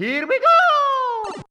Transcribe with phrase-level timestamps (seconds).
[0.00, 1.42] Here we go!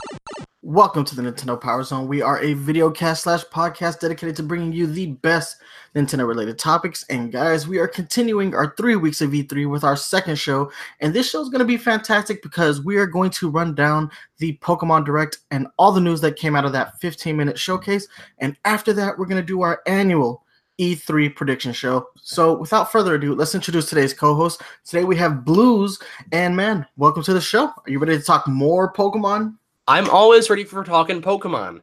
[0.64, 2.08] Welcome to the Nintendo Power Zone.
[2.08, 5.58] We are a video cast slash podcast dedicated to bringing you the best
[5.96, 7.06] Nintendo related topics.
[7.12, 10.72] And guys, we are continuing our three weeks of E3 with our second show.
[11.00, 14.10] And this show is going to be fantastic because we are going to run down
[14.40, 18.08] the Pokemon Direct and all the news that came out of that 15 minute showcase.
[18.40, 20.44] And after that, we're going to do our annual
[20.80, 22.08] E3 prediction show.
[22.22, 24.62] So, without further ado, let's introduce today's co host.
[24.86, 26.00] Today we have Blooz,
[26.32, 27.68] and man, welcome to the show.
[27.68, 29.56] Are you ready to talk more Pokemon?
[29.88, 31.82] I'm always ready for talking Pokemon.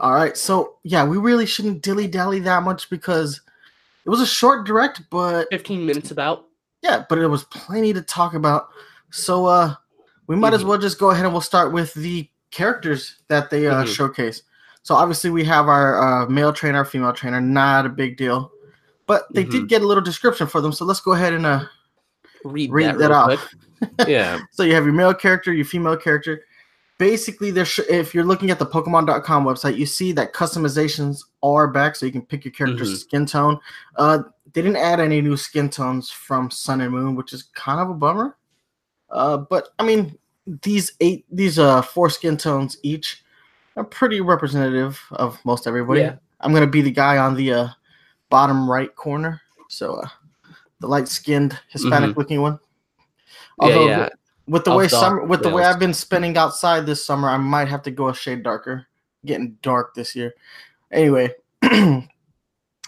[0.00, 3.40] All right, so yeah, we really shouldn't dilly dally that much because
[4.04, 6.46] it was a short direct, but 15 minutes about.
[6.82, 8.68] Yeah, but it was plenty to talk about.
[9.10, 9.74] So, uh,
[10.26, 10.56] we might mm-hmm.
[10.56, 13.92] as well just go ahead and we'll start with the characters that they uh, mm-hmm.
[13.92, 14.42] showcase.
[14.82, 18.50] So obviously we have our uh, male trainer, female trainer, not a big deal,
[19.06, 19.50] but they mm-hmm.
[19.50, 20.72] did get a little description for them.
[20.72, 21.64] So let's go ahead and uh,
[22.44, 23.54] read, read that, that off.
[24.08, 24.40] yeah.
[24.50, 26.44] so you have your male character, your female character.
[26.98, 31.66] Basically, there sh- if you're looking at the Pokemon.com website, you see that customizations are
[31.66, 32.96] back, so you can pick your character's mm-hmm.
[32.96, 33.58] skin tone.
[33.96, 34.18] Uh,
[34.52, 37.90] they didn't add any new skin tones from Sun and Moon, which is kind of
[37.90, 38.36] a bummer.
[39.10, 40.16] Uh, but I mean,
[40.62, 43.21] these eight, these uh, four skin tones each
[43.76, 46.00] are pretty representative of most everybody.
[46.00, 46.16] Yeah.
[46.40, 47.68] I'm gonna be the guy on the uh,
[48.30, 50.08] bottom right corner, so uh,
[50.80, 52.18] the light skinned Hispanic mm-hmm.
[52.18, 52.58] looking one.
[53.58, 54.08] Although yeah, yeah.
[54.46, 57.68] with the way summer, with the way I've been spending outside this summer, I might
[57.68, 58.86] have to go a shade darker.
[59.24, 60.34] Getting dark this year.
[60.90, 61.32] Anyway,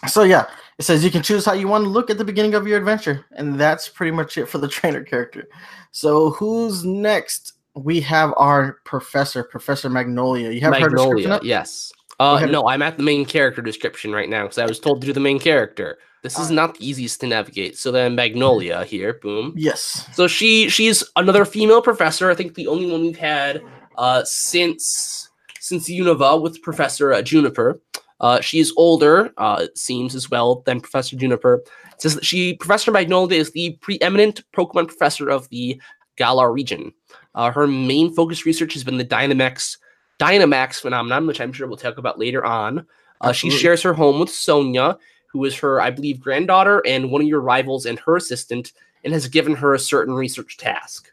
[0.09, 0.47] so yeah,
[0.79, 2.79] it says you can choose how you want to look at the beginning of your
[2.79, 5.49] adventure, and that's pretty much it for the trainer character.
[5.93, 7.54] So who's next?
[7.75, 10.51] We have our professor, Professor Magnolia.
[10.51, 11.93] You have Magnolia, yes.
[12.21, 15.07] Uh, no, I'm at the main character description right now because I was told to
[15.07, 15.99] do the main character.
[16.23, 17.77] This is not the easiest to navigate.
[17.77, 19.53] So then Magnolia here, boom.
[19.57, 20.09] Yes.
[20.15, 22.31] So she she's another female professor.
[22.31, 23.63] I think the only one we've had
[23.99, 25.29] uh, since
[25.61, 27.79] since Unova with Professor uh, Juniper.
[28.21, 31.63] Uh, she's older, uh, it seems as well than Professor Juniper.
[31.93, 35.79] It says that she Professor Magnolia is the preeminent Pokemon professor of the
[36.17, 36.93] Galar region.
[37.35, 39.79] Uh, her main focus research has been the Dynamax
[40.19, 42.87] Dynamax phenomenon, which I'm sure we'll talk about later on.
[43.21, 47.23] Uh, she shares her home with Sonia, who is her, I believe, granddaughter and one
[47.23, 51.11] of your rivals and her assistant, and has given her a certain research task.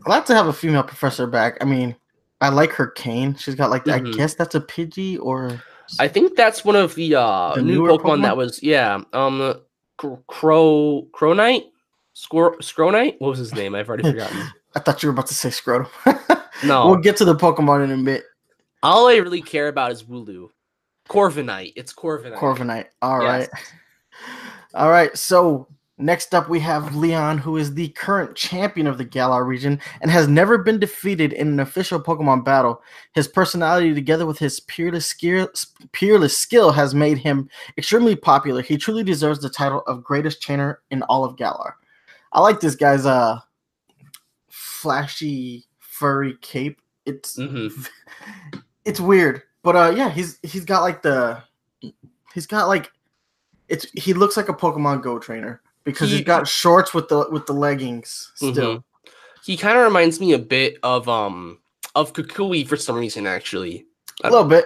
[0.00, 1.58] Glad to have a female professor back.
[1.60, 1.94] I mean,
[2.40, 3.34] I like her cane.
[3.34, 4.06] She's got like mm-hmm.
[4.06, 5.62] I guess that's a Pidgey or
[5.98, 9.60] I think that's one of the uh the new Pokemon, Pokemon, that was yeah um
[9.96, 11.64] Crow Crownite
[12.18, 15.34] Scor- Scronite what was his name I've already forgotten I thought you were about to
[15.34, 15.88] say Scrotum.
[16.64, 16.86] no.
[16.86, 18.24] We'll get to the Pokemon in a bit.
[18.82, 20.50] All I really care about is Wooloo.
[21.08, 21.72] Corviknight.
[21.74, 22.36] It's Corviknight.
[22.36, 22.86] Corviknight.
[23.02, 23.48] All yes.
[23.48, 23.48] right.
[24.74, 25.16] All right.
[25.16, 29.80] So next up we have Leon, who is the current champion of the Galar region
[30.00, 32.82] and has never been defeated in an official Pokemon battle.
[33.14, 35.48] His personality, together with his peerless skill,
[35.92, 38.60] peerless skill, has made him extremely popular.
[38.60, 41.74] He truly deserves the title of greatest trainer in all of Galar.
[42.38, 43.40] I like this guy's uh
[44.48, 46.80] flashy furry cape.
[47.04, 47.82] It's mm-hmm.
[48.84, 51.42] it's weird, but uh, yeah, he's he's got like the
[52.32, 52.92] he's got like
[53.68, 57.26] it's he looks like a Pokemon Go trainer because he, has got shorts with the
[57.28, 58.52] with the leggings still.
[58.54, 59.10] Mm-hmm.
[59.44, 61.58] He kind of reminds me a bit of um
[61.96, 63.84] of Kukui for some reason actually.
[64.22, 64.64] A little bit.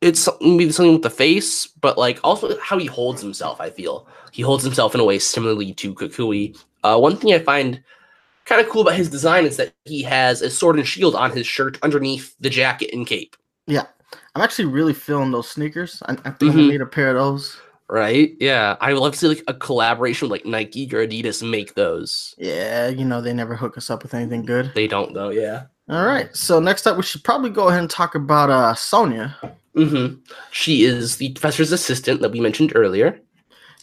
[0.00, 3.60] It's maybe something with the face, but like also how he holds himself.
[3.60, 6.56] I feel he holds himself in a way similarly to Kukui.
[6.82, 7.82] Uh, one thing I find
[8.44, 11.30] kind of cool about his design is that he has a sword and shield on
[11.30, 13.36] his shirt underneath the jacket and cape.
[13.66, 13.86] Yeah,
[14.34, 16.02] I'm actually really feeling those sneakers.
[16.06, 16.58] I, I think mm-hmm.
[16.58, 17.60] I need a pair of those.
[17.88, 18.36] Right?
[18.38, 21.74] Yeah, I would love to see like a collaboration with like Nike or Adidas make
[21.74, 22.34] those.
[22.38, 24.72] Yeah, you know they never hook us up with anything good.
[24.74, 25.30] They don't though.
[25.30, 25.64] Yeah.
[25.88, 26.34] All right.
[26.36, 29.36] So next up, we should probably go ahead and talk about uh Sonia.
[29.76, 30.20] Mm-hmm.
[30.52, 33.20] She is the professor's assistant that we mentioned earlier.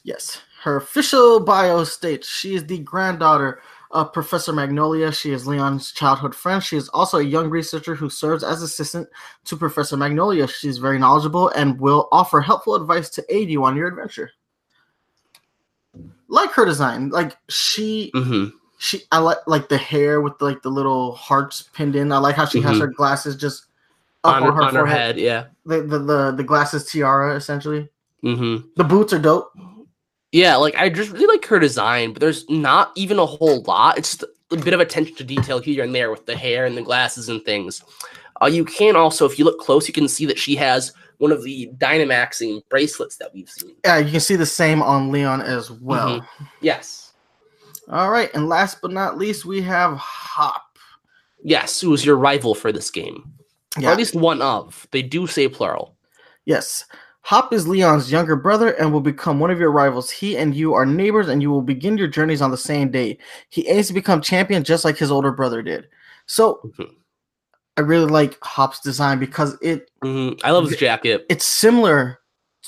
[0.04, 0.42] Yes.
[0.68, 3.62] Her official bio states she is the granddaughter
[3.92, 5.14] of Professor Magnolia.
[5.14, 6.62] She is Leon's childhood friend.
[6.62, 9.08] She is also a young researcher who serves as assistant
[9.46, 10.46] to Professor Magnolia.
[10.46, 14.32] She's very knowledgeable and will offer helpful advice to aid you on your adventure.
[16.28, 18.50] Like her design, like she, mm-hmm.
[18.78, 22.12] she, I like like the hair with like the little hearts pinned in.
[22.12, 22.68] I like how she mm-hmm.
[22.68, 23.68] has her glasses just
[24.26, 25.18] up on, on her, on her head.
[25.18, 27.88] Yeah, the, the the the glasses tiara essentially.
[28.22, 28.68] Mm-hmm.
[28.76, 29.54] The boots are dope.
[30.38, 33.98] Yeah, like I just really like her design, but there's not even a whole lot.
[33.98, 36.78] It's just a bit of attention to detail here and there with the hair and
[36.78, 37.84] the glasses and things.
[38.40, 41.32] Uh, you can also, if you look close, you can see that she has one
[41.32, 43.76] of the Dynamaxing bracelets that we've seen.
[43.84, 46.22] Yeah, you can see the same on Leon as well.
[46.22, 46.44] Mm-hmm.
[46.62, 47.14] Yes.
[47.90, 50.78] All right, and last but not least, we have Hop.
[51.44, 53.34] Yes, who is your rival for this game?
[53.76, 53.90] Yeah.
[53.90, 54.88] Or at least one of.
[54.92, 55.96] They do say plural.
[56.46, 56.86] Yes.
[57.28, 60.10] Hop is Leon's younger brother and will become one of your rivals.
[60.10, 63.18] He and you are neighbors and you will begin your journeys on the same day.
[63.50, 65.90] He aims to become champion just like his older brother did.
[66.26, 66.90] So Mhm.
[67.76, 70.40] I really like Hop's design because it Mhm.
[70.46, 71.26] I love his jacket.
[71.28, 72.20] it's similar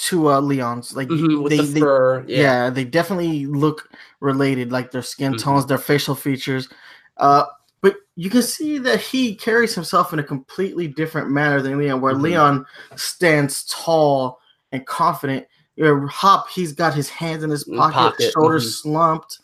[0.10, 0.94] to uh, Leon's.
[0.94, 2.42] Like Mhm, With they, the they yeah.
[2.66, 2.70] Yeah.
[2.70, 3.88] they definitely look
[4.20, 5.40] related, like their skin Mhm.
[5.40, 6.68] tones, their facial features.
[7.16, 7.46] Uh,
[7.80, 12.02] but you can see that he carries himself in a completely different manner than Leon,
[12.02, 12.22] where Mhm.
[12.24, 12.66] Leon
[12.98, 15.46] stands tall and confident.
[15.76, 18.82] You know, Hop, he's got his hands in his pocket, pocket, shoulders mhm.
[18.82, 19.40] slumped.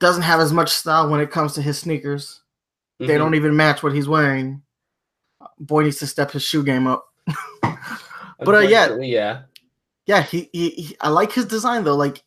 [0.00, 2.42] Doesn't have as much style when it comes to his sneakers.
[2.98, 3.18] They Mhm.
[3.18, 4.62] don't even match what he's wearing.
[5.58, 7.06] Boy needs to step his shoe game up.
[7.62, 8.94] but, uh, yeah.
[8.96, 9.42] Yeah.
[10.06, 11.96] yeah, he, he, he I like his design though.
[11.96, 12.22] Like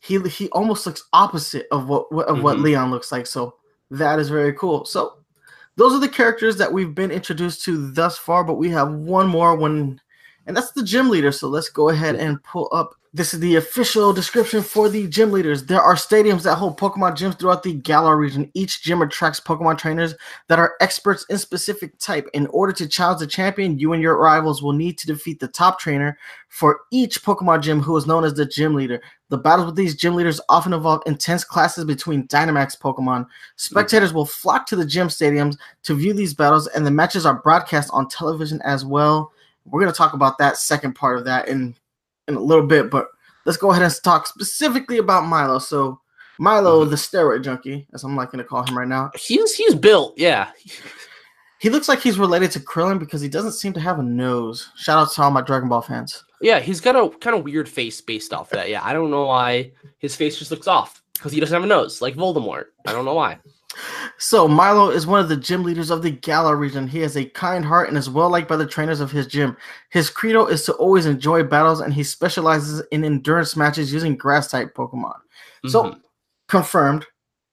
[0.00, 2.62] he he almost looks opposite of what what- of what Mhm.
[2.62, 3.26] Leon looks like.
[3.26, 3.56] So
[3.90, 4.84] that is very cool.
[4.84, 5.18] So
[5.76, 9.26] those are the characters that we've been introduced to thus far, but we have one
[9.28, 10.00] more one,
[10.46, 11.32] and that's the gym leader.
[11.32, 12.94] So let's go ahead and pull up.
[13.12, 15.64] This is the official description for the gym leaders.
[15.64, 18.50] There are stadiums that hold Pokemon gyms throughout the Galar region.
[18.52, 20.14] Each gym attracts Pokemon trainers
[20.48, 22.28] that are experts in specific type.
[22.34, 25.48] In order to challenge the champion, you and your rivals will need to defeat the
[25.48, 29.00] top trainer for each Pokemon gym who is known as the gym leader.
[29.30, 33.26] The battles with these gym leaders often involve intense classes between Dynamax Pokemon.
[33.56, 37.40] Spectators will flock to the gym stadiums to view these battles, and the matches are
[37.42, 39.32] broadcast on television as well.
[39.66, 41.74] We're going to talk about that second part of that in
[42.28, 43.08] in a little bit, but
[43.44, 45.58] let's go ahead and talk specifically about Milo.
[45.60, 46.00] So,
[46.38, 46.90] Milo, Mhm.
[46.90, 50.50] the steroid junkie, as I'm liking to call him right now, He's he's built, yeah.
[51.58, 54.70] he looks like he's related to Krillin because he doesn't seem to have a nose.
[54.76, 56.22] Shout out to all my Dragon Ball fans.
[56.40, 58.68] Yeah, he's got a kind of weird face based off that.
[58.68, 61.66] Yeah, I don't know why his face just looks off because he doesn't have a
[61.66, 62.66] nose, like Voldemort.
[62.86, 63.38] I don't know why.
[64.18, 66.86] So Milo is one of the gym leaders of the Galar region.
[66.88, 69.56] He has a kind heart and is well liked by the trainers of his gym.
[69.90, 74.50] His credo is to always enjoy battles, and he specializes in endurance matches using grass
[74.50, 75.16] type Pokemon.
[75.66, 76.00] So Mhm.
[76.48, 77.06] confirmed,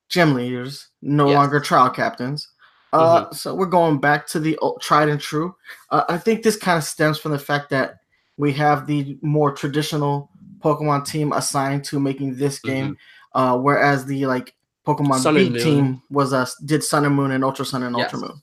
[0.09, 1.35] gym leaders no Yes.
[1.35, 2.47] longer trial captains.
[2.93, 5.55] Uh, so we're going back to the old, tried and true.
[5.89, 7.95] Uh, I think this kind of stems from the fact that
[8.37, 10.29] we have the more traditional
[10.63, 12.95] Pokemon team assigned to making this game,
[13.33, 14.55] uh, whereas the like
[14.85, 15.21] Pokemon Mm-hmm.
[15.21, 15.63] Sun and B Moon.
[15.63, 18.13] team was uh, did Sun and Moon and Ultra Sun and Yes.
[18.13, 18.41] Ultra Moon.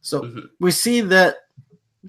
[0.00, 0.48] So Mhm.
[0.60, 1.36] we see that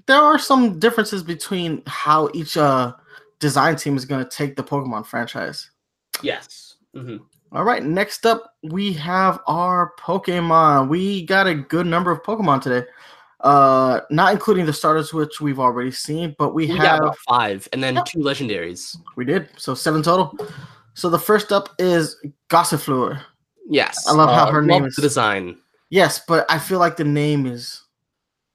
[0.06, 2.92] there are some differences between how each uh,
[3.38, 5.70] design team is going to take the Pokemon franchise.
[6.22, 6.76] yes.
[6.94, 7.20] Mhm.
[7.52, 10.88] All right, next up we have our Pokemon.
[10.88, 12.86] We got a good number of Pokemon today.
[13.40, 17.82] Uh not including the starters which we've already seen, but we, We have five, and
[17.82, 18.96] then two legendaries.
[19.16, 19.48] we did.
[19.56, 20.36] So seven total.
[20.94, 22.16] So the first up is
[22.48, 23.20] Gossifleur.
[23.68, 25.58] Yes, I love how uh, her name is- the design.
[25.90, 27.82] Yes, but I feel like the name is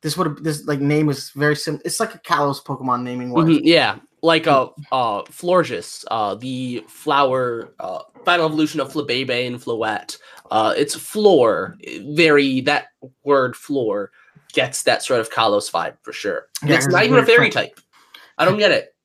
[0.02, 3.46] this would this like name is very sim it's like a Kalos Pokemon naming wise.
[3.48, 9.58] Mhm, Yeah, like a uh, Florges, uh, the flower, uh, final evolution of Flabebe and
[9.58, 10.18] Floette.
[10.52, 11.78] Uh, it's floor,
[12.14, 12.88] very that
[13.24, 14.12] word floor
[14.52, 16.48] gets that sort of Kalos vibe for sure.
[16.66, 17.54] Yeah, it's not even a fairy French.
[17.54, 17.80] type.
[18.38, 18.96] I don't get it.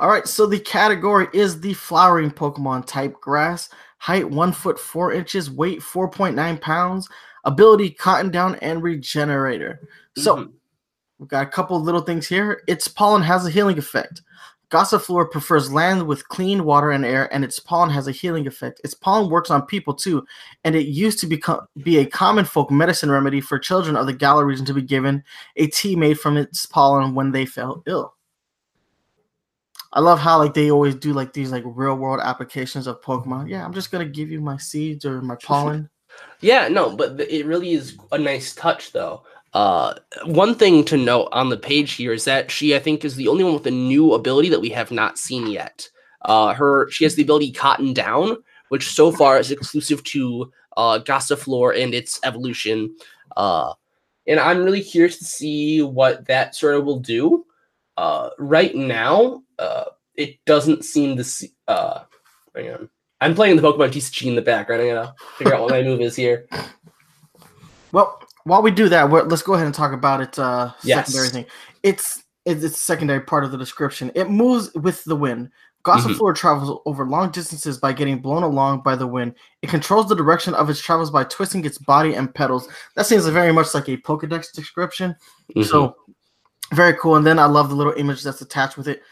[0.00, 3.68] All right, so the category is the flowering Pokemon type grass.
[4.02, 7.08] Height one foot four inches, weight 4.9 pounds,
[7.44, 9.78] ability cotton down and regenerator.
[10.16, 10.52] So Mhm.
[11.20, 12.64] we've got a couple little things here.
[12.66, 14.22] Its pollen has a healing effect.
[14.72, 18.80] Gossifleur prefers land with clean water and air, and its pollen has a healing effect.
[18.82, 20.24] Its pollen works on people too,
[20.64, 24.12] and it used to become be a common folk medicine remedy for children of the
[24.12, 25.22] Galar region to be given
[25.54, 28.14] a tea made from its pollen when they fell ill.
[29.92, 33.48] I love how like they always do like these like real world applications of Pokemon.
[33.48, 35.88] Yeah, I'm just gonna give you my seeds or my pollen.
[36.40, 39.22] Yeah, no, but it really is a nice touch, though.
[39.54, 39.94] Uh,
[40.24, 43.28] one thing to note on the page here is that she, I think, is the
[43.28, 45.88] only one with a new ability that we have not seen yet.
[46.22, 48.36] Uh, her, she has the ability Cotton Down,
[48.70, 52.94] which so far is exclusive to uh, Gossifleur and its evolution.
[53.36, 53.74] Uh,
[54.26, 57.44] and I'm really curious to see what that sort of will do.
[57.96, 59.84] Uh, right now, uh,
[60.16, 61.52] it doesn't seem to see.
[61.68, 62.00] Uh,
[62.54, 62.90] hang on.
[63.20, 64.82] I'm playing the Pokemon TCG in the background.
[64.82, 66.46] I gotta figure out what my move is here.
[67.92, 71.06] Well, while we do that, we're, let's go ahead and talk about its uh, Yes.
[71.06, 71.46] secondary thing.
[71.82, 74.10] It's it's secondary part of the description.
[74.16, 75.50] It moves with the wind.
[75.86, 76.08] Mm-hmm.
[76.08, 79.34] Gossifleur travels over long distances by getting blown along by the wind.
[79.62, 82.68] It controls the direction of its travels by twisting its body and pedals.
[82.96, 85.14] That seems very much like a Pokedex description.
[85.56, 85.64] Mhm.
[85.64, 85.96] So
[86.72, 87.16] very cool.
[87.16, 89.02] And then I love the little image that's attached with it,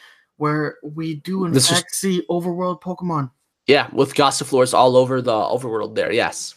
[0.40, 3.30] where we do in This is- see overworld Pokemon.
[3.66, 6.10] yeah, with Gossifleurs all over the overworld there.
[6.12, 6.54] Yes.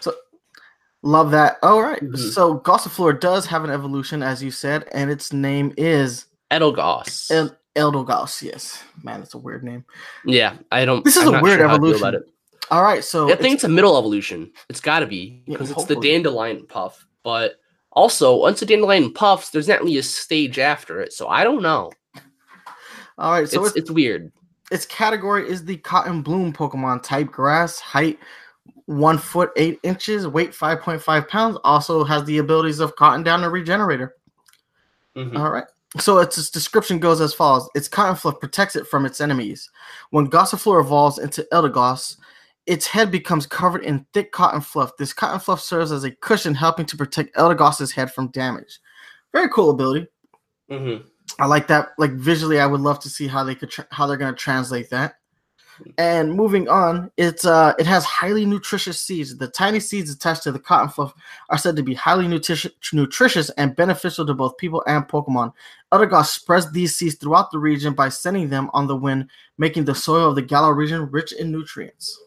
[0.00, 0.14] So
[1.02, 1.58] Love that.
[1.62, 2.00] All right.
[2.02, 2.32] Mhm.
[2.32, 7.30] So Gossifleur does have an evolution, as you said, and its name is Edelgos.
[7.30, 7.56] El-.
[8.40, 8.82] Yes.
[9.02, 9.84] Man, that's a weird name.
[10.24, 11.04] yeah, I don't.
[11.04, 12.02] This is I'm a weird sure how I feel evolution.
[12.08, 12.22] About it.
[12.70, 13.02] All right.
[13.02, 14.52] So I think it's- a middle evolution.
[14.70, 17.04] It's got to be Yeah, because it's the dandelion puff.
[17.24, 17.56] But
[17.90, 21.12] also, once the dandelion puffs, there's not really a stage after it.
[21.12, 21.90] So I don't know.
[23.18, 23.48] All right.
[23.48, 24.32] So it's, it's, it's weird.
[24.70, 28.18] its category is the cotton bloom Pokemon type grass, height
[28.86, 31.56] one foot eight inches, weight 5.5 pounds.
[31.64, 34.14] Also has the abilities of cotton down and regenerator.
[35.16, 35.38] Mhm.
[35.38, 35.64] All right.
[36.00, 39.70] So its, description goes as follows: Its cotton fluff protects it from its enemies.
[40.10, 42.16] When Gossifleur evolves into Eldegoss,
[42.66, 44.96] its head becomes covered in thick cotton fluff.
[44.96, 48.80] This cotton fluff serves as a cushion, helping to protect Eldegoss's head from damage.
[49.32, 50.08] Very cool ability.
[50.70, 51.04] Mhm.
[51.38, 51.90] I like that.
[51.98, 54.38] Like visually, I would love to see how they could tra- how they're going to
[54.38, 55.16] translate that.
[55.98, 59.36] And moving on, it's uh it has highly nutritious seeds.
[59.36, 61.12] The tiny seeds attached to the cotton fluff
[61.50, 65.52] are said to be highly nutritious, nutritious and beneficial to both people and Pokemon.
[65.92, 69.94] Eldegoss spreads these seeds throughout the region by sending them on the wind, making the
[69.94, 72.20] soil of the Galar region rich in nutrients.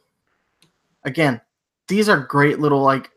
[1.05, 1.39] Again,
[1.87, 3.11] these are great little like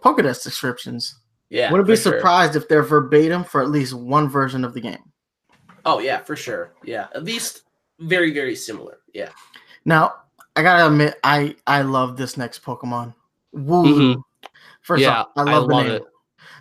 [0.00, 1.16] Pokedex descriptions.
[1.50, 1.70] Yeah.
[1.70, 2.12] Wouldn't be for sure.
[2.18, 5.11] surprised if they're verbatim for at least one version of the game.
[5.84, 6.72] Oh yeah, for sure.
[6.84, 7.62] Yeah, at least
[8.00, 8.98] very very similar.
[9.12, 9.30] Yeah.
[9.84, 10.14] Now,
[10.56, 13.14] I gotta admit, I I love this next Pokemon,
[13.54, 14.22] Wooloo.
[14.82, 15.10] First Mm-hmm.
[15.10, 15.90] yeah, off, I love, the name.
[15.92, 16.02] it.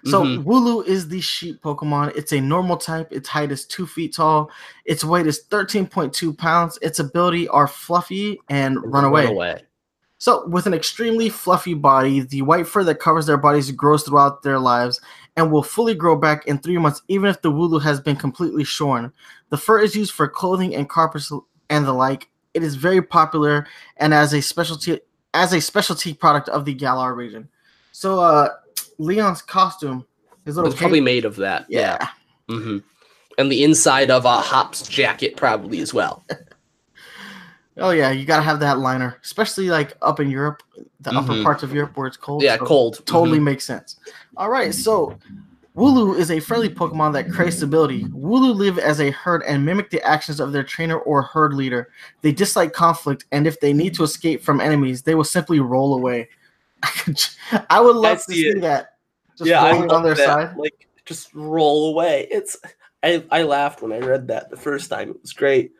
[0.06, 0.44] So Mhm.
[0.44, 2.16] Wooloo is the sheep Pokemon.
[2.16, 3.12] It's a normal type.
[3.12, 4.50] Its height is two feet tall.
[4.86, 6.80] Its weight is thirteen point two pounds.
[6.82, 9.62] Its ability are fluffy and run away.
[10.22, 14.44] So, with an extremely fluffy body, the white fur that covers their bodies grows throughout
[14.44, 15.02] their lives
[15.36, 18.64] and will fully grow back in three months, even if the wooloo has been completely
[18.64, 19.12] shorn.
[19.50, 21.32] The fur is used for clothing and carpets
[21.72, 22.30] and the like.
[22.54, 23.66] It is very popular
[23.98, 25.00] and as a specialty
[25.34, 27.50] as a specialty product of the Galar region.
[27.92, 28.50] So, uh,
[29.00, 30.06] Leon's costume,
[30.46, 31.66] his little It's probably made of that.
[31.68, 31.98] yeah.
[32.48, 32.58] Yeah.
[32.60, 32.78] hmm
[33.40, 36.24] And the inside of a Hop's jacket probably as well.
[37.78, 40.62] Oh yeah, you gotta have that liner, especially like up in Europe,
[41.00, 41.44] the upper Mhm.
[41.44, 42.44] parts of Europe where it's cold.
[42.44, 43.06] Yeah, so- cold.
[43.06, 43.44] totally Mhm.
[43.44, 43.96] makes sense.
[44.38, 45.18] All right, so
[45.76, 48.04] Wooloo is a friendly Pokemon that creates stability.
[48.08, 51.88] Wooloo live as a herd and mimic the actions of their trainer or herd leader.
[52.22, 55.94] They dislike conflict, and if they need to escape from enemies, they will simply roll
[55.94, 56.28] away.
[56.84, 58.62] I, I would love to see see it.
[58.62, 58.96] that.
[59.38, 60.26] Just yeah, I love on their that.
[60.26, 60.58] side.
[60.58, 62.28] Like just roll away.
[62.30, 62.58] It's
[63.02, 65.12] I I laughed when I read that the first time.
[65.12, 65.72] It was great.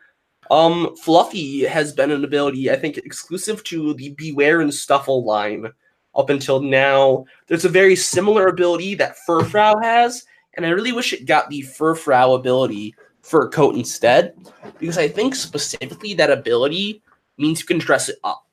[0.50, 5.68] Um, Fluffy has been an ability I think exclusive to the Bewear and Stufful line
[6.14, 7.24] up until now.
[7.46, 11.62] There's a very similar ability that Furfrou has, and I really wish it got the
[11.62, 14.34] Furfrou ability for coat instead,
[14.78, 17.02] because I think specifically that ability
[17.38, 18.44] means you can dress it up.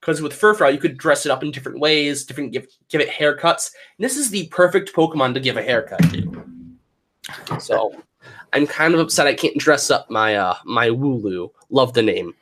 [0.00, 3.10] Because with Furfrou, you could dress it up in different ways, different give give it
[3.10, 3.70] haircuts.
[3.98, 6.46] And this is the perfect Pokemon to give a haircut to.
[7.60, 7.94] So
[8.52, 11.50] I'm kind of upset I can't dress up my uh my Wooloo.
[11.70, 12.34] Love the name,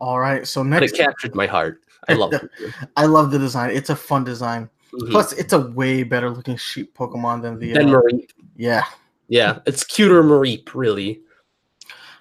[0.00, 1.80] All right, so but next, it captured my heart.
[2.08, 2.50] I love it.
[2.96, 3.70] I love the design.
[3.70, 4.68] It's a fun design.
[4.92, 5.10] Mhm.
[5.10, 7.72] Plus, it's a way better looking sheep Pokemon than the.
[7.72, 8.28] Then Uh, Mareep.
[8.56, 8.84] yeah.
[9.28, 11.22] Yeah, it's cuter Mareep, really.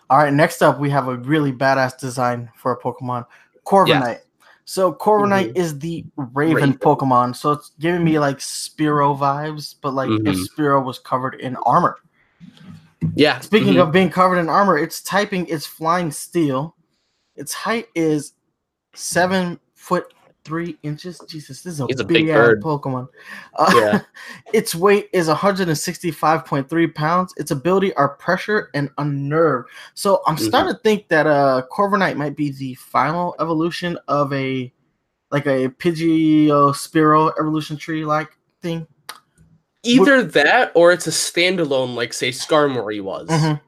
[0.09, 3.25] All right, next up we have a really badass design for a Pokemon,
[3.65, 4.19] Corviknight.
[4.63, 6.73] So Corviknight is the Raven, Raven.
[6.75, 10.47] Pokemon, so it's giving me like Spearow vibes, but like if Mhm.
[10.47, 11.97] Spearow was covered in armor.
[13.15, 13.39] Yeah.
[13.39, 13.81] Speaking mhm.
[13.83, 16.75] of being covered in armor, its typing is Flying Steel.
[17.35, 18.33] Its height is
[18.95, 21.19] seven foot three inches.
[21.27, 22.61] Jesus, this is a, He's a big, big bird.
[22.61, 23.07] Pokemon.
[23.57, 24.01] Uh, Yeah.
[24.53, 27.33] its weight is 165.3 pounds.
[27.37, 29.65] Its ability are pressure and unnerve.
[29.93, 30.47] So I'm Mhm.
[30.47, 34.71] starting to think that uh Corviknight might be the final evolution of a
[35.31, 38.85] like a Pidgeo Spearow evolution tree like thing.
[39.83, 43.27] Either that or it's a standalone, like say Skarmory was.
[43.27, 43.59] Mhm.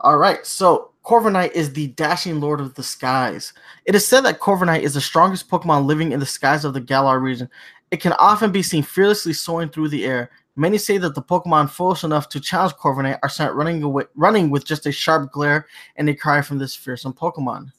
[0.00, 3.52] All right, so Corviknight is the dashing lord of the skies.
[3.84, 6.80] It is said that Corviknight is the strongest Pokemon living in the skies of the
[6.80, 7.48] Galar region.
[7.90, 10.30] It can often be seen fearlessly soaring through the air.
[10.54, 14.50] Many say that the Pokemon foolish enough to challenge Corviknight are sent running away, running
[14.50, 15.66] with just a sharp glare
[15.96, 17.72] and a cry from this fearsome Pokemon.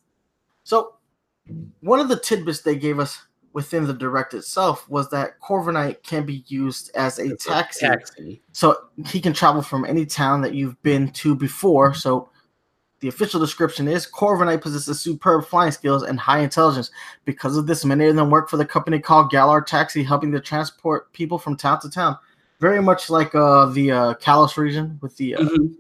[0.64, 0.96] So,
[1.82, 3.20] one of the tidbits they gave us
[3.54, 7.86] within the direct itself was that Corviknight can be used as a It's a taxi
[7.86, 8.42] taxi.
[8.52, 11.94] so he can travel from any town that you've been to before.
[11.94, 12.30] So
[13.00, 16.90] the official description is Corviknight possesses superb flying skills and high intelligence.
[17.26, 20.40] Because of this, many of them work for the company called Galar Taxi, helping to
[20.40, 22.18] transport people from town to town.
[22.60, 25.76] Very much like uh, the uh, Kalos region with the uh, Mhm.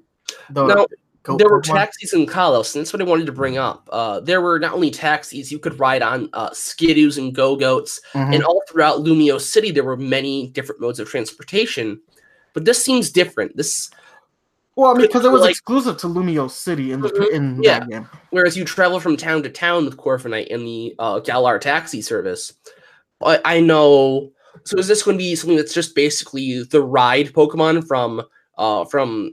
[0.49, 0.85] the Now-
[1.23, 3.87] goat there were taxis in Kalos, and that's what I wanted to bring up.
[3.91, 8.35] Uh, there were not only taxis, you could ride on uh, skidoos and go-goats, Mhm.
[8.35, 11.99] and all throughout Lumiose City, there were many different modes of transportation.
[12.53, 13.57] But this seems different.
[13.57, 13.89] This,
[14.75, 17.31] well, I mean, because it was like- exclusive to Lumiose City in the Mhm.
[17.31, 17.79] in Yeah.
[17.79, 18.09] that game.
[18.31, 22.53] whereas you travel from town to town with Corviknight in the uh, Galar taxi service.
[23.23, 24.31] I, I know.
[24.65, 28.23] So is this going to be something that's just basically the ride Pokemon from
[28.57, 29.31] uh, from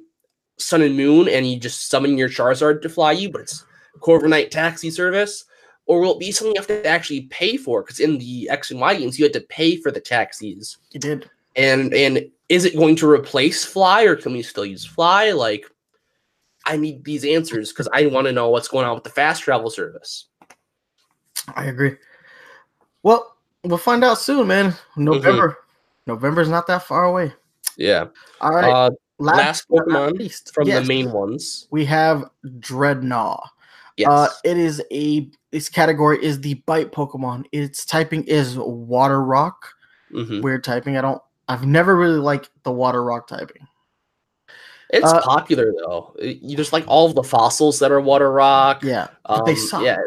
[0.61, 3.65] Sun and Moon, and you just summon your Charizard to fly you, but it's
[4.01, 5.45] Corviknight taxi service?
[5.87, 7.83] Or will it be something you have to actually pay for?
[7.83, 10.79] Because in the X and Y games, you had to pay for the taxis.
[10.93, 11.29] You did.
[11.57, 15.33] And and is it going to replace Fly, or can we still use Fly?
[15.33, 15.65] Like,
[16.65, 19.43] I need these answers because I want to know what's going on with the fast
[19.43, 20.27] travel service.
[21.55, 21.97] I agree.
[23.03, 24.75] Well, we'll find out soon, man.
[24.97, 25.59] November.
[26.07, 27.33] November's not that far away.
[27.77, 28.07] Yeah.
[28.41, 28.71] All right.
[28.71, 28.91] Uh,
[29.21, 31.69] last, last Pokemon least, from yes, the main ones.
[31.71, 32.25] we have
[32.59, 33.41] Drednaw.
[33.97, 34.09] Yes.
[34.09, 37.45] Uh, it is a this category is the bite Pokemon.
[37.53, 39.67] Its typing is Water Rock.
[40.13, 40.43] Mhm.
[40.43, 40.97] Weird typing.
[40.97, 41.21] I don't.
[41.49, 43.67] I've never really liked the Water Rock typing.
[44.93, 46.17] It's uh, popular though.
[46.49, 48.83] Just like all the fossils that are water rock.
[48.83, 49.83] Yeah, but they Um, suck.
[49.85, 49.99] Yeah.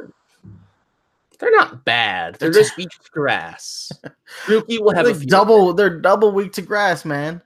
[1.39, 2.35] They're not bad.
[2.35, 3.91] They're just weak to grass.
[4.45, 5.73] Grookey will have a double.
[5.73, 7.41] They're double weak to grass, man.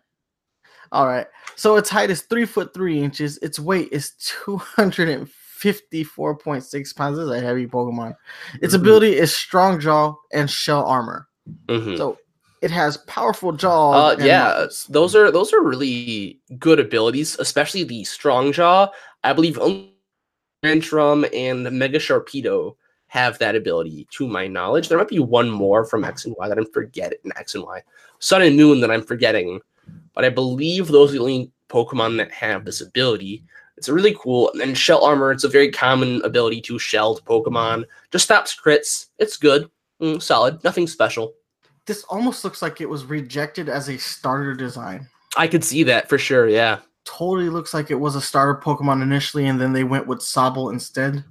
[0.92, 1.28] All right.
[1.56, 3.38] So its height is three foot three inches.
[3.40, 7.18] Its weight is two hundred and fifty-four point six pounds.
[7.18, 8.16] This is a heavy Pokemon.
[8.62, 8.80] Its Mhm.
[8.80, 11.28] ability is strong jaw and shell armor.
[11.68, 11.98] Mhm.
[11.98, 12.18] So
[12.62, 13.92] it has powerful jaw.
[14.10, 14.86] Uh, yeah, muscles.
[14.90, 18.90] those are those are really good abilities, especially the strong jaw.
[19.24, 19.94] I believe only
[20.64, 22.76] Tyrantrum and Mega Sharpedo
[23.10, 24.90] have that ability, to my knowledge.
[24.90, 27.20] There might be one more from X and Y that I'm forgetting.
[27.38, 27.82] X and Y,
[28.20, 29.62] Sun and Moon that I'm forgetting,
[30.14, 33.44] but I believe those are the only Pokemon that have this ability.
[33.78, 34.50] It's really cool.
[34.52, 37.86] And then Shell Armor, it's a very common ability to shelled Pokemon.
[38.12, 39.08] Just stops crits.
[39.20, 39.70] It's good,
[40.02, 41.34] Mm, solid, nothing special.
[41.86, 45.08] This almost looks like it was rejected as a starter design.
[45.36, 46.48] I could see that for sure.
[46.48, 46.80] Yeah.
[47.06, 50.72] Totally looks like it was a starter Pokemon initially, and then they went with Sobble
[50.72, 51.24] instead.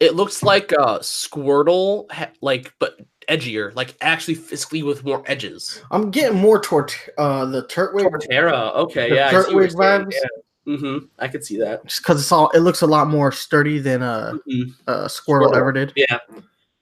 [0.00, 2.98] It looks like uh Squirtle, ha- like but
[3.32, 5.80] edgier, like actually physically with more edges.
[5.90, 10.12] I'm getting more toward uh, the Turtwig Torterra, okay, The yeah, Turtwig vibes?
[10.12, 10.74] Yeah.
[10.74, 11.06] Mm-hmm.
[11.18, 11.84] I could see that.
[11.86, 14.74] just because it's all it looks a lot more sturdy than uh, Mhm.
[14.86, 15.56] uh Squirtle Squirtle.
[15.56, 15.92] ever did.
[15.96, 16.18] Yeah,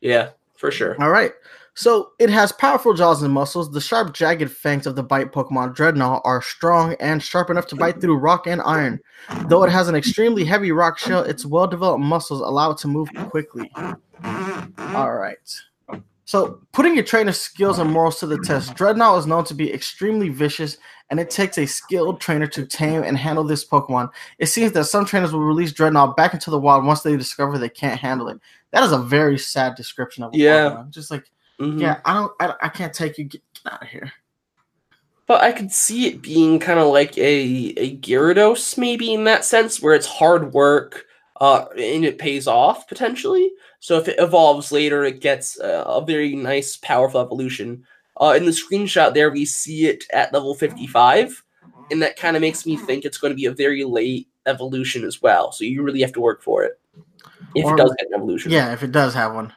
[0.02, 1.00] yeah, for sure.
[1.02, 1.32] All right.
[1.74, 3.70] So it has powerful jaws and muscles.
[3.72, 7.76] The sharp, jagged fangs of the bite Pokemon Drednaw are strong and sharp enough to
[7.76, 9.00] bite through rock and iron.
[9.46, 12.88] Though it has an extremely heavy rock shell, its well developed muscles allow it to
[12.88, 13.70] move quickly.
[13.74, 15.38] All right.
[16.30, 19.74] So, putting your trainer's skills and morals to the test, Drednaw is known to be
[19.74, 20.78] extremely vicious,
[21.10, 24.10] and it takes a skilled trainer to tame and handle this Pokemon.
[24.38, 27.58] It seems that some trainers will release Drednaw back into the wild once they discover
[27.58, 28.38] they can't handle it.
[28.70, 30.70] That is a very sad description of a Yeah.
[30.70, 30.90] Pokemon.
[30.90, 31.80] Just like, Mhm.
[31.80, 33.24] yeah, I don't, I, I can't take you.
[33.24, 34.12] Get, get out of here.
[35.26, 39.44] But I could see it being kind of like a a Gyarados, maybe in that
[39.44, 41.06] sense, where it's hard work,
[41.40, 43.50] uh, and it pays off potentially.
[43.80, 47.84] So if it evolves later, it gets uh, a very nice, powerful evolution.
[48.20, 51.42] Uh, in the screenshot there, we see it at level fifty-five,
[51.90, 55.04] and that kind of makes me think it's going to be a very late evolution
[55.04, 55.50] as well.
[55.52, 56.78] So you really have to work for it
[57.54, 58.52] if Or- it does get an evolution.
[58.52, 59.52] Yeah, if it does have one.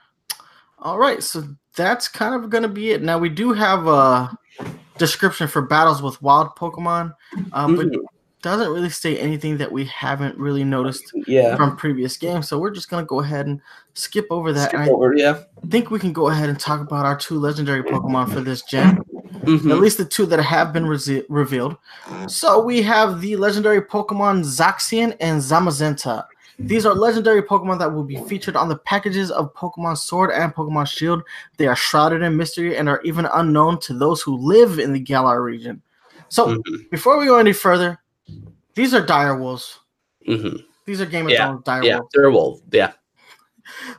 [0.80, 1.44] All right, so
[1.76, 3.02] that's kind of going to be it.
[3.04, 4.38] Now we do have a
[4.98, 7.14] description for battles with wild Pokemon,
[7.52, 8.04] um, but Mhm.
[8.42, 11.56] doesn't really state anything that we haven't really noticed yeah.
[11.56, 12.48] from previous games.
[12.48, 13.62] So we're just going to go ahead and
[13.94, 14.70] skip over that.
[14.70, 15.40] Skip and I yeah.
[15.70, 18.98] think we can go ahead and talk about our two legendary Pokemon for this gen.
[19.44, 19.72] Mhm.
[19.72, 21.76] At least the two that have been rese- revealed.
[22.28, 26.26] So we have the legendary Pokemon Zacian and Zamazenta.
[26.60, 30.54] These are legendary Pokemon that will be featured on the packages of Pokemon Sword and
[30.54, 31.24] Pokemon Shield.
[31.58, 35.00] They are shrouded in mystery and are even unknown to those who live in the
[35.00, 35.82] Galar region.
[36.30, 36.90] So Mhm.
[36.92, 38.00] before we go any further,
[38.76, 39.80] these are dire wolves.
[40.28, 40.64] Mhm.
[40.86, 42.10] These are Game of Yeah, Thrones dire Yeah, wolves.
[42.14, 42.60] they're a wolf.
[42.72, 42.92] Yeah.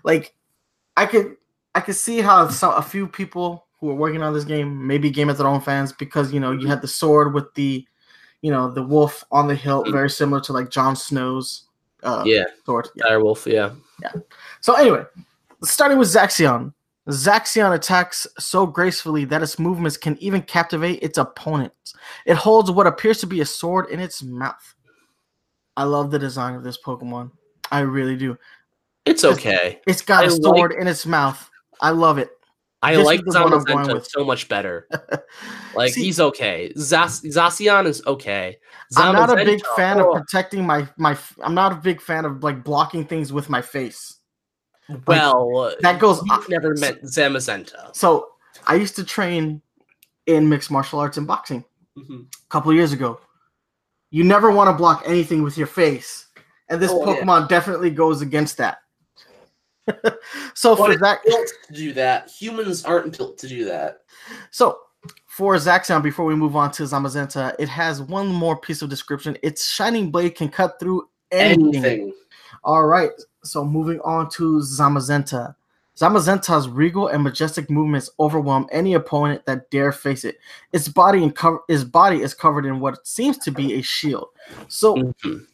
[0.05, 0.35] Like
[0.97, 1.37] I could
[1.75, 5.11] I could see how some a few people who are working on this game, maybe
[5.11, 7.87] Game of Thrones fans, because you know you had the sword with the,
[8.43, 11.65] you know, the wolf on the hilt, very similar to like Jon Snow's
[12.03, 12.45] uh, Yeah.
[12.65, 12.89] sword.
[12.95, 13.05] Yeah.
[13.09, 13.47] Dire wolf.
[13.47, 13.71] Yeah.
[14.61, 15.05] So anyway,
[15.63, 16.73] starting with Zacian.
[17.11, 21.95] Zacian attacks so gracefully that its movements can even captivate its opponents.
[22.25, 24.75] It holds what appears to be a sword in its mouth.
[25.77, 27.31] I love the design of this Pokemon.
[27.71, 28.39] I really do.
[29.07, 29.81] It's okay.
[29.87, 31.51] It's got I a like- sword in its mouth.
[31.81, 32.31] I love it.
[32.83, 34.89] I This like is the one I'm going Zamazenta so much better.
[35.75, 36.73] Like See- he's okay.
[36.77, 38.59] Zas- Zacian is okay.
[38.97, 41.19] I'm not a big fan oh, of protecting my my.
[41.43, 44.19] I'm not a big fan of like blocking things with my face.
[45.07, 46.23] well, That goes.
[46.25, 47.95] you've never met Zamazenta.
[47.97, 48.29] So
[48.69, 49.63] I used to train
[50.27, 51.65] in mixed martial arts and boxing
[51.99, 52.27] Mhm.
[52.27, 53.19] a couple years ago.
[54.11, 56.27] You never want to block anything with your face,
[56.69, 57.21] and this Oh, yeah.
[57.21, 58.79] Pokemon definitely goes against that.
[60.55, 62.31] so for that, built to do that.
[62.31, 64.03] Humans aren't built to do that.
[64.51, 64.79] so
[65.27, 69.37] for Zacian, before we move on to Zamazenta, it has one more piece of description.
[69.43, 71.75] Its shining blade can cut through anything.
[71.75, 72.15] Anything.
[72.63, 73.11] All right,
[73.43, 75.55] so moving on to Zamazenta.
[75.97, 80.39] Zamazenta's regal and majestic movements overwhelm any opponent that dare face it.
[80.73, 84.29] Its body and cover its body is covered in what seems to be a shield.
[84.69, 85.47] So Mhm.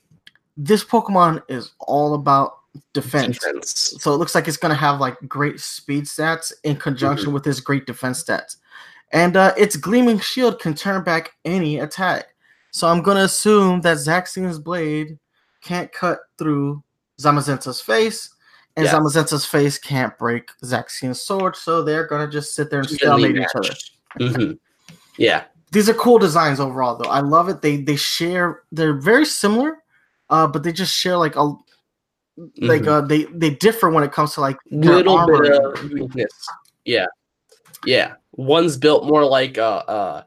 [0.57, 2.60] this Pokemon is all about
[2.93, 3.39] defense.
[3.39, 3.95] Defense.
[4.01, 7.35] So it looks like it's gonna have like great speed stats in conjunction Mm-hmm.
[7.35, 8.57] with his great defense stats.
[9.13, 12.27] And uh, its gleaming shield can turn back any attack.
[12.71, 15.19] So I'm gonna assume that Zacian's blade
[15.63, 16.83] can't cut through
[17.21, 18.31] Zamazenta's face,
[18.77, 18.95] and Yes.
[18.95, 21.57] Zamazenta's face can't break Zacian's sword.
[21.57, 23.71] So they're gonna just sit there and stalemate each other.
[24.21, 24.59] Mhm.
[25.19, 25.45] Yeah.
[25.73, 27.11] These are cool designs overall, though.
[27.11, 27.63] I love it.
[27.63, 28.63] They they share.
[28.73, 29.79] They're very similar,
[30.29, 31.53] uh, but they just share like a
[32.63, 32.89] like Mhm.
[32.89, 36.33] uh they they differ when it comes to like little armor bit of uniqueness.
[36.85, 37.07] Yeah,
[37.85, 38.15] yeah.
[38.33, 40.23] One's built more like uh, uh,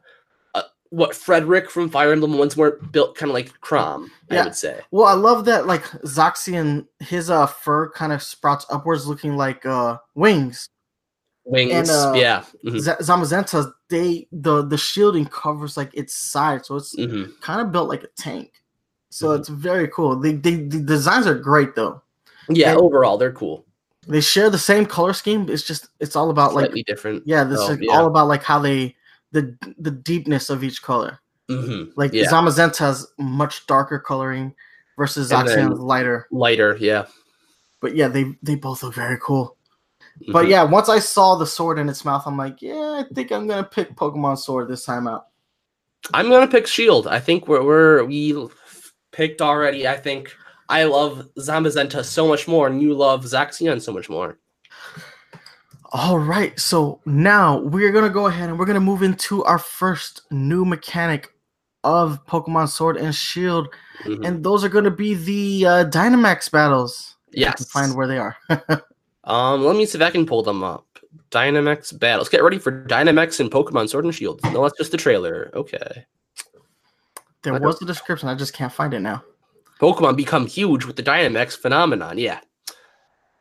[0.54, 2.38] uh what Frederick from Fire Emblem.
[2.38, 4.08] One's more built kind of like Chrom.
[4.30, 4.42] Yeah.
[4.42, 4.80] I would say.
[4.90, 9.64] Well, I love that like Zacian, his uh fur kind of sprouts upwards, looking like
[9.66, 10.68] uh wings.
[11.46, 11.90] Wings.
[11.90, 12.44] uh, yeah.
[12.62, 17.60] hmm Z- Zamazenta, they the the shielding covers like its side, so it's hmm kind
[17.60, 18.62] of built like a tank.
[19.10, 19.38] So Mhm.
[19.40, 20.16] it's very cool.
[20.16, 22.02] They, they the designs are great though.
[22.48, 22.72] Yeah.
[22.72, 23.64] And- overall, they're cool.
[24.06, 25.48] They share the same color scheme.
[25.48, 27.22] It's just it's all about like different.
[27.26, 27.92] yeah, this Oh, is yeah.
[27.92, 28.94] all about like how they
[29.32, 31.20] the the deepness of each color.
[31.48, 32.28] hmm Like Yeah.
[32.30, 34.54] has much darker coloring
[34.98, 36.26] versus And lighter.
[36.30, 36.76] Lighter.
[36.78, 37.06] Yeah.
[37.80, 39.56] But yeah, they they both look very cool.
[40.32, 40.50] But Mhm.
[40.50, 43.46] yeah, once I saw the sword in its mouth, I'm like, yeah, I think I'm
[43.48, 45.26] gonna pick Pokemon Sword this time out.
[46.12, 47.06] I'm gonna pick Shield.
[47.06, 48.36] I think we're, we're we
[49.12, 49.88] picked already.
[49.88, 50.36] I think
[50.68, 54.38] I love Zamazenta so much more, and you love Zacian so much more.
[55.92, 60.22] All right, so now we're gonna go ahead and we're gonna move into our first
[60.30, 61.32] new mechanic
[61.84, 63.68] of Pokemon Sword and Shield,
[64.04, 64.26] Mhm.
[64.26, 67.16] and those are gonna be the uh, Dynamax battles.
[67.30, 67.68] Yes.
[67.70, 68.36] find where they are.
[69.26, 70.86] Um, let me see if I can pull them up.
[71.30, 72.28] Dynamax battles.
[72.28, 74.38] Get ready for Dynamax and Pokemon Sword and Shield.
[74.52, 75.50] No, that's just the trailer.
[75.54, 76.04] Okay.
[77.42, 79.22] there was a description, I just can't find it now.
[79.80, 82.18] Pokemon become huge with the Dynamax phenomenon.
[82.18, 82.40] Yeah.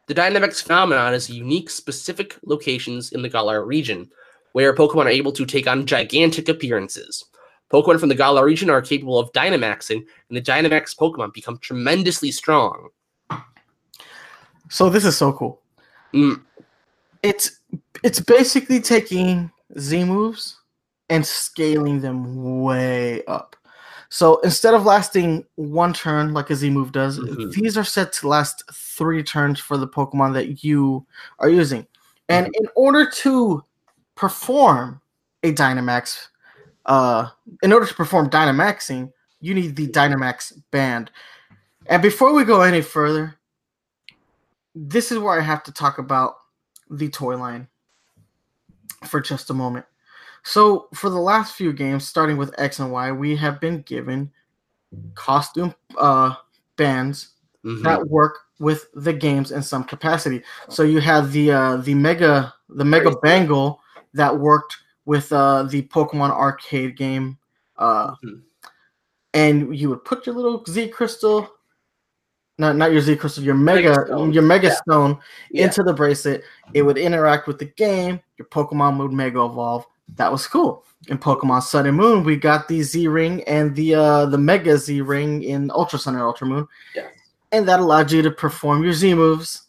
[0.07, 4.09] The Dynamax phenomenon is unique, specific locations in the Galar region
[4.53, 7.25] where Pokemon are able to take on gigantic appearances.
[7.71, 12.31] Pokemon from the Galar region are capable of Dynamaxing, and the Dynamax Pokemon become tremendously
[12.31, 12.89] strong.
[14.69, 15.59] So this is so cool.
[16.13, 16.41] Mm,
[17.23, 17.59] It's
[18.03, 20.59] it's basically taking Z moves
[21.09, 23.55] and scaling them way up.
[24.13, 27.51] So instead of lasting one turn like a Z move does, Mhm.
[27.51, 31.03] these are set to last three turns for the Pokemon that you
[31.39, 31.87] are using.
[32.29, 33.63] And in order to
[34.13, 35.01] perform
[35.41, 36.27] a Dynamax,
[36.85, 37.29] uh,
[37.63, 41.09] in order to perform Dynamaxing, you need the Dynamax band.
[41.87, 43.39] And before we go any further,
[44.75, 46.35] this is where I have to talk about
[46.87, 47.67] the toy line
[49.07, 49.87] for just a moment.
[50.43, 54.31] So, for the last few games, starting with X and Y, we have been given
[55.15, 56.35] costume uh,
[56.75, 57.29] bands
[57.65, 57.81] mhm.
[57.83, 60.41] that work with the games in some capacity.
[60.69, 63.79] So you had the uh, the mega the mega bangle
[64.13, 67.37] that worked with uh, the Pokemon arcade game,
[67.77, 68.41] uh, Mhm.
[69.33, 71.49] and you would put your little Z crystal,
[72.57, 74.33] not not your Z crystal, your mega, Mega Stone.
[74.33, 74.75] your mega Yeah.
[74.75, 75.19] stone
[75.51, 75.65] Yeah.
[75.65, 76.43] into the bracelet.
[76.73, 78.21] It would interact with the game.
[78.37, 79.85] Your Pokemon would mega evolve.
[80.15, 80.85] That was cool.
[81.07, 84.77] In Pokemon Sun and Moon, we got the Z Ring and the uh, the Mega
[84.77, 87.07] Z Ring in Ultra Sun and Ultra Moon Yeah.
[87.51, 89.63] and that allowed you to perform your Z moves,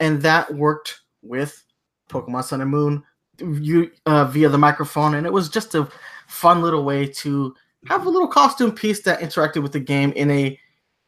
[0.00, 1.64] and that worked with
[2.10, 3.02] Pokemon Sun and Moon
[3.40, 5.88] you uh, via the microphone, and it was just a
[6.28, 7.54] fun little way to
[7.86, 10.58] have a little costume piece that interacted with the game in a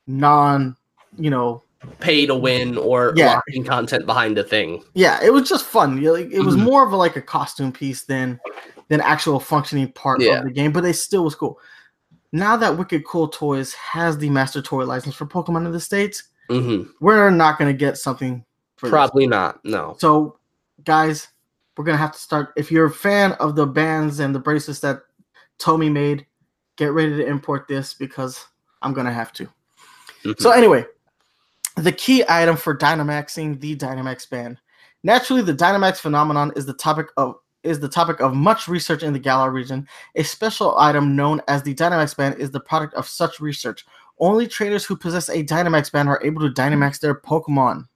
[0.07, 0.77] non,
[1.19, 1.63] you know,
[2.01, 3.35] Pay to win or Yeah.
[3.35, 4.83] locking content behind a thing.
[4.95, 6.03] yeah, it was just fun.
[6.03, 6.65] Like, It was Mhm.
[6.65, 8.41] more of a, like a costume piece than
[8.89, 10.39] than actual functioning part Yeah.
[10.39, 11.59] of the game, but it still was cool.
[12.33, 16.23] Now that Wicked Cool Toys has the Master Toy license for Pokemon in the states,
[16.49, 18.45] hmm we're not going to get something.
[18.77, 19.59] Probably not.
[19.65, 19.97] No.
[19.99, 20.39] So,
[20.85, 21.29] guys,
[21.77, 22.53] we're gonna have to start.
[22.57, 25.01] If you're a fan of the bands and the bracelets that
[25.59, 26.27] Tomy made,
[26.77, 28.45] get ready to import this because
[28.83, 29.45] I'm gonna have to.
[30.25, 30.33] Mm-hmm.
[30.39, 30.87] So anyway,
[31.77, 34.59] the key item for Dynamaxing the Dynamax band.
[35.03, 39.13] Naturally, the Dynamax phenomenon is the topic of is the topic of much research in
[39.13, 39.89] the Galar region.
[40.15, 43.85] A special item known as the Dynamax band is the product of such research.
[44.21, 47.87] Only trainers who possess a Dynamax band are able to Dynamax their Pokemon.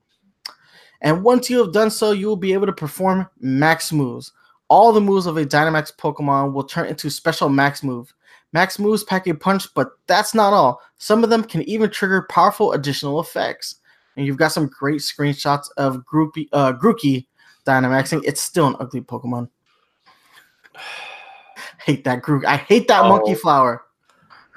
[0.99, 4.33] And once you have done so, you will be able to perform max moves.
[4.67, 8.13] All the moves of a Dynamax Pokemon will turn into special max move.
[8.53, 10.81] Max moves pack a punch, but that's not all.
[10.97, 13.75] Some of them can even trigger powerful additional effects.
[14.17, 17.27] And you've got some great screenshots of Groupie, uh, Grookey
[17.65, 18.21] Dynamaxing.
[18.25, 19.49] It's still an ugly Pokemon.
[21.85, 22.45] hate that Grook.
[22.45, 23.09] I hate that oh.
[23.09, 23.83] monkey flower.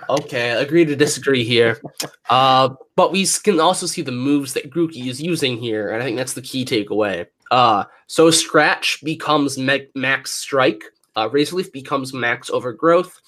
[0.09, 1.81] Okay, agree to disagree here.
[2.29, 6.05] Uh, but we can also see the moves that Grookey is using here, and I
[6.05, 7.27] think that's the key takeaway.
[7.51, 10.85] Uh, so Scratch becomes me- Max Strike,
[11.17, 13.21] uh, Razor Leaf becomes Max Overgrowth,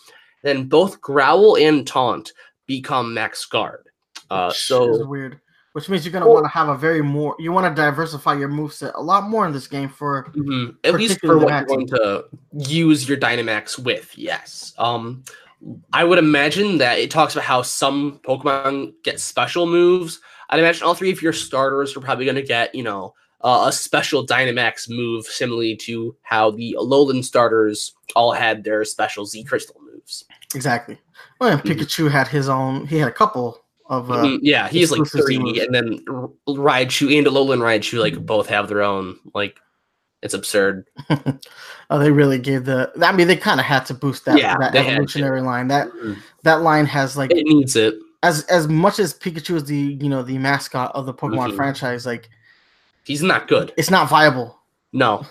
[0.46, 2.32] then both Growl and Taunt
[2.66, 3.88] become Max Guard.
[4.30, 5.40] Uh, so weird.
[5.72, 7.37] Which means you're gonna well, want to have a very more.
[7.38, 10.70] You want to diversify your moveset a lot more in this game for mm-hmm.
[10.85, 14.16] at least for what you're going to use your Dynamax with.
[14.16, 14.72] Yes.
[14.78, 15.22] Um,
[15.92, 20.20] I would imagine that it talks about how some Pokemon get special moves.
[20.48, 23.66] I'd imagine all three of your starters are probably going to get, you know, uh,
[23.68, 29.44] a special Dynamax move, similarly to how the Alolan starters all had their special Z
[29.44, 29.76] Crystal.
[30.56, 30.98] Exactly.
[31.38, 31.68] Well, mm-hmm.
[31.68, 32.86] Pikachu had his own.
[32.86, 34.10] He had a couple of.
[34.10, 34.36] Uh, mm-hmm.
[34.42, 35.98] Yeah, he's like three, and then
[36.48, 39.60] Raichu and Alolan Raichu like both have their own like
[40.22, 40.88] it's absurd.
[41.90, 42.90] oh, they really gave the.
[43.02, 45.68] I mean, they kind of had to boost that, yeah, that evolutionary line.
[45.68, 46.14] That mm-hmm.
[46.42, 50.08] that line has like it needs it as as much as Pikachu is the you
[50.08, 51.56] know the mascot of the Pokemon mm-hmm.
[51.56, 52.06] franchise.
[52.06, 52.28] Like
[53.04, 53.72] he's not good.
[53.76, 54.58] It's not viable.
[54.92, 55.26] No.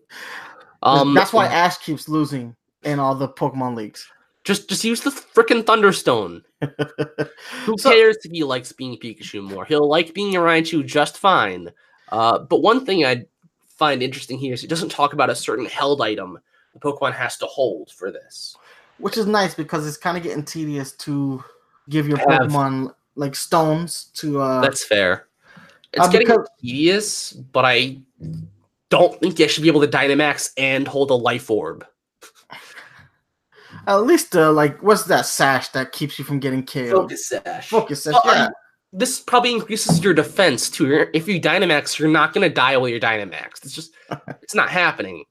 [0.82, 4.08] um, that's why Ash keeps losing in all the Pokemon leagues.
[4.44, 6.42] Just just use the freaking Thunderstone.
[7.64, 9.64] Who so, cares if he likes being Pikachu more?
[9.64, 11.70] He'll like being a Raichu just fine.
[12.10, 13.24] Uh, but one thing I
[13.66, 16.38] find interesting here is it doesn't talk about a certain held item
[16.74, 18.56] the Pokemon has to hold for this.
[18.98, 21.42] Which is nice because it's kind of getting tedious to
[21.88, 22.26] give your Have.
[22.28, 25.28] Pokemon like stones to uh That's fair.
[25.92, 26.48] It's uh, getting because...
[26.60, 27.98] tedious, but I
[28.90, 31.86] don't think you should be able to Dynamax and hold a life orb.
[33.86, 37.10] At least, uh, like, what's that sash that keeps you from getting killed?
[37.10, 37.68] Focus sash.
[37.68, 38.14] Focus sash.
[38.24, 38.48] Well, yeah
[38.94, 41.06] this probably increases your defense too.
[41.12, 43.64] If you Dynamax, you're not going to die while you're Dynamax.
[43.64, 43.92] It's just,
[44.42, 45.24] it's not happening.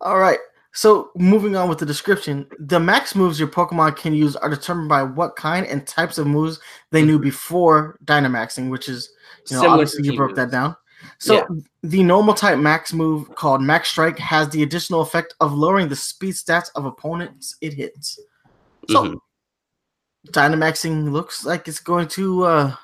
[0.00, 0.38] All right.
[0.72, 4.88] So moving on with the description, the max moves your Pokemon can use are determined
[4.88, 6.58] by what kind and types of moves
[6.90, 7.24] they knew mm-hmm.
[7.24, 9.12] before Dynamaxing, which is,
[9.50, 10.38] you know, Similar obviously you broke moves.
[10.38, 10.74] that down.
[11.18, 11.44] So yeah.
[11.82, 15.96] the normal type max move called Max Strike has the additional effect of lowering the
[15.96, 18.18] speed stats of opponents it hits.
[18.88, 19.16] So mm-hmm.
[20.30, 22.76] Dynamaxing looks like it's going to uh,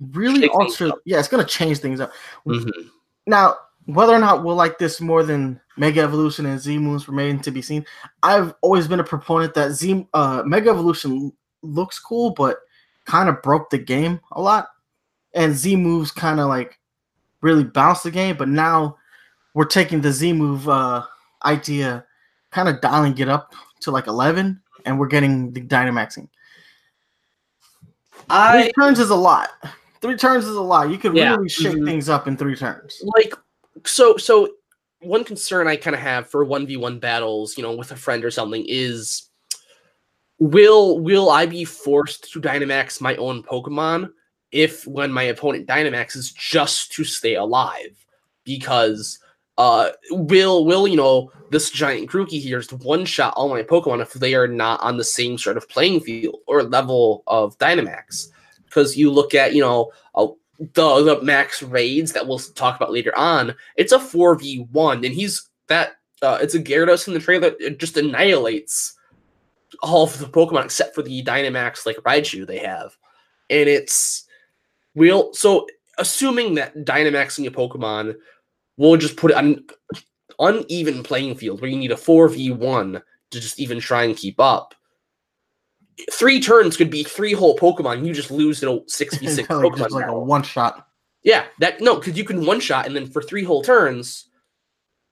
[0.00, 0.90] really alter.
[1.04, 2.12] Yeah, it's gonna change things up.
[2.46, 2.88] Mm-hmm.
[3.26, 7.40] Now, whether or not we'll like this more than Mega Evolution and Z Moons remain
[7.40, 7.84] to be seen.
[8.22, 12.58] I've always been a proponent that Z uh, Mega Evolution looks cool, but
[13.04, 14.68] kind of broke the game a lot,
[15.34, 16.77] and Z moves kind of like
[17.40, 18.36] really bounce the game.
[18.36, 18.96] But now
[19.54, 21.04] we're taking the Z move uh,
[21.44, 22.04] idea,
[22.50, 26.28] kind of dialing it up to like eleven, and we're getting the Dynamaxing.
[28.30, 29.50] I turns is a lot.
[30.00, 30.90] Three turns is a lot.
[30.90, 31.34] You could yeah.
[31.34, 31.86] really shake mm-hmm.
[31.86, 33.02] things up in three turns.
[33.16, 33.34] Like
[33.84, 34.50] so so
[35.00, 38.30] one concern I kind of have for 1v1 battles, you know, with a friend or
[38.30, 39.28] something is
[40.38, 44.10] will will I be forced to Dynamax my own Pokemon
[44.52, 48.04] if when my opponent Dynamaxes just to stay alive?
[48.44, 49.18] Because
[49.58, 54.00] uh will will you know this giant Grookey here is one shot all my Pokemon
[54.00, 58.28] if they are not on the same sort of playing field or level of Dynamax
[58.66, 60.28] because you look at you know uh,
[60.74, 63.54] the the max raids that we'll talk about later on.
[63.76, 65.96] It's a four v one, and he's that.
[66.20, 67.52] Uh, it's a Gyarados in the trailer.
[67.60, 68.96] It just annihilates
[69.82, 72.96] all of the Pokemon except for the Dynamax like Raichu they have,
[73.50, 74.24] and it's
[74.98, 75.66] we'll so
[75.98, 78.16] assuming that Dynamaxing a Pokemon
[78.76, 79.64] will just put it on
[80.38, 84.74] uneven playing field where you need a 4v1 to just even try and keep up
[86.10, 88.06] three turns could be three whole Pokemon.
[88.06, 89.90] You just lose in a six v six Pokemon.
[89.90, 90.86] like a one shot.
[91.22, 94.28] Yeah, that no, because you can one shot, and then for three whole turns,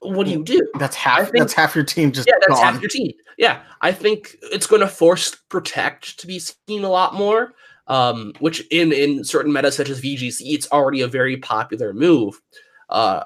[0.01, 0.66] what do you do?
[0.79, 1.31] That's half.
[1.31, 2.12] Think, that's half your team.
[2.12, 2.75] Just yeah, that's gone.
[2.75, 3.12] half your team.
[3.38, 7.55] Yeah, I think it's going to force protect to be seen a lot more.
[7.88, 12.40] Um, which in in certain meta such as VGC, it's already a very popular move.
[12.88, 13.22] Uh,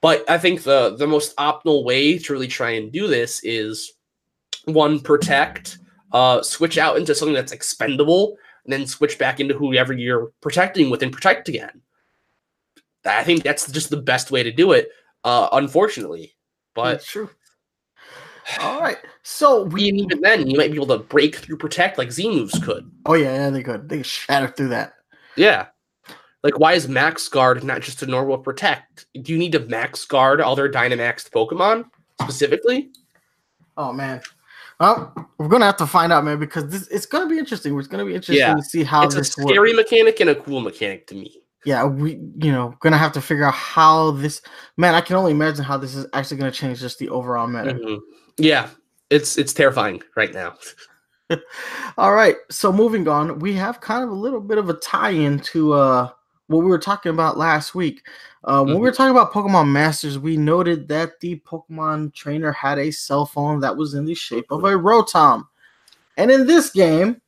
[0.00, 3.92] But I think the the most optimal way to really try and do this is
[4.64, 5.78] one protect,
[6.12, 10.90] uh, switch out into something that's expendable, and then switch back into whoever you're protecting
[10.90, 11.80] with and protect again.
[13.04, 14.90] I think that's just the best way to do it.
[15.22, 16.34] Uh, unfortunately,
[16.74, 17.02] but.
[18.60, 18.98] All right.
[19.22, 19.88] So we.
[19.88, 22.90] and even then, you might be able to break through protect like Z moves could.
[23.06, 23.88] Oh yeah, yeah, they could.
[23.88, 24.94] They could shatter through that.
[25.36, 25.66] Yeah.
[26.42, 29.06] Like, why is Max Guard not just a normal protect?
[29.22, 31.84] Do you need to Max Guard all their Dynamaxed Pokemon
[32.20, 32.90] specifically?
[33.76, 34.20] Oh man.
[34.80, 37.78] Well, we're gonna have to find out, man, because this it's gonna be interesting.
[37.78, 38.54] It's gonna be interesting Yeah.
[38.54, 39.90] to see how it's a scary works.
[39.90, 41.38] mechanic and a cool mechanic to me.
[41.64, 44.42] Yeah, we you know gonna have to figure out how this.
[44.76, 47.74] Man, I can only imagine how this is actually gonna change just the overall meta.
[47.74, 48.00] Mhm.
[48.42, 48.68] Yeah,
[49.10, 50.54] it's it's terrifying right now.
[51.96, 55.38] All right, so moving on, we have kind of a little bit of a tie-in
[55.40, 56.10] to uh
[56.48, 58.02] what we were talking about last week.
[58.44, 62.78] Uh, when we were talking about Pokemon Masters, we noted that the Pokemon trainer had
[62.78, 65.46] a cell phone that was in the shape of a Rotom,
[66.16, 67.22] and in this game,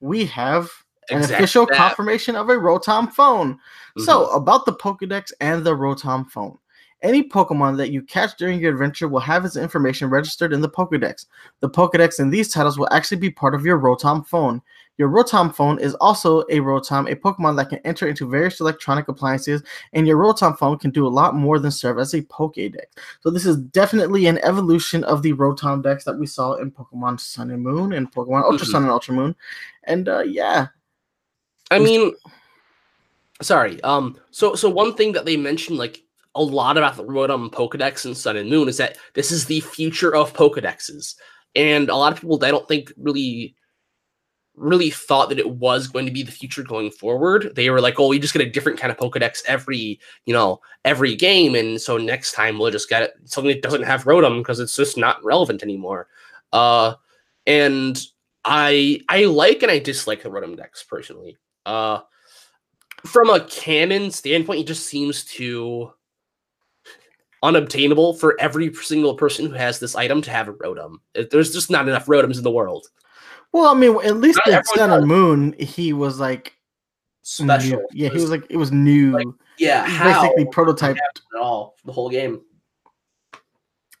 [0.00, 0.70] we have
[1.10, 3.58] an Exact- official that- confirmation of a Rotom phone.
[3.96, 6.58] So, about the Pokedex and the Rotom phone.
[7.02, 10.68] Any Pokemon that you catch during your adventure will have its information registered in the
[10.68, 11.26] Pokedex.
[11.60, 14.60] The Pokedex in these titles will actually be part of your Rotom phone.
[14.96, 19.06] Your Rotom phone is also a Rotom, a Pokemon that can enter into various electronic
[19.06, 22.86] appliances, and your Rotom phone can do a lot more than serve as a Pokedex.
[23.20, 27.20] So this is definitely an evolution of the Rotom Dex that we saw in Pokemon
[27.20, 28.70] Sun and Moon and Pokemon Ultra Mhm.
[28.72, 29.36] Sun and Ultra Moon.
[29.84, 30.66] And uh, yeah,
[31.70, 32.12] I mean,
[33.40, 33.80] sorry.
[33.84, 34.18] Um.
[34.32, 36.02] So so one thing that they mentioned like
[36.38, 39.60] a lot about the Rotom Pokedex and Sun and Moon is that this is the
[39.60, 41.14] future of Pokedexes,
[41.54, 43.54] and a lot of people I don't think really
[44.54, 47.52] really thought that it was going to be the future going forward.
[47.54, 50.60] They were like, "Oh, we just get a different kind of Pokedex every you know
[50.84, 54.60] every game, and so next time we'll just get something that doesn't have Rotom because
[54.60, 56.08] it's just not relevant anymore."
[56.52, 56.94] Uh,
[57.46, 58.00] and
[58.44, 61.36] I I like and I dislike the Rotom Dex personally.
[61.66, 62.00] Uh,
[63.06, 65.92] from a canon standpoint, it just seems too
[67.42, 70.96] unobtainable for every single person who has this item to have a Rotom.
[71.30, 72.86] There's just not enough Rotoms in the world.
[73.52, 76.54] well, I mean, at least Not in Sun and Moon, he was like
[77.22, 77.78] Special.
[77.78, 77.88] new.
[77.92, 79.12] Yeah, he was like it was new.
[79.12, 79.26] Like,
[79.58, 80.96] yeah, basically prototyped.
[80.96, 82.40] at all the whole game.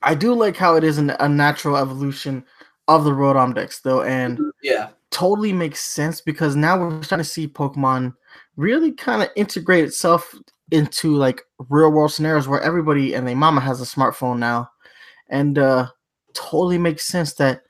[0.02, 2.44] I do like how it is an, a natural evolution
[2.86, 7.24] of the Rotom Dex, though, and mm-hmm, Yeah, totally makes sense because now we're starting
[7.24, 8.14] to see Pokemon
[8.56, 10.34] really kind of integrate itself
[10.70, 14.70] into like real world scenarios where everybody and their mama has a smartphone now,
[15.30, 15.88] and uh,
[16.34, 17.62] totally makes sense that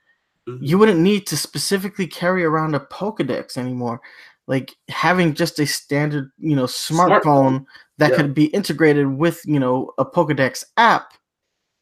[0.48, 0.58] Mhm.
[0.62, 4.00] you wouldn't need to specifically carry around a Pokedex anymore.
[4.46, 7.66] Like having just a standard, you know, smartphone, Smartphone.
[7.98, 8.16] that Yeah.
[8.16, 11.12] could be integrated with, you know, a Pokedex app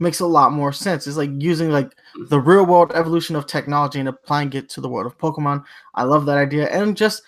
[0.01, 1.07] makes a lot more sense.
[1.07, 2.29] It's like using like Mm.
[2.29, 5.65] the real world evolution of technology and applying it to the world of Pokemon.
[5.95, 7.23] I love that idea, and I'm just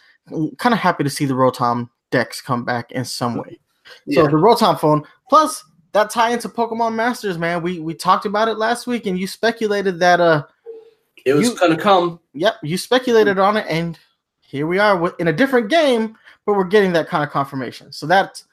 [0.58, 3.58] kind of happy to see the Rotom Dex come back in some way.
[4.10, 4.28] So yeah.
[4.28, 7.62] the Rotom phone, plus that tie into Pokemon Masters, man.
[7.62, 10.44] We we talked about it last week, and you speculated that uh
[11.24, 12.20] it was you- gonna come.
[12.34, 13.98] Yep, you speculated on it, and
[14.40, 17.92] here we are in a different game, but we're getting that kind of confirmation.
[17.92, 18.44] So that's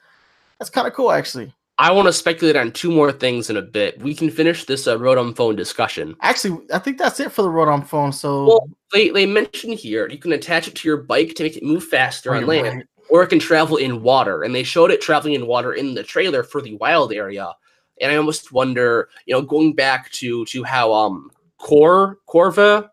[0.58, 1.52] that's kind of cool, actually.
[1.78, 3.98] I want to speculate on two more things in a bit.
[4.00, 6.16] We can finish this uh, Rotom phone discussion.
[6.22, 8.12] Actually, I think that's it for the Rotom phone.
[8.12, 11.56] So Well, they they mention here you can attach it to your bike to make
[11.56, 12.86] it move faster Right, on land, right.
[13.08, 14.42] Or it can travel in water.
[14.42, 17.52] And they showed it traveling in water in the trailer for the wild area.
[18.00, 22.90] And I almost wonder, you know, going back to to how um Cor Corva,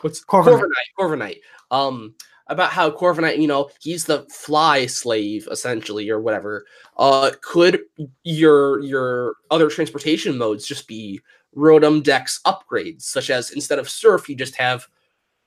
[0.00, 0.24] what's.
[0.24, 1.38] Corviknight, Corviknight,
[1.70, 2.14] um
[2.48, 6.66] about how Corviknight, you know, he's the fly slave essentially or whatever.
[6.96, 7.80] Uh, could
[8.24, 11.20] your your other transportation modes just be
[11.56, 14.86] Rotom Dex upgrades, such as instead of Surf, you just have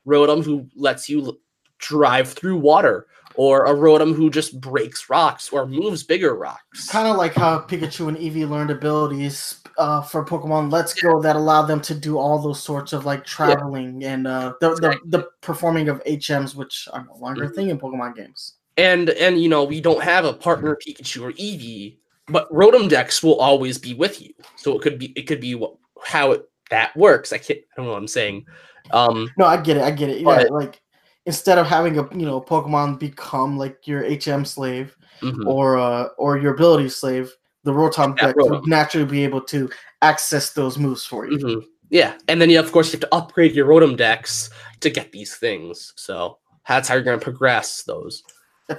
[0.05, 1.39] Rotom who lets you
[1.77, 6.89] drive through water, or a Rotom who just breaks rocks or moves bigger rocks.
[6.89, 11.35] kind of like how Pikachu and Eevee learned abilities uh, for Pokemon Let's Go that
[11.35, 15.09] allow them to do all those sorts of like traveling and uh, the, the Exactly.
[15.09, 17.55] the performing of HMs, which are no longer a Mhm.
[17.55, 18.53] thing in Pokemon games.
[18.77, 21.97] and and you know we don't have a partner Pikachu or Eevee,
[22.27, 24.33] but Rotom Dex will always be with you.
[24.55, 27.33] So it could be it could be what, how it, that works.
[27.33, 27.59] I can't.
[27.59, 28.45] I don't know what I'm saying.
[28.91, 29.83] Um, No, I get it.
[29.83, 30.19] I get it.
[30.19, 30.81] Yeah, But- like
[31.25, 35.45] instead of having a you know Pokemon become like your HM slave mhm.
[35.45, 39.69] or uh or your ability slave, the Rotom Dex would naturally be able to
[40.01, 41.37] access those moves for you.
[41.37, 41.65] Mhm.
[41.89, 44.49] Yeah, and then you of course you have to upgrade your Rotom Dex
[44.81, 45.93] to get these things.
[45.95, 48.23] So that's how you're going to progress those.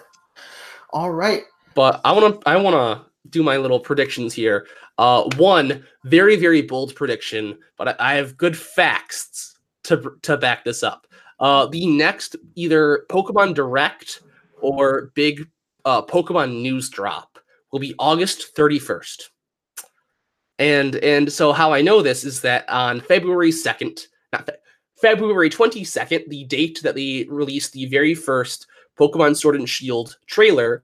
[0.91, 1.43] All right.
[1.75, 4.67] But I want to I want to do my little predictions here.
[4.99, 10.65] Uh, one very very bold prediction, but I, I have good facts to to back
[10.65, 11.07] this up.
[11.39, 14.23] Uh, the next either Pokemon Direct
[14.61, 15.49] or big
[15.85, 17.39] uh, Pokemon news drop
[17.73, 19.25] will be August 31st.
[20.59, 24.57] And and so how I know this is that on February 2nd, not Fe-
[25.01, 28.67] February 22nd, the date that they released the very first
[28.99, 30.83] Pokemon Sword and Shield trailer,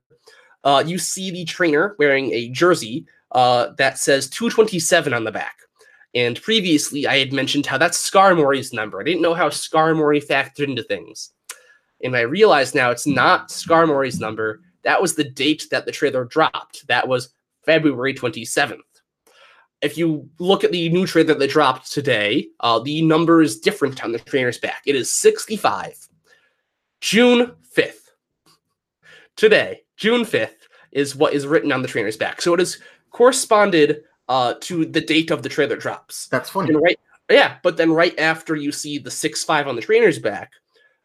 [0.64, 5.57] uh, you see the trainer wearing a jersey uh, that says 227 on the back.
[6.14, 9.00] And previously, I had mentioned how that's Skarmory's number.
[9.00, 11.30] I didn't know how Skarmory factored into things.
[12.02, 14.60] And I realize now it's not Skarmory's number.
[14.82, 16.86] That was the date that the trailer dropped.
[16.88, 17.32] That was
[17.64, 18.78] February 27th.
[19.80, 24.04] If you look at the new trailer that dropped today, uh, the number is different
[24.04, 24.82] on the trainer's back.
[24.86, 26.08] It is 65.
[27.00, 28.10] June 5th.
[29.36, 30.50] Today, June 5th,
[30.92, 32.40] is what is written on the trainer's back.
[32.42, 32.78] So it is
[33.10, 36.28] corresponded uh, to the date of the trailer drops.
[36.28, 36.72] That's funny.
[36.72, 36.98] And right,
[37.30, 40.52] yeah, but then right after you see the six five on the trainer's back,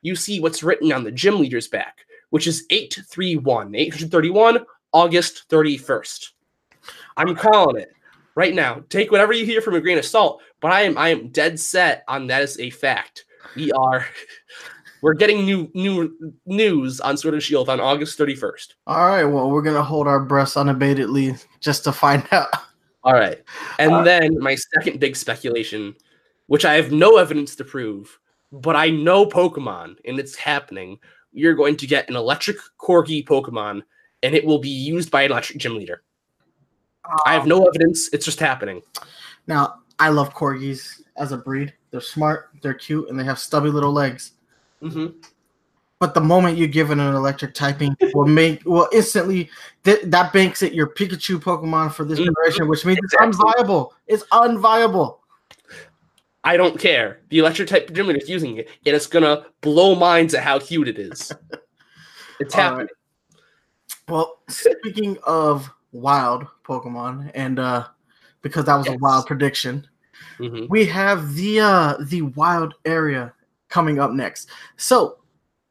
[0.01, 6.29] you see what's written on the gym leader's back, which is 831, 831, August 31st.
[7.17, 7.91] I'm calling it
[8.35, 8.83] right now.
[8.89, 11.59] Take whatever you hear from a grain of salt, but I am I am dead
[11.59, 13.25] set on that as a fact.
[13.55, 14.05] We are
[15.01, 18.73] we're getting new new news on Sword and Shield on August 31st.
[18.85, 22.49] All right, well, we're gonna hold our breaths unabatedly just to find out.
[23.07, 23.41] All right.
[23.79, 25.95] And uh, then my second big speculation,
[26.47, 28.19] which I have no evidence to prove,
[28.51, 30.99] but I know Pokemon and it's happening.
[31.31, 33.83] You're going to get an electric corgi Pokemon
[34.23, 36.03] and it will be used by an electric gym leader.
[37.05, 38.09] Um, I have no evidence.
[38.11, 38.81] It's just happening.
[39.47, 41.73] Now, I love corgis as a breed.
[41.91, 44.33] They're smart, they're cute, and they have stubby little legs.
[44.83, 45.17] Mm-hmm.
[45.99, 49.49] But the moment you give it an electric typing will make will instantly
[49.83, 52.29] th- that banks it your Pikachu Pokemon for this mm-hmm.
[52.33, 53.29] generation, which means exactly.
[53.29, 53.89] it's unviable.
[54.05, 55.17] It's unviable.
[56.43, 57.19] I don't care.
[57.29, 60.87] The electric type gym is using it, and it's gonna blow minds at how cute
[60.87, 61.31] it is.
[62.39, 62.87] It's happening.
[63.31, 63.41] Right.
[64.07, 67.87] Well, speaking of wild Pokemon, and uh
[68.41, 68.95] because that was yes.
[68.95, 69.87] a wild prediction,
[70.37, 70.67] mm-hmm.
[70.69, 73.33] we have the uh the wild area
[73.69, 74.49] coming up next.
[74.77, 75.17] So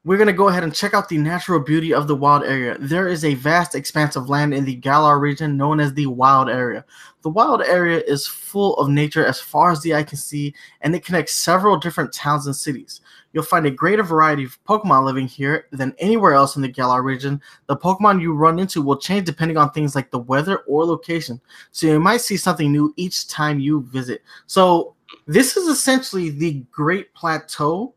[0.07, 2.77] we're going to go ahead and check out the natural beauty of the wild area.
[2.79, 6.49] There is a vast expanse of land in the Galar region known as the wild
[6.49, 6.85] area.
[7.23, 10.95] The wild area is full of nature as far as the eye can see, and
[10.95, 13.01] it connects several different towns and cities.
[13.33, 17.03] You'll find a greater variety of Pokemon living here than anywhere else in the Galar
[17.03, 17.41] region.
[17.65, 21.41] The Pokemon you run into will change depending on things like the weather or location,
[21.71, 24.23] so you might see something new each time you visit.
[24.45, 24.93] So,
[25.25, 27.93] this is essentially the Great Plateau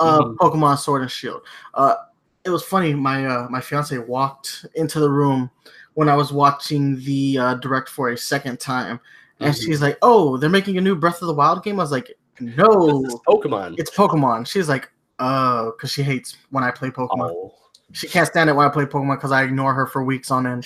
[0.00, 0.36] of mm-hmm.
[0.36, 1.42] Pokemon Sword and Shield.
[1.74, 1.94] Uh,
[2.44, 2.94] it was funny.
[2.94, 5.50] My uh, my fiance walked into the room
[5.94, 8.98] when I was watching the uh, direct for a second time,
[9.38, 9.64] and mm-hmm.
[9.64, 12.16] she's like, "Oh, they're making a new Breath of the Wild game." I was like,
[12.40, 13.78] "No, it's Pokemon.
[13.78, 17.30] It's Pokemon." She's like, "Oh," because she hates when I play Pokemon.
[17.30, 17.54] Oh.
[17.92, 20.46] She can't stand it when I play Pokemon because I ignore her for weeks on
[20.46, 20.64] end.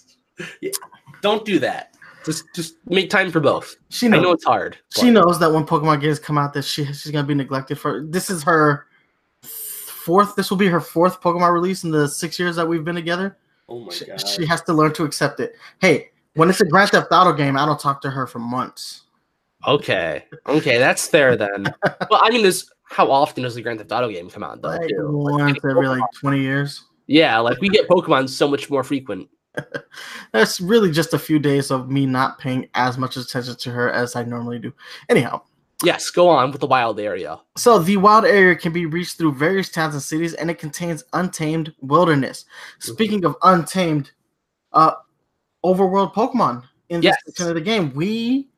[0.60, 0.72] yeah.
[1.20, 1.95] Don't do that.
[2.26, 3.76] Just just make time for both.
[3.88, 4.18] She knows.
[4.18, 4.76] I know it's hard.
[4.94, 5.00] But.
[5.00, 8.02] She knows that when Pokemon games come out, that she she's gonna be neglected for.
[8.02, 8.86] This is her
[9.42, 10.34] fourth.
[10.34, 13.38] This will be her fourth Pokemon release in the six years that we've been together.
[13.68, 14.26] Oh my she, god!
[14.26, 15.54] She has to learn to accept it.
[15.80, 19.02] Hey, when it's a Grand Theft Auto game, I don't talk to her for months.
[19.64, 21.72] Okay, okay, that's fair then.
[22.10, 24.62] well, I mean, there's how often does the Grand Theft Auto game come out?
[24.62, 26.86] Though, like once like, every like twenty years.
[27.06, 29.28] Yeah, like we get Pokemon so much more frequent.
[30.32, 33.90] That's really just a few days of me not paying as much attention to her
[33.90, 34.72] as I normally do.
[35.08, 35.42] Anyhow.
[35.84, 37.38] Yes, go on with the wild area.
[37.56, 41.04] So the wild area can be reached through various towns and cities, and it contains
[41.12, 42.44] untamed wilderness.
[42.80, 42.92] Mm-hmm.
[42.92, 44.10] Speaking of untamed,
[44.72, 44.92] uh,
[45.64, 47.16] overworld Pokemon in this yes.
[47.26, 48.48] section of the game, we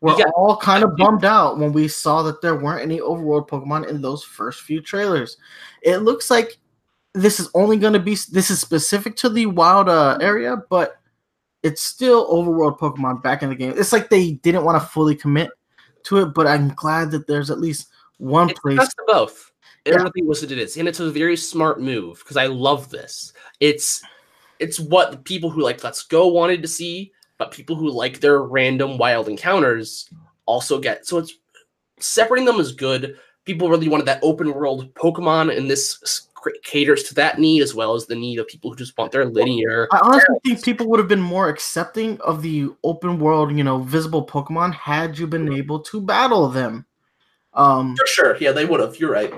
[0.00, 3.48] were we all kind of bummed out when we saw that there weren't any overworld
[3.48, 5.36] Pokemon in those first few trailers.
[5.82, 6.58] It looks like
[7.22, 11.00] this is only going to be this is specific to the wild uh, area, but
[11.62, 13.74] it's still overworld Pokemon back in the game.
[13.76, 15.50] It's like they didn't want to fully commit
[16.04, 17.88] to it, but I'm glad that there's at least
[18.18, 18.88] one it's place.
[19.06, 19.52] both.
[19.84, 20.02] It yeah.
[20.02, 23.32] really was what it is, and it's a very smart move because I love this.
[23.60, 24.02] It's
[24.58, 28.20] it's what the people who like Let's Go wanted to see, but people who like
[28.20, 30.08] their random wild encounters
[30.46, 31.06] also get.
[31.06, 31.34] So it's
[31.98, 33.16] separating them is good.
[33.44, 36.27] People really wanted that open world Pokemon, and this
[36.62, 39.24] caters to that need as well as the need of people who just want their
[39.24, 39.88] linear.
[39.92, 43.78] I honestly think people would have been more accepting of the open world, you know,
[43.78, 46.86] visible Pokemon had you been able to battle them.
[47.54, 48.98] Um, For sure, yeah, they would have.
[48.98, 49.32] You're right.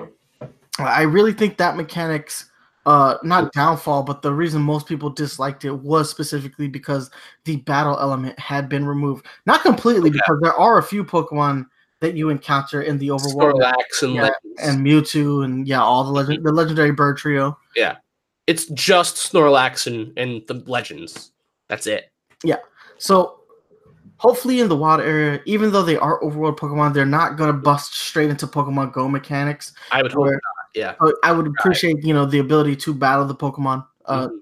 [0.77, 2.47] I really think that mechanics
[2.87, 7.11] uh not downfall but the reason most people disliked it was specifically because
[7.45, 10.13] the battle element had been removed not completely yeah.
[10.13, 11.63] because there are a few pokemon
[12.01, 14.29] that you encounter in the overworld Snorlax and, yeah,
[14.61, 17.97] and Mewtwo and yeah all the legend the legendary bird trio yeah
[18.47, 21.31] it's just Snorlax and, and the legends
[21.69, 22.11] that's it
[22.43, 22.57] yeah
[22.97, 23.39] so
[24.17, 27.57] hopefully in the wild area even though they are overworld pokemon they're not going to
[27.57, 30.39] bust straight into pokemon go mechanics i would hope not
[30.73, 30.95] yeah.
[31.23, 33.85] I would appreciate you know the ability to battle the Pokemon.
[34.05, 34.35] Uh, mm-hmm.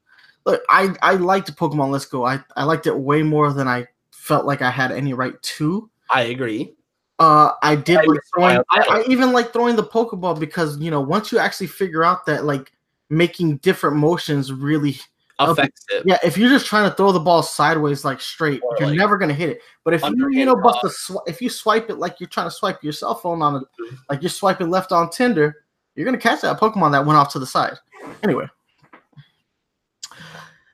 [0.45, 2.26] Look, I I liked Pokemon Let's Go.
[2.26, 5.89] I I liked it way more than I felt like I had any right to.
[6.12, 6.76] I agree.
[7.20, 8.57] Uh, I did I like throwing.
[8.72, 12.26] I, I even like throwing the Pokeball because you know once you actually figure out
[12.26, 12.72] that like
[13.09, 14.97] making different motions really
[15.38, 16.03] affects it.
[16.05, 18.97] Yeah, if you're just trying to throw the ball sideways like straight, or you're like
[18.97, 19.61] never gonna hit it.
[19.84, 22.47] But if you you know bust a sw- if you swipe it like you're trying
[22.47, 23.95] to swipe your cell phone on it, mm-hmm.
[24.09, 25.65] like you're swiping left on Tinder,
[25.95, 27.78] you're gonna catch that Pokemon that went off to the side.
[28.24, 28.47] Anyway.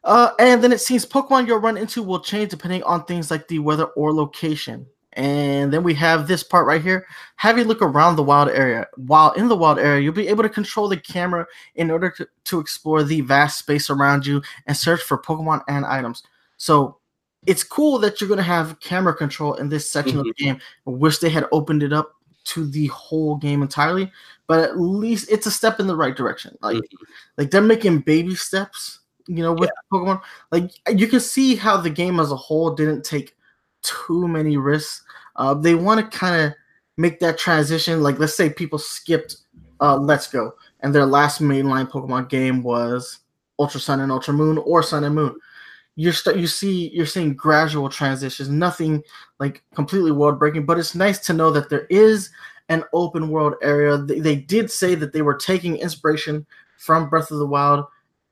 [0.03, 3.47] Uh, and then it seems Pokemon you'll run into will change depending on things like
[3.47, 4.85] the weather or location.
[5.15, 7.07] And then we have this part right here.
[7.37, 8.85] Have a look around the wild area.
[8.97, 11.45] While in the wild area, you'll be able to control the camera
[11.75, 15.85] in order to, to explore the vast space around you and search for Pokemon and
[15.85, 16.23] items.
[16.57, 16.97] So
[17.45, 20.29] it's cool that you're going to have camera control in this section mm-hmm.
[20.29, 20.59] of the game.
[20.85, 22.13] I wish they had opened it up
[22.45, 24.11] to the whole game entirely,
[24.47, 26.57] but at least it's a step in the right direction.
[26.61, 27.03] Like, mm-hmm.
[27.37, 29.97] like they're making baby steps, you know, with yeah.
[29.97, 30.21] Pokemon.
[30.51, 33.35] Like you can see how the game as a whole didn't take
[33.85, 35.03] too many risks.
[35.35, 36.53] Uh, they want to kind of
[36.97, 38.01] make that transition.
[38.01, 39.37] Like, let's say people skipped
[39.81, 43.19] uh, Let's Go, and their last mainline Pokemon game was
[43.59, 45.35] Ultra Sun and Ultra Moon or Sun and Moon
[45.95, 49.01] you're st- you see you're seeing gradual transitions, nothing
[49.39, 52.29] like completely world breaking, but it's nice to know that there is
[52.69, 53.97] an open world area.
[53.97, 56.45] They, they, did say that they were taking inspiration
[56.77, 57.85] from Breath of the Wild,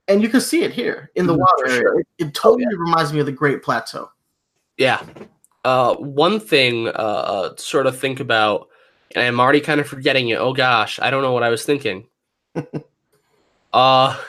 [0.08, 1.80] and you can see it here in the mm, wild area.
[1.80, 2.00] Sure.
[2.00, 2.78] It, it, totally oh, yeah.
[2.78, 4.10] reminds me of the Great Plateau.
[4.76, 5.02] Yeah.
[5.64, 8.68] Uh, one thing, uh, uh, sort of think about,
[9.14, 10.38] and I'm already kind of forgetting it.
[10.38, 12.06] Oh gosh, I don't know what I was thinking.
[13.72, 14.20] uh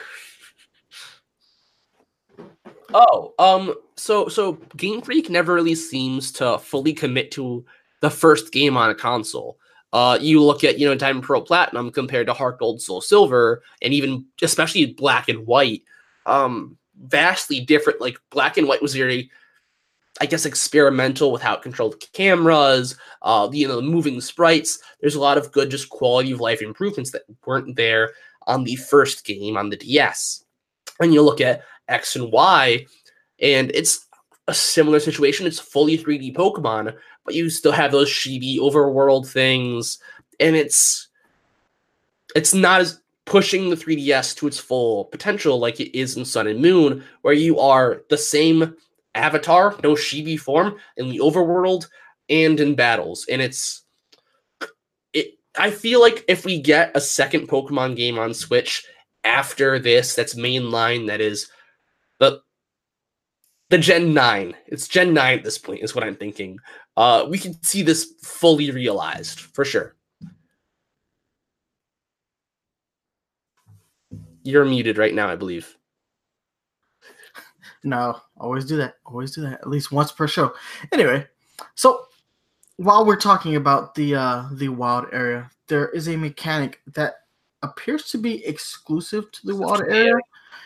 [2.94, 7.64] Oh, um, so so Game Freak never really seems to fully commit to
[8.00, 9.58] the first game on a console.
[9.92, 13.62] Uh, you look at you know Diamond Pearl Platinum compared to Heart Gold Soul Silver,
[13.82, 15.82] and even especially Black and White,
[16.26, 18.00] um, vastly different.
[18.00, 19.30] Like Black and White was very,
[20.20, 24.78] I guess, experimental with how it controlled cameras, uh, you know, moving sprites.
[25.00, 28.12] There's a lot of good just quality of life improvements that weren't there
[28.46, 30.44] on the first game on the DS.
[31.00, 32.86] And you look at X and Y,
[33.40, 34.06] and it's
[34.48, 35.46] a similar situation.
[35.46, 39.98] It's fully 3D Pokemon, but you still have those chibi overworld things,
[40.40, 41.08] and it's
[42.34, 46.46] it's not as pushing the 3DS to its full potential like it is in Sun
[46.46, 48.76] and Moon, where you are the same
[49.16, 51.88] avatar, no chibi form, in the overworld
[52.28, 53.26] and in battles.
[53.30, 53.82] And it's
[55.12, 58.84] it I feel like if we get a second Pokemon game on Switch
[59.24, 61.48] after this that's mainline that is
[62.20, 62.40] the
[63.68, 64.54] the Gen 9.
[64.66, 66.58] It's Gen 9 at this point, is what I'm thinking.
[66.96, 69.96] Uh, we can see this fully realized for sure.
[74.44, 75.76] You're muted right now, I believe.
[77.86, 78.94] No, always do that.
[79.06, 79.60] Always do that.
[79.60, 80.52] At least once per show.
[80.92, 81.24] Anyway,
[81.76, 82.06] so
[82.78, 87.14] while we're talking about the uh the wild area, there is a mechanic that
[87.62, 90.14] appears to be exclusive to the wild area.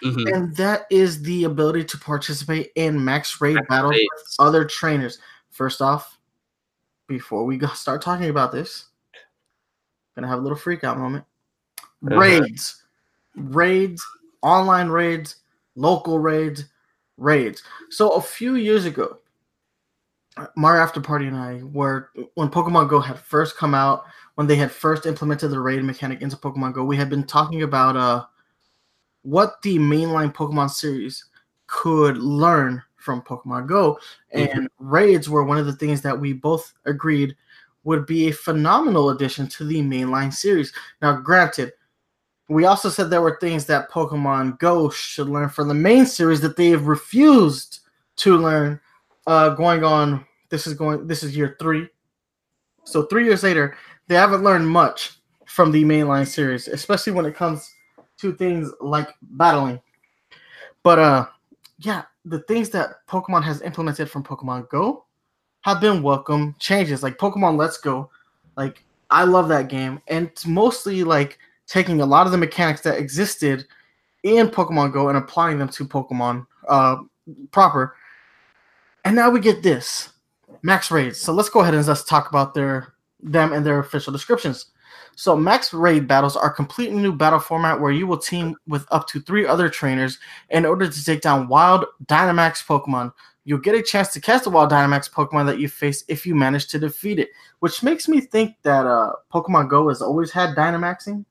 [0.03, 0.35] Mm-hmm.
[0.35, 4.09] And that is the ability to participate in max raid max battles raid.
[4.15, 5.19] with other trainers.
[5.51, 6.19] First off,
[7.07, 8.87] before we go start talking about this,
[10.15, 11.27] gonna have a little freak out moment.
[12.03, 12.17] Uh-huh.
[12.17, 12.83] Raids,
[13.37, 14.03] raids,
[14.41, 15.37] online raids,
[15.75, 16.65] local raids,
[17.21, 17.63] raids.
[17.91, 19.19] So a few years ago,
[20.57, 24.05] Mario After Party and I were when Pokemon Go had first come out,
[24.35, 27.63] when they had first implemented the raid mechanic into Pokemon Go, we had been talking
[27.63, 28.25] about uh
[29.23, 31.27] what the mainline Pokemon series
[31.67, 33.99] could learn from Pokemon Go.
[34.33, 34.89] And mm-hmm.
[34.89, 37.37] raids were one of the things that we both agreed
[37.85, 40.73] would be a phenomenal addition to the mainline series.
[41.01, 41.73] Now, granted,
[42.51, 46.41] we also said there were things that Pokemon Go should learn from the main series
[46.41, 47.81] that they have refused
[48.17, 48.81] to learn.
[49.27, 51.89] Uh, going on, this is going, this is year three.
[52.83, 53.77] So three years later,
[54.09, 55.13] they haven't learned much
[55.47, 57.73] from the mainline series, especially when it comes
[58.19, 59.81] to things like battling.
[60.83, 61.27] But uh
[61.79, 65.05] yeah, the things that Pokemon has implemented from Pokemon Go
[65.61, 67.05] have been welcome changes.
[67.05, 68.11] Like Pokemon Let's Go,
[68.57, 71.39] like I love that game, and it's mostly like
[71.71, 73.65] taking a lot of the mechanics that existed
[74.25, 76.97] in Pokemon Go and applying them to Pokemon uh,
[77.53, 77.97] proper.
[79.05, 80.11] And now we get this
[80.63, 81.19] max raids.
[81.19, 84.67] So let's go ahead and let's talk about their them and their official descriptions.
[85.15, 88.87] So max raid battles are a completely new battle format where you will team with
[88.91, 90.19] up to three other trainers
[90.51, 93.13] in order to take down wild Dynamax Pokemon.
[93.45, 96.35] You'll get a chance to catch the wild Dynamax Pokemon that you face if you
[96.35, 100.57] manage to defeat it, which makes me think that uh, Pokemon Go has always had
[100.57, 101.25] Dynamaxing.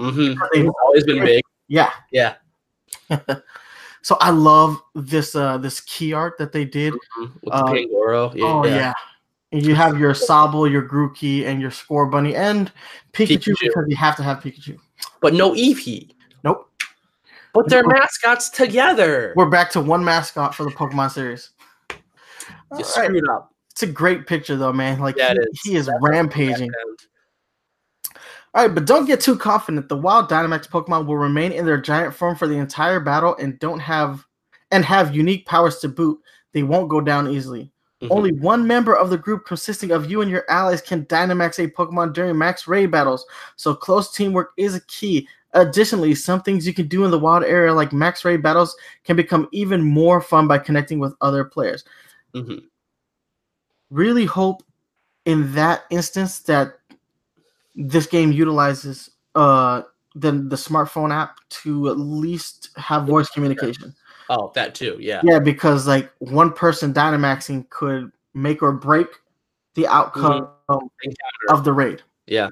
[0.00, 0.42] Mm-hmm.
[0.52, 1.42] It's always been big.
[1.68, 2.34] Yeah, Yeah.
[4.02, 6.94] so I love this uh this key art that they did.
[6.94, 7.32] Mhm.
[7.42, 8.34] With Uh, the Pangoro.
[8.34, 8.92] Yeah, oh yeah.
[9.52, 12.70] And you have your Sobble, your Grookey, and your Scorbunny, and
[13.12, 13.56] Pikachu, Pikachu.
[13.62, 14.78] because you have to have Pikachu.
[15.20, 16.14] But no Eevee.
[16.44, 16.70] Nope.
[17.52, 19.32] But they're mascots together.
[19.36, 21.50] We're back to one mascot for the Pokemon series.
[21.90, 21.96] You
[22.70, 22.86] All right.
[22.86, 23.52] screwed up.
[23.72, 25.00] It's a great picture though, man.
[25.00, 25.60] Like Yeah, he, is.
[25.64, 26.70] he is That's rampaging.
[28.52, 29.88] All right, but don't get too confident.
[29.88, 33.58] The wild Dynamax Pokemon will remain in their giant form for the entire battle and
[33.60, 34.26] don't have
[34.72, 36.18] and have unique powers to boot.
[36.52, 37.70] They won't go down easily.
[38.02, 38.08] Mhm.
[38.10, 41.70] Only one member of the group consisting of you and your allies can Dynamax a
[41.70, 43.24] Pokemon during max raid battles,
[43.56, 45.28] so close teamwork is a key.
[45.52, 48.74] Additionally, some things you can do in the wild area like max raid battles
[49.04, 51.84] can become even more fun by connecting with other players.
[52.34, 52.62] Mhm.
[53.90, 54.62] Really hope
[55.24, 56.79] in that instance that
[57.74, 59.82] this game utilizes uh
[60.14, 63.94] the the smartphone app to at least have voice communication.
[64.28, 64.96] Oh, that too.
[65.00, 65.20] Yeah.
[65.24, 69.08] Yeah, because like one person Dynamaxing could make or break
[69.74, 70.86] the outcome Encounter.
[71.50, 72.02] of the raid.
[72.26, 72.48] Yeah.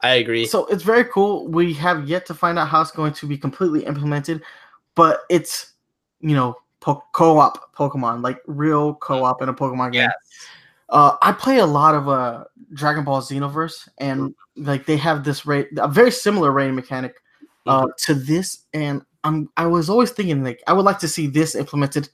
[0.00, 0.46] I agree.
[0.46, 1.48] So it's very cool.
[1.48, 4.42] We have yet to find out how it's going to be completely implemented,
[4.94, 5.72] but it's
[6.20, 10.02] you know po- co-op Pokemon, like real co-op in a Pokemon game.
[10.02, 10.12] Yes.
[10.92, 15.44] Uh, I play a lot of uh Dragon Ball Xenoverse, and like they have this
[15.46, 17.16] raid, a very similar raid mechanic
[17.66, 21.26] uh, to this, and I'm I was always thinking like I would like to see
[21.26, 22.08] this implemented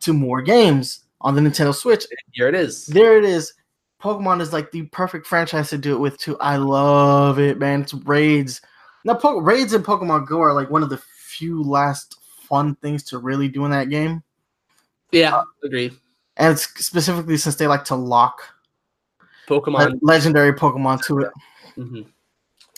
[0.00, 2.04] to more games on the Nintendo Switch.
[2.32, 2.86] Here it is.
[2.86, 3.54] There it is.
[4.02, 6.36] Pokemon is like the perfect franchise to do it with too.
[6.38, 7.82] I love it, man.
[7.82, 8.60] It's raids.
[9.04, 12.18] Now, po- raids in Pokemon Go are like one of the few last
[12.48, 14.22] fun things to really do in that game,
[15.12, 15.42] Yeah.
[15.62, 15.98] Agree.
[16.36, 18.42] And it's specifically since they like to lock
[19.48, 19.92] Pokemon.
[19.92, 21.30] le- legendary Pokemon to it.
[21.76, 22.06] Mhm.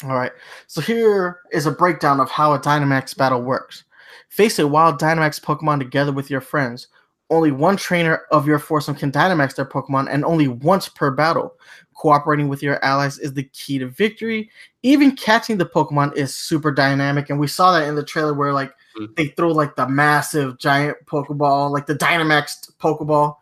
[0.04, 0.32] All right.
[0.66, 3.84] So here is a breakdown of how a Dynamax battle works.
[4.28, 6.88] Face a wild Dynamax Pokemon together with your friends.
[7.30, 11.54] Only one trainer of your foursome can Dynamax their Pokemon, and only once per battle.
[11.96, 14.50] Cooperating with your allies is the key to victory.
[14.82, 18.52] Even catching the Pokemon is super dynamic, and we saw that in the trailer where
[18.52, 19.16] like Mhm.
[19.16, 23.36] they throw like the massive giant Pokeball, like the Dynamax Pokeball,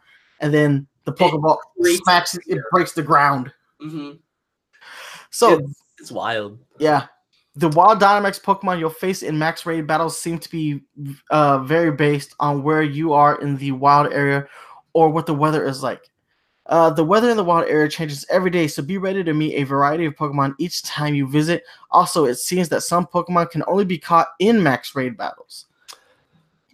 [0.45, 3.51] and then the Pokeball breaks- smacks it breaks the ground.
[3.83, 4.19] Mhm.
[5.31, 6.59] So it's, it's wild.
[6.79, 7.07] yeah.
[7.57, 10.83] The wild Dynamax Pokemon you'll face in max raid battles seem to be
[11.31, 14.47] uh, very based on where you are in the wild area
[14.93, 16.11] or what the weather is like.
[16.67, 19.55] Uh, the weather in the wild area changes every day, so be ready to meet
[19.55, 21.63] a variety of Pokemon each time you visit.
[21.91, 25.67] Also, it seems that some Pokemon can only be caught in max raid battles.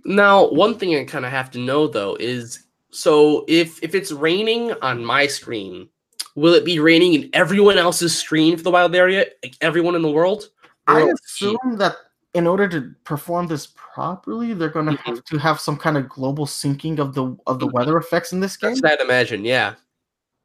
[0.05, 4.13] Now, one thing I kind of have to know though is so if if it's
[4.13, 5.89] raining on my screen,
[6.35, 10.03] will it be raining in everyone else's screen for the wild area, like everyone in
[10.03, 10.51] the world?
[10.87, 11.97] I assume that
[12.35, 16.09] in order to perform this properly, they're going to have to have some kind of
[16.09, 17.73] global syncing of the of the Mhm.
[17.73, 18.71] weather effects in this game.
[18.71, 19.75] That's what I'd imagine, yeah.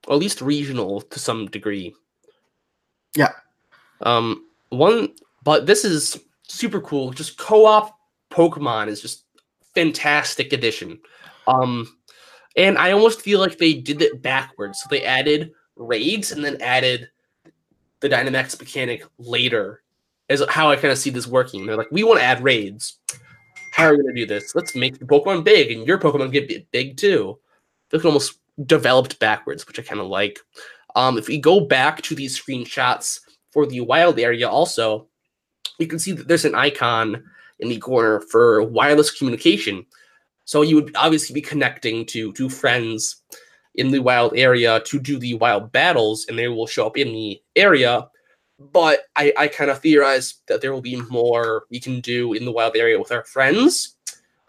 [0.07, 1.95] Or at least regional to some degree.
[3.15, 3.31] Yeah.
[4.01, 7.11] Um one but this is super cool.
[7.11, 7.95] Just co-op
[8.31, 9.23] Pokemon is just
[9.73, 10.99] fantastic addition.
[11.47, 11.94] Um
[12.55, 14.81] and I almost feel like they did it backwards.
[14.81, 17.09] So they added raids and then added
[17.99, 19.81] the Dynamax mechanic later.
[20.27, 21.65] Is how I kind of see this working.
[21.65, 22.97] They're like, we want to add raids.
[23.73, 24.55] How are we going to do this?
[24.55, 27.37] Let's make the Pokemon big and your Pokemon get big too.
[27.89, 30.39] They can almost developed backwards, which I kind of like.
[30.95, 33.19] Um, if we go back to these screenshots
[33.51, 35.07] for the wild area, also,
[35.77, 37.23] you can see that there's an icon
[37.59, 39.85] in the corner for wireless communication.
[40.45, 43.23] So you would obviously be connecting to to friends
[43.75, 47.11] in the wild area to do the wild battles, and they will show up in
[47.11, 48.07] the area.
[48.57, 52.45] But I, I kind of theorize that there will be more we can do in
[52.45, 53.97] the wild area with our friends.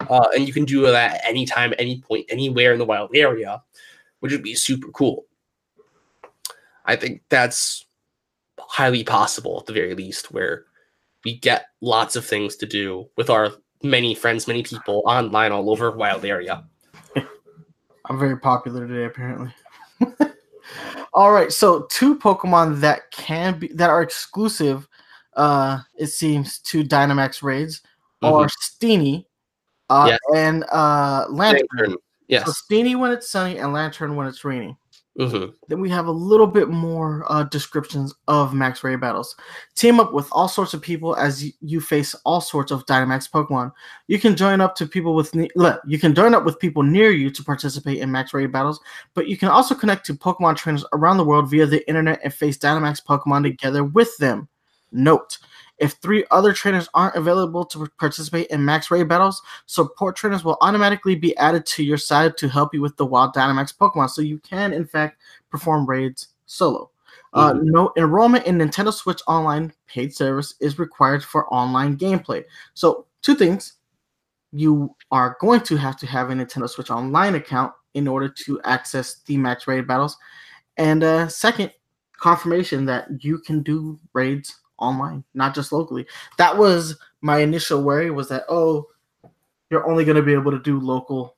[0.09, 3.61] Uh, and you can do that anytime, any point, anywhere in the wild area,
[4.19, 5.25] which would be super cool.
[6.85, 7.85] I think that's
[8.59, 10.65] highly possible at the very least, where
[11.25, 13.51] we get lots of things to do with our
[13.83, 16.63] many friends, many people online all over wild area.
[18.09, 19.53] I'm very popular today, apparently.
[21.13, 24.87] All right, so two Pokemon that can be that are exclusive,
[25.35, 27.81] uh, it seems, to Dynamax raids
[28.21, 29.25] are Steenee
[29.89, 30.19] uh, Yes.
[30.35, 31.67] and uh, Lanturn.
[31.77, 31.91] Lanturn.
[31.91, 31.97] So
[32.27, 32.61] Yes.
[32.61, 34.77] Steenee when it's sunny and Lanturn when it's rainy.
[35.17, 39.35] Hmm Then we have a little bit more uh, descriptions of max raid battles.
[39.75, 43.29] Team up with all sorts of people as y- you face all sorts of Dynamax
[43.29, 43.71] Pokemon.
[44.07, 46.83] You can join up to people with ne- look, you can join up with people
[46.83, 48.79] near you to participate in max raid battles,
[49.15, 52.31] but you can also connect to Pokemon trainers around the world via the internet and
[52.31, 54.47] face Dynamax Pokemon together with them.
[54.91, 55.39] Note.
[55.77, 60.57] If three other trainers aren't available to participate in max raid battles, support trainers will
[60.61, 64.09] automatically be added to your side to help you with the wild Dynamax Pokemon.
[64.09, 66.89] So you can, in fact, perform raids solo.
[67.33, 67.63] Uh, Mhm.
[67.63, 72.43] no enrollment in Nintendo Switch Online paid service is required for online gameplay.
[72.73, 73.73] So two things:
[74.51, 78.61] you are going to have to have a Nintendo Switch Online account in order to
[78.63, 80.17] access the max raid battles,
[80.77, 81.71] and uh, second,
[82.17, 86.05] confirmation that you can do raids online, not just locally.
[86.37, 88.85] That was my initial worry: was that oh,
[89.69, 91.35] you're only going to be able to do local,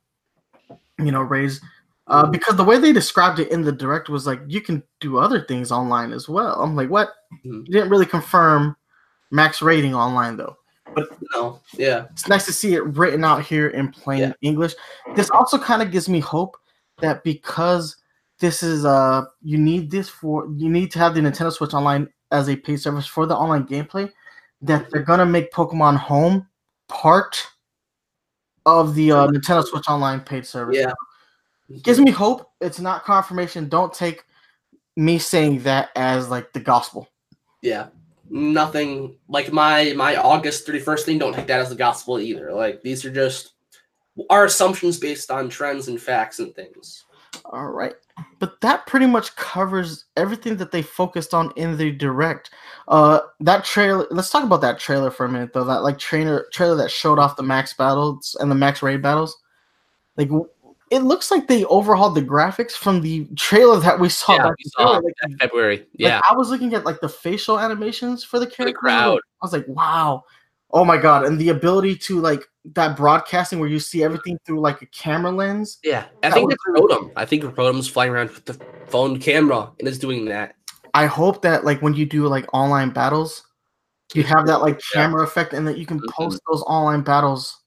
[1.00, 1.62] you know, raise
[2.08, 5.18] Uh, because the way they described it in the direct was like you can do
[5.20, 6.60] other things online as well.
[6.62, 7.10] I'm like, what?
[7.46, 7.66] Mhm.
[7.68, 8.76] You didn't really confirm
[9.32, 10.56] max rating online though.
[10.96, 11.60] But no.
[11.78, 12.06] Yeah.
[12.12, 14.34] It's nice to see it written out here in plain Yeah.
[14.42, 14.74] English.
[15.16, 16.58] This also kind of gives me hope
[17.00, 17.96] that because
[18.40, 22.10] this is uh you need this for you need to have the Nintendo Switch Online
[22.32, 24.12] as a paid service for the online gameplay,
[24.62, 26.48] that they're gonna make Pokemon Home
[26.88, 27.46] part
[28.66, 30.78] of the uh, Nintendo Switch Online paid service.
[30.78, 30.94] Yeah.
[31.82, 32.52] gives me hope.
[32.62, 33.70] It's not confirmation.
[33.70, 34.26] Don't take
[34.96, 37.08] me saying that as like the gospel.
[37.62, 37.88] Yeah.
[38.30, 42.54] Nothing like my my August 31st thing, don't take that as the gospel either.
[42.54, 43.54] Like these are just
[44.30, 47.06] our assumptions based on trends and facts and things.
[47.52, 47.94] All right.
[48.38, 52.52] But that pretty much covers everything that they focused on in the direct.
[52.88, 55.64] Uh that trailer let's talk about that trailer for a minute though.
[55.64, 59.38] That like trainer trailer that showed off the max battles and the max raid battles.
[60.16, 60.30] Like
[60.92, 64.56] it looks like they overhauled the graphics from the trailer that we saw yeah, back
[64.58, 65.14] we saw February.
[65.24, 65.78] Like, February.
[65.78, 66.22] Like, Yeah.
[66.30, 69.20] I was looking at like the facial animations for the For the crowd.
[69.42, 70.24] I was like, wow.
[70.72, 71.26] Oh my god.
[71.26, 72.44] And the ability to like
[72.74, 75.80] that broadcasting where you see everything through like a camera lens.
[75.84, 76.06] Yeah.
[76.24, 77.12] I That think it's Rotom.
[77.16, 78.54] I think Rotom's flying around with the
[78.88, 80.56] phone camera and is doing that.
[80.94, 83.44] I hope that like when you do like online battles,
[84.14, 85.02] you have that like Yeah.
[85.04, 87.58] camera effect and that you can post those online battles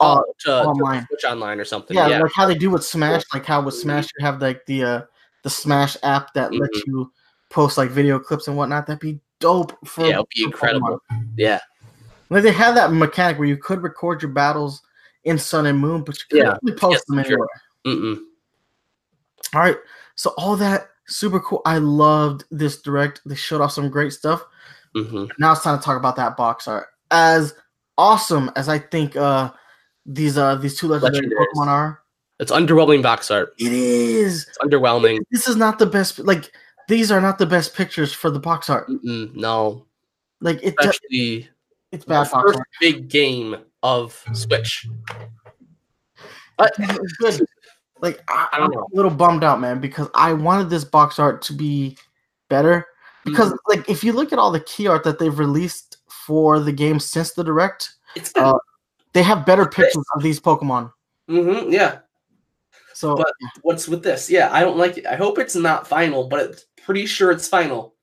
[0.00, 1.06] uh, Oh, to, to online.
[1.08, 1.96] Switch online or something.
[1.96, 2.20] yeah, Yeah.
[2.20, 5.02] like how they do with Smash, like how with Smash you have like the uh
[5.44, 6.90] the Smash app that lets Mm-hmm.
[6.90, 7.12] you
[7.50, 8.86] post like video clips and whatnot.
[8.86, 11.00] That'd be dope for Yeah, it'd be incredible.
[11.10, 11.28] Pokemon.
[11.36, 11.60] Yeah.
[12.32, 14.82] Like they had that mechanic where you could record your battles
[15.24, 16.58] in Sun and Moon, but you couldn't Yeah.
[16.62, 17.26] really post Yes, them sure.
[17.26, 17.48] anywhere.
[17.86, 18.18] Mm-mm.
[19.54, 19.76] All right,
[20.14, 21.60] so all that super cool.
[21.66, 23.20] I loved this direct.
[23.26, 24.42] They showed off some great stuff.
[24.94, 26.88] hmm now it's time to talk about that box art.
[27.10, 27.54] As
[27.98, 29.50] awesome as I think uh
[30.06, 31.46] these uh these two legendary Legendaries.
[31.54, 32.02] Pokemon are,
[32.40, 33.54] It's underwhelming box art.
[33.58, 34.46] it is.
[34.48, 35.18] It's underwhelming.
[35.30, 36.18] This is not the best.
[36.18, 36.50] Like
[36.88, 38.88] these are not the best pictures for the box art.
[38.88, 39.86] Mm-mm, no.
[40.40, 41.48] Like it, Especially
[41.92, 44.88] it's bad first big game of Switch.
[46.78, 47.46] It's good.
[48.00, 48.88] Like I, I know.
[48.92, 51.96] a little bummed out, man, because I wanted this box art to be
[52.48, 52.86] better.
[53.24, 53.78] Because Mm-hmm.
[53.78, 56.98] like if you look at all the key art that they've released for the game
[57.00, 58.54] since the direct, It's uh,
[59.12, 60.92] they have better pictures of these Pokemon.
[61.30, 61.98] Mm-hmm, yeah.
[62.94, 63.32] So But-
[63.62, 64.28] What's with this?
[64.30, 65.06] Yeah, I don't like it.
[65.06, 67.94] I hope it's not final, but it's pretty sure it's final.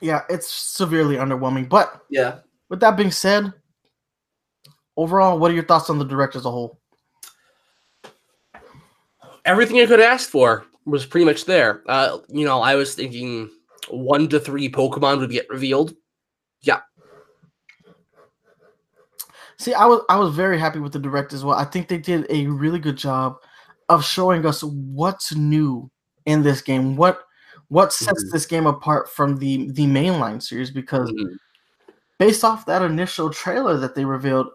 [0.00, 1.68] yeah, it's severely underwhelming.
[1.68, 2.38] But Yeah.
[2.68, 3.52] With that being said,
[4.96, 6.80] overall, what are your thoughts on the direct as a whole?
[9.44, 11.82] Everything I could ask for was pretty much there.
[11.86, 13.50] Uh, you know, I was thinking
[13.88, 15.94] one to three Pokemon would get revealed.
[16.62, 16.80] Yeah.
[19.56, 21.56] See, I was I was very happy with the direct as well.
[21.56, 23.36] I think they did a really good job
[23.88, 25.90] of showing us what's new
[26.26, 26.96] in this game.
[26.96, 27.20] What
[27.68, 28.32] what sets Mhm.
[28.32, 31.36] this game apart from the the mainline series because Mhm.
[32.18, 34.48] Based off that initial trailer that they revealed,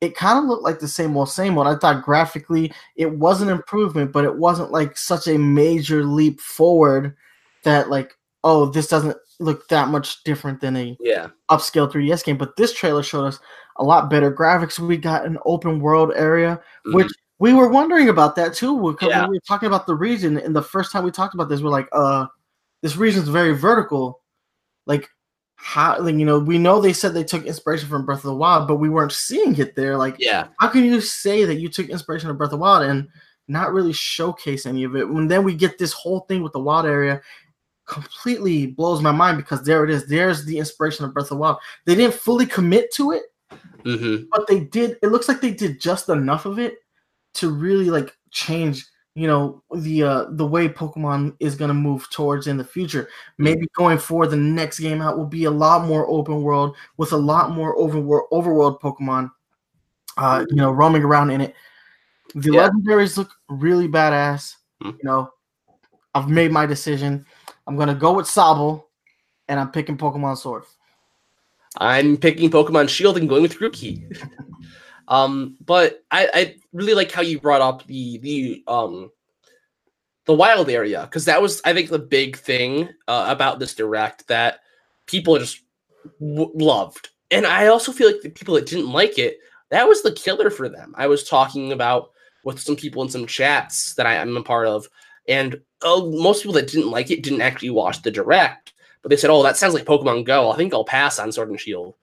[0.00, 1.66] it kind of looked like the same old same old.
[1.66, 6.40] I thought graphically it was an improvement, but it wasn't like such a major leap
[6.40, 7.16] forward
[7.64, 8.12] that like,
[8.44, 11.28] oh, this doesn't look that much different than a Yeah.
[11.50, 12.36] upscale 3DS game.
[12.36, 13.40] But this trailer showed us
[13.76, 14.78] a lot better graphics.
[14.78, 16.94] We got an open world area, Mhm.
[16.94, 18.80] which we were wondering about that too.
[18.92, 19.26] Because Yeah.
[19.26, 21.70] we were talking about the region, and the first time we talked about this, we're
[21.70, 22.26] like, uh,
[22.82, 24.22] this region's very vertical.
[24.86, 25.10] Like,
[25.56, 28.34] how, like, you know, we know they said they took inspiration from Breath of the
[28.34, 29.96] Wild, but we weren't seeing it there.
[29.96, 30.48] Like, yeah.
[30.58, 33.08] how can you say that you took inspiration from Breath of the Wild and
[33.48, 35.08] not really showcase any of it?
[35.08, 37.20] When then we get this whole thing with the wild area,
[37.86, 40.06] completely blows my mind because there it is.
[40.06, 41.58] There's the inspiration of Breath of the Wild.
[41.84, 43.22] They didn't fully commit to it,
[43.84, 44.24] Mm-hmm.
[44.30, 44.98] But they did.
[45.02, 46.78] It looks like they did just enough of it
[47.34, 48.84] to really like change.
[49.16, 53.08] You know the uh, the way Pokemon is gonna move towards in the future.
[53.38, 57.12] Maybe going forward, the next game out will be a lot more open world with
[57.12, 59.30] a lot more overworld overworld Pokemon.
[60.18, 61.54] Uh, you know, roaming around in it.
[62.34, 62.68] The Yeah.
[62.68, 64.56] legendaries look really badass.
[64.82, 64.98] Mhm.
[64.98, 65.30] You know,
[66.14, 67.24] I've made my decision.
[67.66, 68.84] I'm gonna go with Sobble,
[69.48, 70.64] and I'm picking Pokemon Sword.
[71.78, 74.04] I'm picking Pokemon Shield and going with Grookey.
[75.08, 79.10] um, but I, I really like how you brought up the the um
[80.26, 84.28] the wild area because that was I think the big thing uh, about this direct
[84.28, 84.60] that
[85.06, 85.62] people just
[86.20, 89.38] w- loved, and I also feel like the people that didn't like it
[89.70, 90.94] that was the killer for them.
[90.96, 92.10] I was talking about
[92.44, 94.88] with some people in some chats that I am a part of,
[95.28, 98.66] and uh, most people that didn't like it didn't actually watch the direct
[99.02, 100.50] but they said, "Oh, that sounds like Pokemon Go.
[100.50, 101.94] I think I'll pass on Sword and Shield."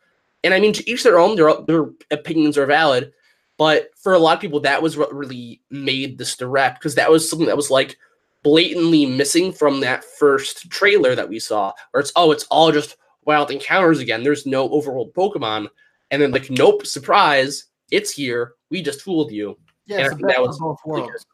[0.44, 1.36] And I mean, to each their own.
[1.36, 3.14] Their their opinions are valid,
[3.58, 7.12] but for a lot of people, that was what really made this direct because that
[7.12, 7.98] was something that was like
[8.44, 12.98] blatantly missing from that first trailer that we saw, where it's oh, it's all just
[13.26, 14.24] wild encounters again.
[14.24, 15.70] There's no overworld Pokemon,
[16.12, 18.54] and then like, nope, surprise, it's here.
[18.70, 19.58] We just fooled you.
[19.86, 21.26] Yeah, it's the think best that was both worlds.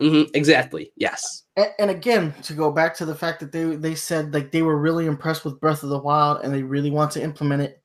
[0.00, 0.92] hmm exactly.
[0.96, 1.44] Yes.
[1.56, 4.62] And, and again, to go back to the fact that they they said like they
[4.62, 7.79] were really impressed with Breath of the Wild and they really want to implement it.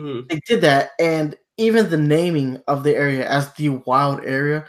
[0.00, 4.66] Hmm They did that, and even the naming of the area as the Wild area,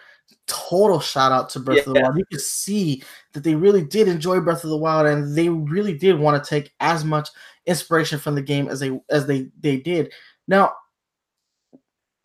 [0.47, 2.17] total shout out to Breath of the Wild.
[2.17, 3.03] You could see
[3.33, 6.49] that they really did enjoy Breath of the Wild, and they really did want to
[6.49, 7.29] take as much
[7.65, 10.11] inspiration from the game as they as they they did.
[10.47, 10.73] Now,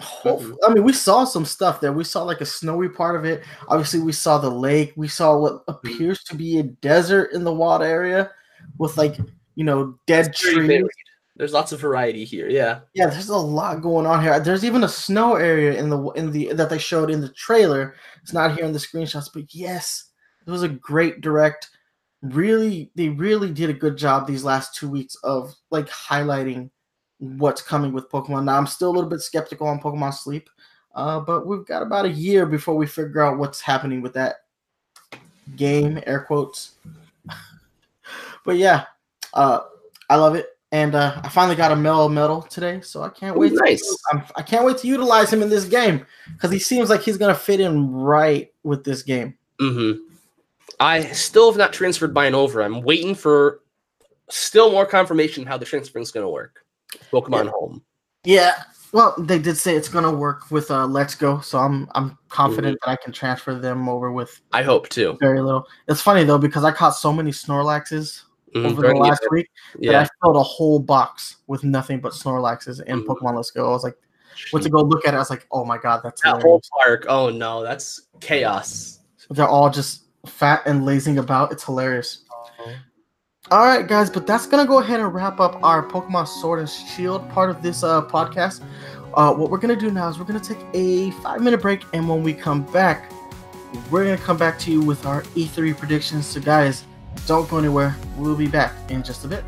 [0.00, 1.92] hope- I mean, we saw some stuff there.
[1.92, 3.44] We saw like a snowy part of it.
[3.68, 4.92] Obviously, we saw the lake.
[4.96, 8.30] We saw what appears to be a desert in the wild area
[8.78, 9.16] with like
[9.54, 10.66] you know dead trees.
[10.68, 10.86] varied.
[11.40, 12.50] There's lots of variety here.
[12.50, 12.80] Yeah.
[12.92, 14.38] Yeah, there's a lot going on here.
[14.38, 17.94] There's even a snow area in the in the that they showed in the trailer.
[18.20, 20.10] It's not here in the screenshots, but yes,
[20.46, 21.70] it was a great direct.
[22.20, 26.68] Really, they really did a good job these last two weeks of like highlighting
[27.20, 28.44] what's coming with Pokemon.
[28.44, 30.50] Now I'm still a little bit skeptical on Pokemon Sleep,
[30.94, 34.40] uh, but we've got about a year before we figure out what's happening with that
[35.56, 36.02] game.
[36.06, 36.72] Air quotes.
[38.44, 38.84] but yeah,
[39.32, 39.60] uh,
[40.10, 43.50] I love it, and uh, I finally got a Melmetal today, so I can't wait.
[43.50, 43.96] to- nice.
[44.12, 47.16] I'm, I can't wait to utilize him in this game because he seems like he's
[47.18, 49.36] gonna fit in right with this game.
[49.58, 49.92] hmm
[50.78, 52.62] I still have not transferred mine over.
[52.62, 53.60] I'm waiting for
[54.30, 56.64] still more confirmation how the transferring is going to work.
[57.12, 57.50] Pokemon Yeah.
[57.50, 57.82] Home.
[58.24, 58.52] Yeah,
[58.92, 62.78] well, they did say it's gonna work with uh, Let's Go, so I'm I'm confident
[62.82, 65.16] that I can transfer them over with I hope to.
[65.20, 65.66] very little.
[65.88, 68.22] It's funny though because I caught so many Snorlaxes
[68.54, 69.48] Mhm, over the last week
[69.78, 70.00] Yeah.
[70.00, 73.06] I filled a whole box with nothing but Snorlaxes in Mhm.
[73.06, 73.66] Pokemon Let's Go.
[73.66, 73.96] I was like,
[74.52, 75.16] went to go look at it.
[75.16, 77.06] I was like, oh my god, that's That whole park.
[77.08, 79.00] Oh no, that's chaos.
[79.30, 81.52] They're all just fat and lazing about.
[81.52, 82.22] It's hilarious.
[83.50, 86.68] All right, guys, but that's gonna go ahead and wrap up our Pokemon Sword and
[86.68, 88.60] Shield part of this uh, podcast.
[89.14, 92.08] Uh, what we're gonna do now is we're gonna take a five minute break, and
[92.08, 93.10] when we come back,
[93.90, 96.26] we're gonna come back to you with our E3 predictions.
[96.26, 96.84] So, guys,
[97.26, 97.96] don't go anywhere.
[98.16, 99.44] We'll be back in just a bit.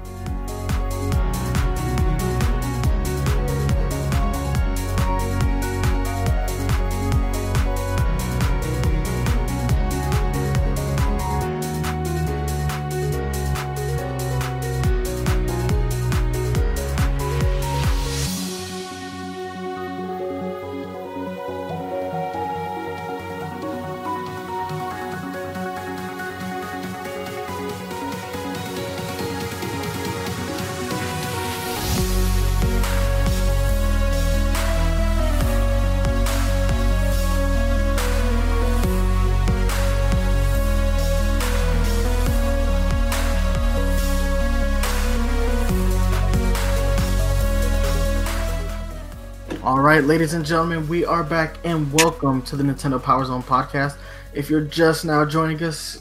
[50.02, 53.98] Right, ladies and gentlemen, we are back and welcome to the Nintendo Power Zone podcast.
[54.34, 56.00] If you're just now joining us,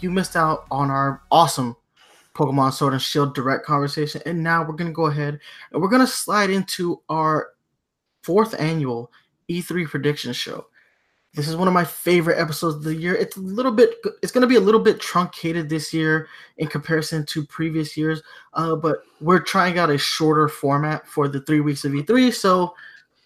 [0.00, 1.74] you missed out on our awesome
[2.36, 4.22] Pokemon Sword and Shield direct conversation.
[4.26, 5.40] And now we're going to go ahead
[5.72, 7.48] and we're going to slide into our
[8.22, 9.10] fourth annual
[9.50, 10.66] E3 prediction show.
[11.34, 13.16] This is one of my favorite episodes of the year.
[13.16, 13.90] It's a little bit,
[14.22, 16.28] it's going to be a little bit truncated this year
[16.58, 18.22] in comparison to previous years,
[18.52, 22.32] uh, but we're trying out a shorter format for the three weeks of E3.
[22.32, 22.74] So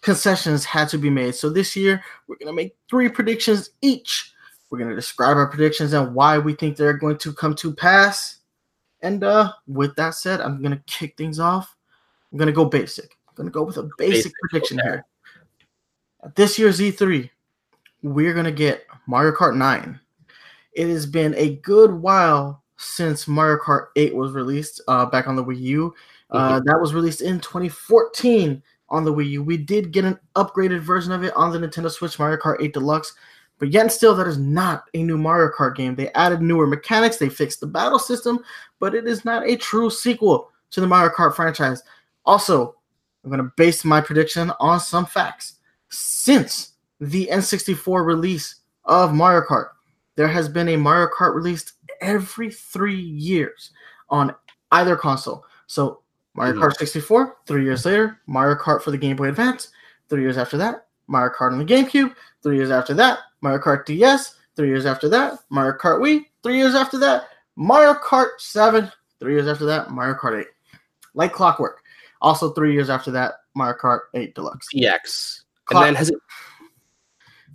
[0.07, 1.35] concessions had to be made.
[1.35, 4.33] So this year, we're going to make three predictions each.
[4.71, 7.75] We're going to describe our predictions and why we think they're going to come to
[7.75, 8.39] pass.
[9.03, 11.77] And uh, with that said, I'm going to kick things off.
[12.33, 13.17] I'm going to go basic.
[13.37, 14.89] I'm gonna go with a basic, basic prediction okay.
[14.89, 15.07] here.
[16.25, 17.29] At this year's E3,
[18.03, 20.01] we're gonna get Mario Kart 9.
[20.73, 25.37] It has been a good while since Mario Kart 8 was released uh, back on
[25.37, 25.95] the Wii U.
[26.31, 26.65] Uh, mm-hmm.
[26.65, 29.43] That was released in 2014 on the Wii U.
[29.43, 32.73] We did get an upgraded version of it on the Nintendo Switch, Mario Kart 8
[32.73, 33.15] Deluxe.
[33.59, 35.95] But yet and still, that is not a new Mario Kart game.
[35.95, 38.41] They added newer mechanics, they fixed the battle system,
[38.81, 41.83] but it is not a true sequel to the Mario Kart franchise.
[42.25, 42.77] Also,
[43.25, 45.55] I'm going to base my prediction on some facts.
[45.89, 49.69] Since the N64 release of Mario Kart,
[50.17, 53.71] there has been a Mario Kart released every three years
[54.11, 54.35] on
[54.73, 55.45] either console.
[55.67, 56.03] So
[56.37, 56.65] Mario mm-hmm.
[56.65, 59.71] Kart 64, three years later, Mario Kart for the Game Boy Advance,
[60.09, 63.87] three years after that, Mario Kart on the GameCube, three years after that, Mario Kart
[63.87, 68.91] DS, three years after that, Mario Kart Wii, three years after that, Mario Kart 7,
[69.19, 70.47] three years after that, Mario Kart 8.
[71.15, 71.83] Like clockwork.
[72.21, 74.67] Also, three years after that, Mario Kart 8 Deluxe.
[74.77, 75.45] EX.
[75.65, 76.19] Clock- and then has it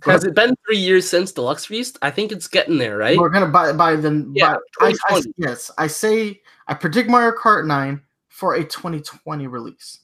[0.04, 1.96] has it been three years since Deluxe Feast?
[2.02, 3.16] I think it's getting there, right?
[3.16, 5.70] We're gonna buy by the yeah, by, I, I, yes.
[5.78, 8.02] I say I predict Mario Kart 9
[8.32, 10.00] for a 2020 release.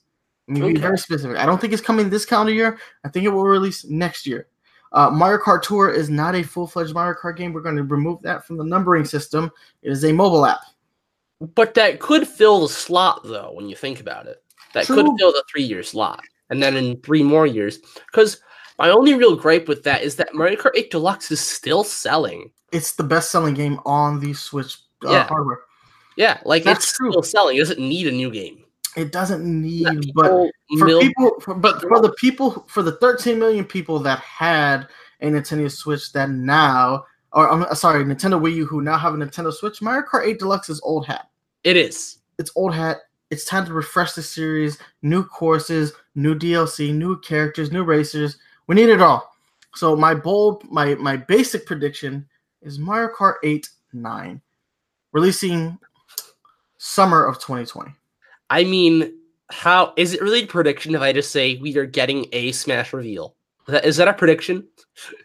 [0.48, 0.74] I mean, okay.
[0.74, 1.36] be very specific.
[1.36, 2.78] I don't think it's coming this calendar year.
[3.04, 4.46] I think it will release next year.
[4.92, 7.52] Uh, Mario Kart Tour is not a full fledged Mario Kart game.
[7.52, 9.50] We're going to remove that from the numbering system.
[9.82, 10.60] It is a mobile app.
[11.54, 14.42] But that could fill the slot, though, when you think about it.
[14.74, 14.96] That True.
[14.96, 16.22] could fill the three year slot.
[16.50, 17.78] And then in three more years.
[18.10, 18.40] Because
[18.78, 22.50] my only real gripe with that is that Mario Kart 8 Deluxe is still selling.
[22.72, 25.26] It's the best selling game on the Switch uh, yeah.
[25.26, 25.60] hardware.
[26.18, 27.12] Yeah, like That's it's true.
[27.12, 27.56] still selling.
[27.56, 28.64] It doesn't need a new game.
[28.96, 33.38] It doesn't need, but for mil- people, for, but for the people, for the 13
[33.38, 34.88] million people that had
[35.20, 39.14] a Nintendo Switch that now, or I'm uh, sorry, Nintendo Wii U who now have
[39.14, 41.30] a Nintendo Switch, Mario Kart 8 Deluxe is old hat.
[41.62, 42.18] It is.
[42.40, 42.96] It's old hat.
[43.30, 44.78] It's time to refresh the series.
[45.02, 48.38] New courses, new DLC, new characters, new racers.
[48.66, 49.32] We need it all.
[49.76, 52.26] So my bold, my my basic prediction
[52.62, 54.40] is Mario Kart 8 9,
[55.12, 55.78] releasing
[56.78, 57.92] summer of 2020.
[58.50, 59.12] I mean,
[59.50, 62.92] how is it really a prediction if I just say we are getting a Smash
[62.92, 63.34] reveal?
[63.66, 64.66] Is that, is that a prediction?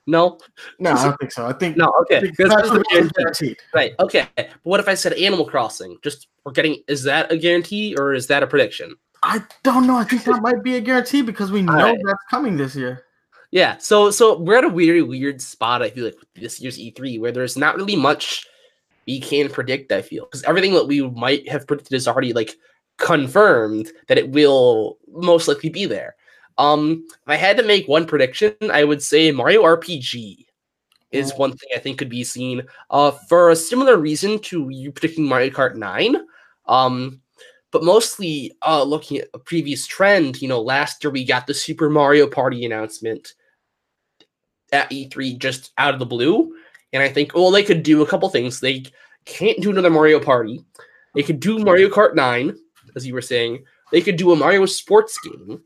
[0.05, 0.37] No,
[0.77, 1.47] no, I don't think so.
[1.47, 1.91] I think no.
[2.01, 3.57] Okay, that's the guaranteed.
[3.73, 3.95] Right.
[3.99, 4.27] Okay.
[4.35, 5.97] But what if I said Animal Crossing?
[6.03, 6.83] Just we're getting.
[6.87, 8.93] Is that a guarantee or is that a prediction?
[9.23, 9.95] I don't know.
[9.95, 11.97] I think that might be a guarantee because we know right.
[12.05, 13.05] that's coming this year.
[13.49, 15.81] Yeah, so so we're at a weird weird spot.
[15.81, 18.45] I feel like this year's E3 where there's not really much
[19.05, 19.91] we can predict.
[19.91, 22.55] I feel because everything that we might have predicted is already like
[22.97, 26.15] confirmed that it will most likely be there.
[26.57, 30.45] Um, if I had to make one prediction, I would say Mario RPG
[31.11, 32.63] is one thing I think could be seen.
[32.89, 36.17] Uh, for a similar reason to you predicting Mario Kart Nine.
[36.65, 37.21] Um,
[37.71, 40.41] but mostly uh, looking at a previous trend.
[40.41, 43.33] You know, last year we got the Super Mario Party announcement
[44.71, 46.55] at E3 just out of the blue.
[46.93, 48.59] And I think, well, they could do a couple things.
[48.59, 48.85] They
[49.25, 50.63] can't do another Mario Party.
[51.15, 52.55] They could do Mario Kart 9,
[52.95, 53.65] as you were saying.
[53.91, 55.61] They could do a Mario sports game,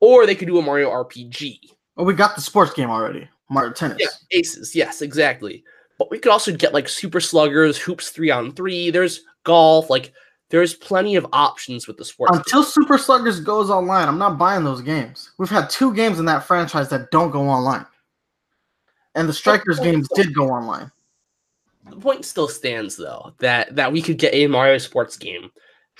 [0.00, 1.58] or they could do a Mario RPG.
[1.62, 3.28] Well, oh, we got the sports game already.
[3.50, 3.98] Mario Tennis.
[4.00, 4.74] Yeah, Aces.
[4.74, 5.64] Yes, exactly.
[5.98, 8.90] But we could also get like Super Sluggers, Hoops 3 on 3.
[8.90, 9.90] There's golf.
[9.90, 10.12] Like,
[10.50, 12.36] there's plenty of options with the sports.
[12.36, 12.70] Until game.
[12.70, 15.30] Super Sluggers goes online, I'm not buying those games.
[15.38, 17.86] We've had two games in that franchise that don't go online
[19.18, 20.90] and the strikers games did go online.
[21.90, 25.50] The point still stands though that that we could get a Mario Sports game.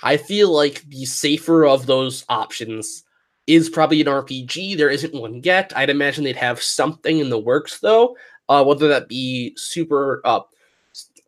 [0.01, 3.03] I feel like the safer of those options
[3.47, 4.77] is probably an RPG.
[4.77, 5.73] There isn't one yet.
[5.75, 8.15] I'd imagine they'd have something in the works though,
[8.47, 10.41] uh, whether that be Super uh,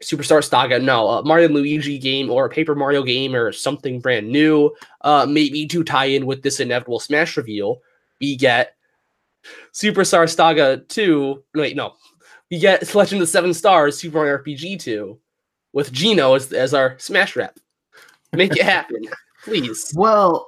[0.02, 4.72] Superstar Saga, no, Mario Luigi game or a Paper Mario game or something brand new.
[5.02, 7.82] Uh, maybe to tie in with this inevitable Smash reveal,
[8.20, 8.76] we get
[9.74, 11.44] Superstar Saga 2.
[11.56, 11.94] Wait, no.
[12.50, 15.18] We get Legend of Seven Stars Super Mario RPG 2
[15.74, 17.60] with Gino as, as our Smash rep.
[18.34, 19.02] Make it happen,
[19.44, 19.94] please.
[19.96, 20.48] Well,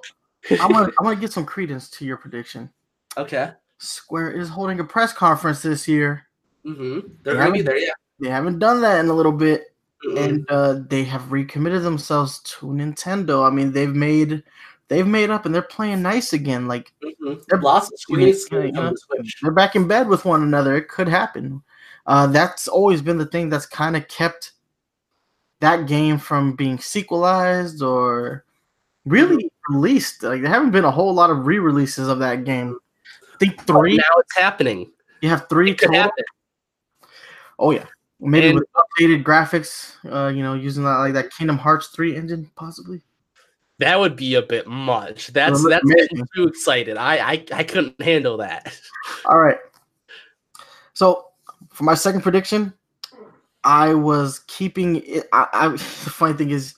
[0.52, 2.70] I'm gonna I'm gonna get some credence to your prediction.
[3.18, 3.52] Okay.
[3.78, 6.28] Square is holding a press conference this year.
[6.66, 7.08] Mm-hmm.
[7.24, 7.92] They're they gonna be there, yeah.
[8.20, 9.76] They haven't done that in a little bit,
[10.06, 10.18] mm-hmm.
[10.18, 13.46] and uh, they have recommitted themselves to Nintendo.
[13.46, 14.44] I mean, they've made
[14.88, 16.68] they've made up and they're playing nice again.
[16.68, 17.36] Like mm-hmm.
[17.48, 17.60] they're
[17.98, 18.46] screens.
[19.42, 20.76] they're back in bed with one another.
[20.76, 21.62] It could happen.
[22.06, 24.52] Uh, that's always been the thing that's kind of kept
[25.62, 28.44] that game from being sequelized or
[29.06, 29.76] really mm-hmm.
[29.76, 30.24] released.
[30.24, 32.78] Like there haven't been a whole lot of re-releases of that game.
[33.34, 33.96] I think three.
[33.96, 34.92] Now it's happening.
[35.22, 35.74] You have three.
[35.74, 36.24] Could happen.
[37.58, 37.86] Oh yeah,
[38.20, 39.96] maybe and, with updated graphics.
[40.06, 43.02] Uh, you know, using that like that Kingdom Hearts three engine, possibly.
[43.80, 45.28] That would be a bit much.
[45.28, 45.86] That's that's
[46.36, 46.98] too excited.
[46.98, 48.78] I, I I couldn't handle that.
[49.26, 49.58] All right.
[50.94, 51.26] So
[51.72, 52.74] for my second prediction,
[53.64, 55.28] I was keeping it.
[55.34, 56.76] I, I the funny thing is,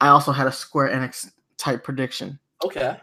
[0.00, 2.38] I also had a Square Enix type prediction.
[2.64, 2.96] Okay.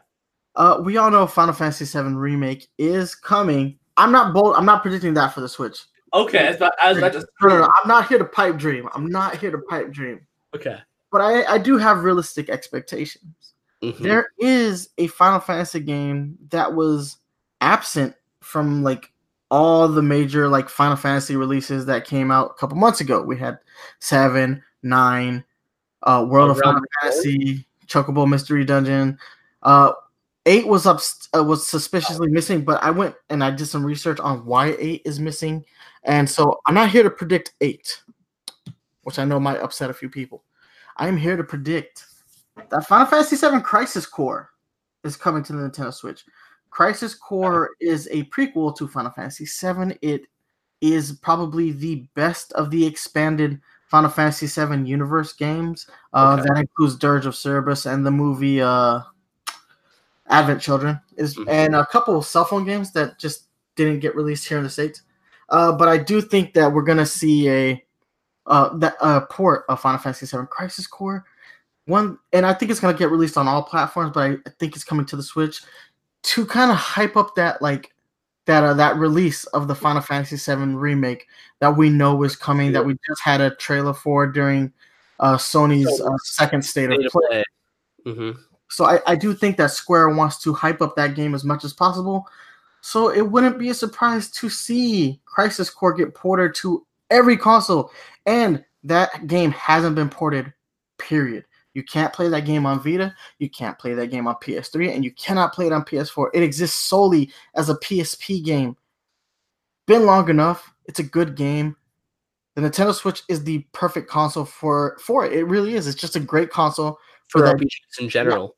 [0.55, 3.77] Uh, we all know Final Fantasy VII remake is coming.
[3.97, 4.55] I'm not bold.
[4.55, 5.77] I'm not predicting that for the Switch.
[6.13, 6.45] Okay.
[6.45, 7.19] I was about, I was about to.
[7.41, 8.89] No, no, no, I'm not here to pipe dream.
[8.93, 10.21] I'm not here to pipe dream.
[10.55, 10.77] Okay.
[11.11, 13.53] But I, I do have realistic expectations.
[13.81, 13.97] Mhm.
[13.99, 17.17] There is a Final Fantasy game that was
[17.61, 19.11] absent from like
[19.51, 23.21] all the major like Final Fantasy releases that came out a couple months ago.
[23.21, 23.57] We had
[23.99, 25.43] seven, nine,
[26.03, 29.17] uh, World of Final Fantasy, Chocobo Mystery Dungeon.
[29.63, 29.93] Uh,
[30.45, 30.99] eight was up
[31.35, 35.01] uh, was suspiciously missing, but I went and I did some research on why eight
[35.05, 35.65] is missing,
[36.03, 38.01] and so I'm not here to predict eight,
[39.03, 40.43] which I know might upset a few people.
[40.99, 42.05] I am here to predict
[42.69, 44.49] that Final Fantasy VII Crisis Core
[45.03, 46.25] is coming to the Nintendo Switch.
[46.69, 49.97] Crisis Core is a prequel to Final Fantasy VII.
[50.01, 50.23] It
[50.81, 55.87] is probably the best of the expanded Final Fantasy VII universe games.
[56.13, 56.47] Uh, Okay.
[56.49, 58.99] That includes Dirge of Cerberus and the movie uh,
[60.27, 61.47] Advent Children, is Mhm.
[61.49, 63.45] and a couple of cell phone games that just
[63.75, 65.01] didn't get released here in the states.
[65.49, 67.83] Uh, but I do think that we're gonna see a
[68.45, 71.25] uh, that uh, port of Final Fantasy VII Crisis Core
[71.89, 74.75] one, and I think it's gonna get released on all platforms, but I, I think
[74.75, 75.61] it's coming to the Switch
[76.21, 77.91] to kind of hype up that like
[78.45, 81.27] that uh, that release of the Final Fantasy VII remake
[81.59, 82.71] that we know is coming.
[82.71, 84.71] That we just had a trailer for during
[85.19, 87.43] uh, Sony's uh, second state of State of play.
[88.05, 88.13] play.
[88.13, 88.37] Mhm.
[88.69, 91.65] So I, I do think that Square wants to hype up that game as much
[91.65, 92.27] as possible.
[92.81, 97.91] So it wouldn't be a surprise to see Crisis Core get ported to every console.
[98.25, 100.53] And that game hasn't been ported,
[100.97, 101.45] period.
[101.73, 105.03] You can't play that game on Vita, you can't play that game on PS3, and
[105.03, 106.29] you cannot play it on PS4.
[106.33, 108.75] It exists solely as a PSP game.
[109.85, 110.71] Been long enough.
[110.85, 111.75] It's a good game.
[112.55, 115.33] The Nintendo Switch is the perfect console for for it.
[115.33, 115.87] It really is.
[115.87, 118.55] It's just a great console For for that RPGs in general.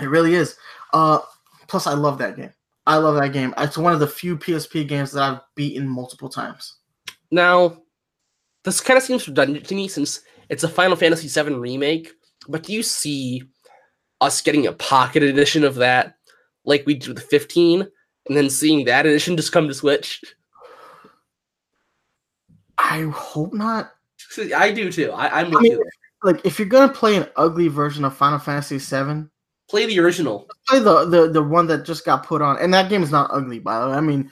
[0.00, 0.56] it really is.
[0.92, 1.18] Uh,
[1.66, 2.52] plus, I love that game.
[2.86, 3.52] I love that game.
[3.58, 6.76] It's one of the few PSP games that I've beaten multiple times.
[7.30, 7.82] Now,
[8.64, 12.10] this kind of seems redundant to me since it's a Final Fantasy VII remake.
[12.48, 13.42] But do you see
[14.20, 16.16] us getting a pocket edition of that,
[16.64, 17.80] like we do the 15,
[18.28, 20.22] and then seeing that edition just come to Switch?
[22.78, 23.92] I hope not.
[24.56, 25.12] I do too.
[25.12, 25.84] I, I'm with I mean, you.
[26.22, 29.28] Like, if you're gonna play an ugly version of Final Fantasy VII,
[29.70, 30.48] Play the original.
[30.68, 32.58] play the, the the one that just got put on.
[32.58, 33.94] And that game is not ugly, by the way.
[33.94, 34.30] I mean,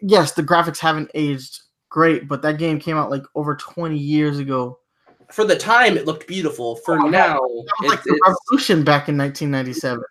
[0.00, 4.38] yes, the graphics haven't aged great, but that game came out like over 20 years
[4.38, 4.78] ago.
[5.32, 6.76] For the time, it looked beautiful.
[6.76, 10.02] For Oh, now, was it's, like the revolution back in 1997.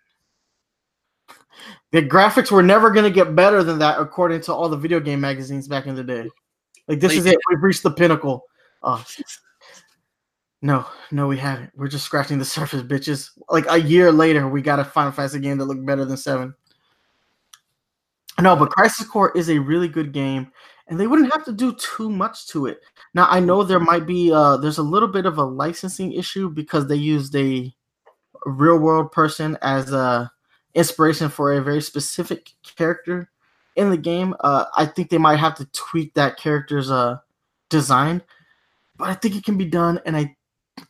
[1.90, 5.00] The graphics were never going to get better than that, according to all the video
[5.00, 6.28] game magazines back in the day.
[6.86, 7.38] Like this Like- is it.
[7.50, 8.44] We've reached the pinnacle.
[8.82, 9.04] Oh,
[10.62, 11.70] no, no, we haven't.
[11.74, 13.30] We're just scratching the surface, bitches.
[13.48, 16.54] Like a year later, we got a Final Fantasy game that looked better than seven.
[18.40, 20.52] No, but Crisis Core is a really good game,
[20.88, 22.80] and they wouldn't have to do too much to it.
[23.14, 26.48] Now I know there might be uh there's a little bit of a licensing issue
[26.48, 27.72] because they used a
[28.46, 30.30] real world person as a
[30.74, 33.30] inspiration for a very specific character
[33.76, 34.34] in the game.
[34.40, 37.18] Uh I think they might have to tweak that character's uh
[37.68, 38.22] design,
[38.96, 40.34] but I think it can be done and I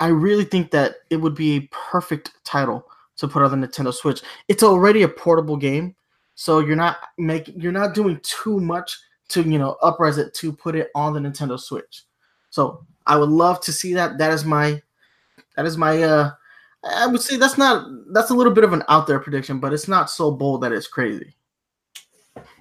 [0.01, 2.87] I really think that it would be a perfect title
[3.17, 4.23] to put on the Nintendo Switch.
[4.47, 5.97] It's already a portable game,
[6.35, 8.97] so you're not making you're not doing too much
[9.29, 12.05] to you know upres it to put it on the Nintendo Switch.
[12.51, 14.19] So I would love to see that.
[14.19, 14.83] That is my
[15.57, 16.31] that is my uh
[16.85, 19.73] I would say that's not that's a little bit of an out there prediction, but
[19.73, 21.35] it's not so bold that it's crazy.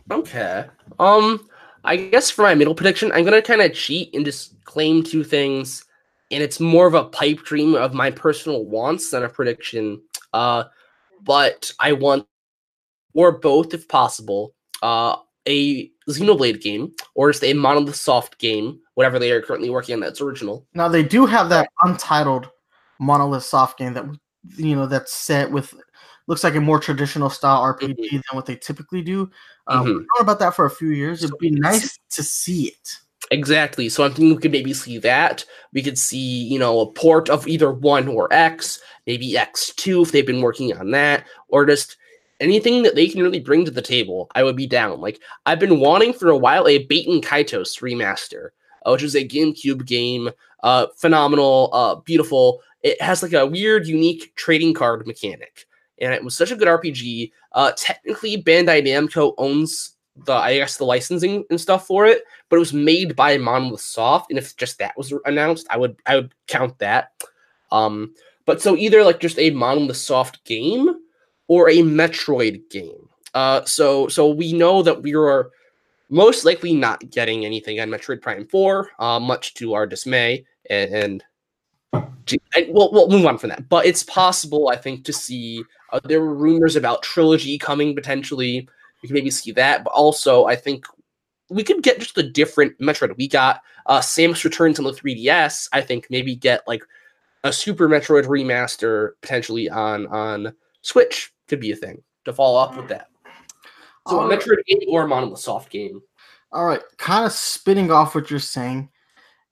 [0.10, 0.66] Okay.
[1.00, 1.48] Um,
[1.84, 5.24] I guess for my middle prediction, I'm gonna kind of cheat and just claim two
[5.24, 5.86] things,
[6.32, 10.02] and it's more of a pipe dream of my personal wants than a prediction.
[10.34, 10.66] Uh,
[11.24, 12.26] but I want,
[13.14, 15.18] or both if possible, uh,
[15.48, 20.00] a Xenoblade game or just a Monolith Soft game, whatever they are currently working on
[20.02, 20.66] that's original.
[20.74, 22.50] Now they do have that untitled
[23.00, 24.06] monolith soft game that
[24.56, 25.74] you know that's set with
[26.28, 29.30] looks like a more traditional style RPG than what they typically do.
[29.68, 29.98] Um, We've Mhm.
[30.00, 31.24] known about that for a few years.
[31.24, 32.90] It'd be nice to see it.
[33.32, 33.90] Exactly.
[33.90, 35.44] So I'm thinking we could maybe see that.
[35.74, 40.12] We could see, you know, a port of either one or X, maybe X2 if
[40.12, 41.98] they've been working on that, or just
[42.40, 44.30] anything that they can really bring to the table.
[44.36, 45.02] I would be down.
[45.02, 48.50] Like I've been wanting for a while a Baten Kaitos remaster
[48.88, 50.30] uh, which is a GameCube game.
[50.64, 52.62] Uh, phenomenal, uh, beautiful.
[52.82, 55.66] It has like a weird, unique trading card mechanic,
[56.00, 57.32] and it was such a good RPG.
[57.52, 59.96] Uh, technically, Bandai Namco owns
[60.26, 63.82] the, I guess, the licensing and stuff for it, but it was made by Monolith
[63.82, 67.12] Soft, and if just that was announced, I would, I would count that.
[67.72, 68.16] Um,
[68.46, 70.96] but so either like just a Monolith Soft game
[71.48, 73.10] or a Metroid game.
[73.34, 75.52] Uh, so so we know that we are
[76.10, 80.46] most likely not getting anything on Metroid Prime 4, uh, much to our dismay.
[80.70, 81.24] And, and,
[81.94, 83.68] and we'll, we'll move on from that.
[83.70, 85.64] But it's possible, I think, to see.
[85.92, 88.68] Uh, there were rumors about trilogy coming potentially.
[89.02, 89.84] We can maybe see that.
[89.84, 90.86] But also, I think
[91.50, 93.18] we could get just a different Metroid.
[93.18, 95.70] We got uh, Samus Returns on the 3DS.
[95.72, 96.84] I think maybe get like
[97.44, 102.76] a Super Metroid remaster potentially on on Switch could be a thing to follow up
[102.76, 103.08] with that.
[104.08, 104.66] So All a Metroid right.
[104.68, 106.02] game or a Monolith Soft game.
[106.52, 108.90] All right, kind of spinning off what you're saying.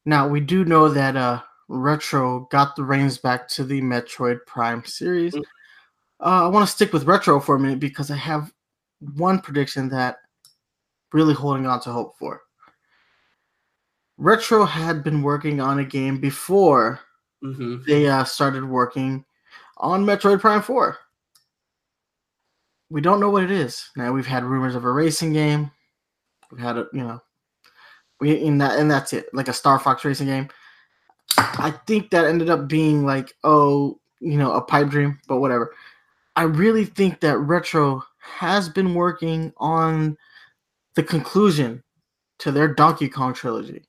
[0.06, 4.86] Now we do know that uh Retro got the reins back to the Metroid Prime
[4.86, 5.34] series.
[5.34, 5.42] Mm-hmm.
[6.26, 8.54] Uh, I want to stick with Retro for a minute because I have
[9.16, 10.18] one prediction that
[11.12, 12.42] really holding on to hope for.
[14.18, 17.00] Retro had been working on a game before
[17.44, 17.84] mm-hmm.
[17.86, 19.26] they uh, started working
[19.78, 20.98] on Metroid Prime 4
[22.96, 23.90] we don't know what it is.
[23.98, 25.70] Now we've had rumors of a racing game.
[26.50, 27.22] We've had a you know,
[28.22, 30.48] we in that and that's it, like a Star Fox racing game.
[31.38, 35.74] I think that ended up being like oh you know a pipe dream, but whatever.
[36.38, 40.18] I really think that Retro has been working on
[40.96, 41.84] the conclusion
[42.40, 43.84] to their Donkey Kong trilogy,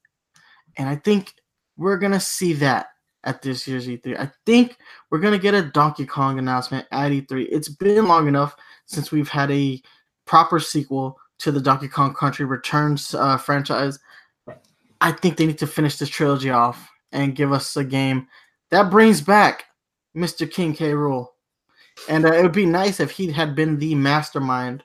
[0.78, 1.32] and I think
[1.76, 2.88] we're gonna see that
[3.22, 4.18] at this year's E3.
[4.18, 4.76] I think
[5.10, 7.46] we're gonna get a Donkey Kong announcement at E3.
[7.52, 8.56] It's been long enough
[8.86, 9.80] since we've had a
[10.24, 13.98] proper sequel to the Donkey Kong Country Returns uh, franchise.
[15.00, 18.26] I think they need to finish this trilogy off and give us a game
[18.70, 19.64] that brings back
[20.16, 20.50] Mr.
[20.50, 20.92] King K.
[20.92, 21.28] Rool.
[22.08, 24.82] And uh, it would be nice if he had been the mastermind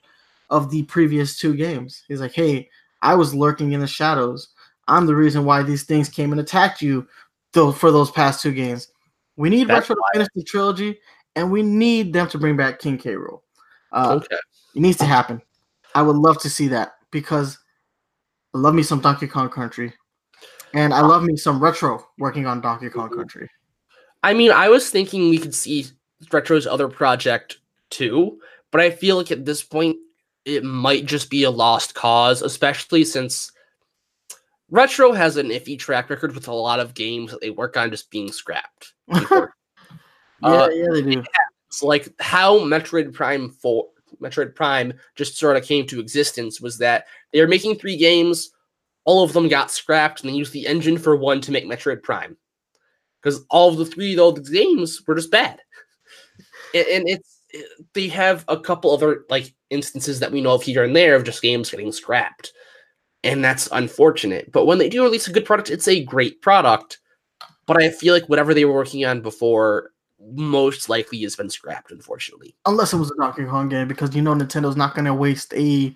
[0.49, 2.03] of the previous two games.
[2.07, 2.69] He's like, hey,
[3.01, 4.49] I was lurking in the shadows.
[4.87, 7.07] I'm the reason why these things came and attacked you
[7.53, 8.89] though for those past two games.
[9.37, 10.99] We need That's Retro to finish the trilogy,
[11.35, 13.11] and we need them to bring back King K.
[13.11, 13.41] Rool.
[13.91, 14.37] Uh, okay.
[14.75, 15.41] It needs to happen.
[15.95, 17.57] I would love to see that because
[18.53, 19.93] I love me some Donkey Kong Country,
[20.73, 23.49] and I love me some retro working on Donkey Kong Country.
[24.23, 25.87] I mean, I was thinking we could see
[26.31, 27.57] Retro's other project
[27.89, 28.39] too,
[28.71, 29.97] but I feel like at this point
[30.45, 33.51] it might just be a lost cause, especially since
[34.69, 37.91] Retro has an iffy track record with a lot of games that they work on
[37.91, 38.93] just being scrapped.
[39.07, 39.45] yeah,
[40.43, 41.23] uh, yeah, they do.
[41.71, 43.87] It's like how Metroid Prime 4
[44.21, 48.51] Metroid Prime just sort of came to existence was that they were making three games,
[49.05, 52.03] all of them got scrapped, and they used the engine for one to make Metroid
[52.03, 52.35] Prime.
[53.21, 55.61] Because all of the three of those games were just bad.
[56.75, 57.37] and, and it's
[57.93, 61.23] they have a couple other like instances that we know of here and there of
[61.23, 62.51] just games getting scrapped.
[63.23, 64.51] And that's unfortunate.
[64.51, 66.99] But when they do release a good product, it's a great product.
[67.65, 69.91] But I feel like whatever they were working on before
[70.33, 72.55] most likely has been scrapped, unfortunately.
[72.65, 75.53] Unless it was a Donkey Kong game, because you know Nintendo's not going to waste
[75.53, 75.95] a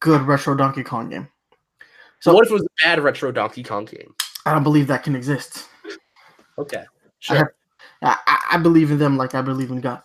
[0.00, 1.28] good retro Donkey Kong game.
[2.20, 4.14] So what if it was a bad retro Donkey Kong game?
[4.46, 5.68] I don't believe that can exist.
[6.58, 6.84] Okay,
[7.18, 7.54] sure.
[8.02, 10.02] I, I, I believe in them like I believe in God.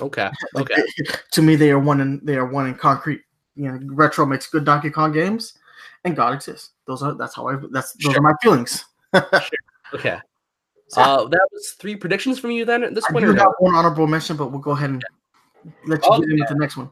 [0.00, 0.30] Okay.
[0.56, 0.74] Okay.
[1.32, 3.22] to me, they are one and they are one in concrete.
[3.56, 5.58] You know, retro makes good Donkey Kong games,
[6.04, 6.70] and God exists.
[6.86, 8.20] Those are that's how I that's those sure.
[8.20, 8.84] are my feelings.
[9.14, 9.42] sure.
[9.92, 10.18] Okay.
[10.96, 13.24] Uh, that was three predictions from you then at this point.
[13.24, 15.04] I have one honorable mention, but we'll go ahead and
[15.86, 16.26] let you okay.
[16.26, 16.90] get into the next one.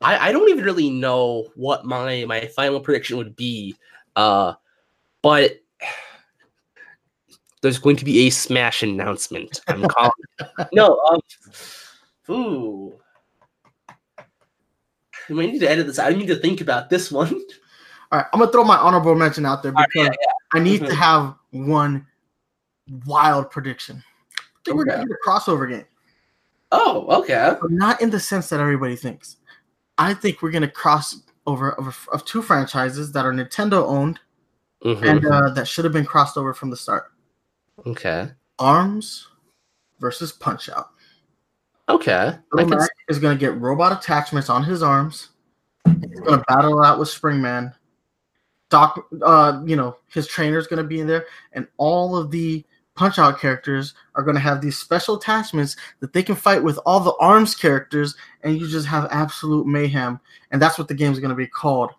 [0.00, 3.76] I, I don't even really know what my my final prediction would be,
[4.14, 4.54] uh,
[5.22, 5.58] but
[7.62, 9.60] there's going to be a Smash announcement.
[9.68, 10.10] I'm calling.
[10.72, 11.20] no, um,
[12.30, 12.94] ooh,
[14.18, 15.98] I might need to edit this.
[15.98, 17.34] I need to think about this one.
[18.12, 20.60] All right, I'm gonna throw my honorable mention out there because right, yeah, yeah.
[20.60, 20.94] I need to mm-hmm.
[20.94, 22.06] have one
[23.06, 24.02] wild prediction.
[24.38, 24.72] I think okay.
[24.76, 25.84] we're gonna get a crossover game.
[26.72, 27.56] Oh, okay.
[27.60, 29.36] But not in the sense that everybody thinks.
[29.98, 34.18] I think we're gonna cross over of, of two franchises that are Nintendo owned
[34.84, 35.04] mm-hmm.
[35.04, 37.12] and uh, that should have been crossed over from the start.
[37.86, 38.28] Okay.
[38.58, 39.28] Arms
[40.00, 40.90] versus Punch Out.
[41.88, 42.34] Okay.
[42.52, 45.30] Little Mac is gonna get robot attachments on his arms.
[45.84, 47.72] He's gonna battle out with Spring Man.
[48.68, 52.64] Doc, uh, you know, his trainer's gonna be in there, and all of the
[52.96, 56.78] Punch Out characters are going to have these special attachments that they can fight with
[56.86, 60.18] all the arms characters, and you just have absolute mayhem.
[60.50, 61.92] And that's what the game is going to be called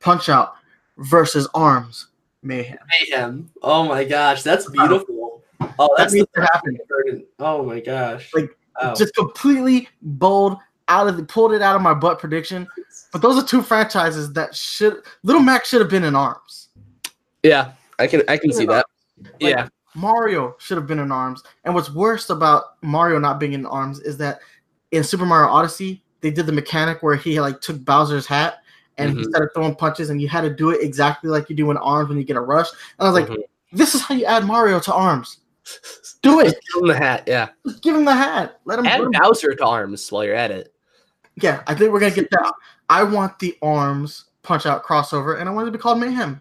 [0.00, 0.54] Punch Out
[0.98, 2.06] versus Arms
[2.42, 2.78] Mayhem.
[3.10, 3.50] Mayhem.
[3.62, 5.42] Oh my gosh, that's beautiful.
[5.60, 7.26] Oh, That that's needs the to happen.
[7.38, 8.32] Oh my gosh.
[8.34, 8.94] Like, Wow.
[8.94, 10.58] Just completely bold
[10.88, 12.66] out of the pulled it out of my butt prediction.
[13.12, 16.68] But those are two franchises that should Little Mac should have been in arms.
[17.42, 18.84] yeah, I can I can see that.
[19.40, 19.68] Yeah.
[19.96, 21.42] Mario should have been in arms.
[21.64, 24.38] And what's worst about Mario not being in arms is that
[24.92, 28.58] in Super Mario Odyssey, they did the mechanic where he like took Bowser's hat
[28.98, 29.28] and he Mhm.
[29.28, 32.08] started throwing punches, and you had to do it exactly like you do in arms
[32.08, 32.68] when you get a rush.
[32.98, 33.42] And I was like, Mhm.
[33.72, 35.38] this is how you add Mario to arms.
[36.22, 36.46] Do it.
[36.72, 37.24] Give him the hat.
[37.26, 37.48] Yeah.
[37.66, 38.60] Just give him the hat.
[38.64, 38.86] Let him.
[38.86, 40.72] Add him- Bowser to arms while you're at it.
[41.36, 42.52] Yeah, I think we're gonna get that.
[42.88, 46.40] I want the arms punch out crossover, and I want it to be called Mayhem.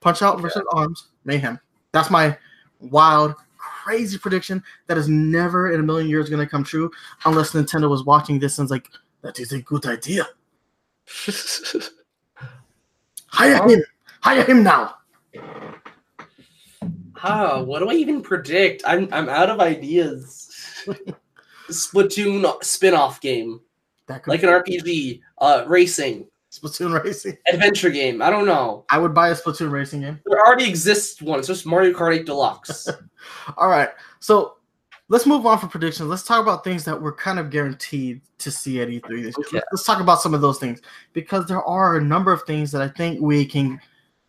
[0.00, 1.60] Punch out versus arms Mayhem.
[1.92, 2.36] That's my
[2.82, 6.90] wild, crazy prediction that is never in a million years gonna come true
[7.24, 8.90] unless Nintendo was watching this and was like,
[9.22, 10.26] "That is a good idea.
[13.26, 13.82] Hire him.
[14.20, 14.96] Hire him now."
[17.24, 18.82] Ah, what do I even predict?
[18.84, 20.50] I'm I'm out of ideas.
[21.70, 23.60] Splatoon spin-off game.
[24.08, 27.36] That could Like an RPG, uh racing, Splatoon racing.
[27.50, 28.20] adventure game.
[28.20, 28.84] I don't know.
[28.90, 30.20] I would buy a Splatoon racing game.
[30.26, 31.38] There already exists one.
[31.38, 32.88] It's just Mario Kart 8 Deluxe.
[33.56, 33.88] All right,
[34.20, 34.56] so
[35.08, 36.08] let's move on from predictions.
[36.08, 39.46] Let's talk about things that we're kind of guaranteed to see at E3 this year.
[39.48, 39.60] Okay.
[39.72, 40.80] Let's, talk about some of those things
[41.14, 43.80] because there are a number of things that I think we can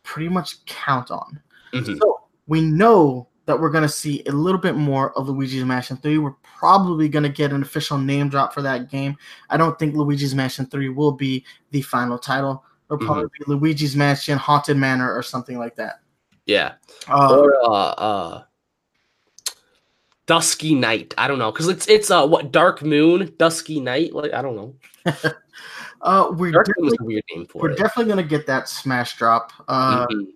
[0.04, 1.42] pretty much count on.
[1.74, 1.98] Mhm.
[2.00, 5.98] So we know that we're going to see a little bit more of Luigi's Mansion
[5.98, 6.18] 3.
[6.18, 9.18] We're probably going to get an official name drop for that game.
[9.50, 12.64] I don't think Luigi's Mansion 3 will be the final title.
[12.90, 13.06] It'll Mm-hmm.
[13.06, 16.02] probably be Luigi's Mansion Haunted Manor or something like that.
[16.46, 16.74] Yeah.
[17.10, 18.44] Uh, Or uh uh
[20.26, 21.14] Dusky Night.
[21.18, 21.52] I don't know.
[21.52, 24.14] Cause it's it's uh what Dark Moon, Dusky Night?
[24.14, 24.76] Like I don't know.
[26.02, 27.78] uh, we're Dark Moon definitely is a weird name for We're it.
[27.78, 29.52] definitely gonna get that smash drop.
[29.68, 30.28] Uh, Mhm.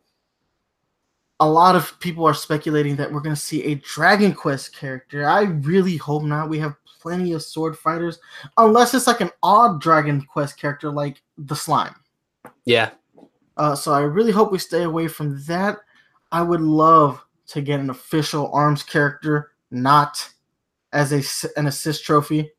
[1.40, 5.28] A lot of people are speculating that we're gonna see a Dragon Quest character.
[5.28, 6.50] I really hope not.
[6.50, 8.20] We have plenty of sword fighters,
[8.58, 11.96] unless it's like an odd Dragon Quest character like the slime.
[12.66, 12.90] Yeah.
[13.56, 15.78] Uh, so I really hope we stay away from that.
[16.32, 20.28] I would love to get an official arms character, not
[20.94, 22.52] as a an assist trophy.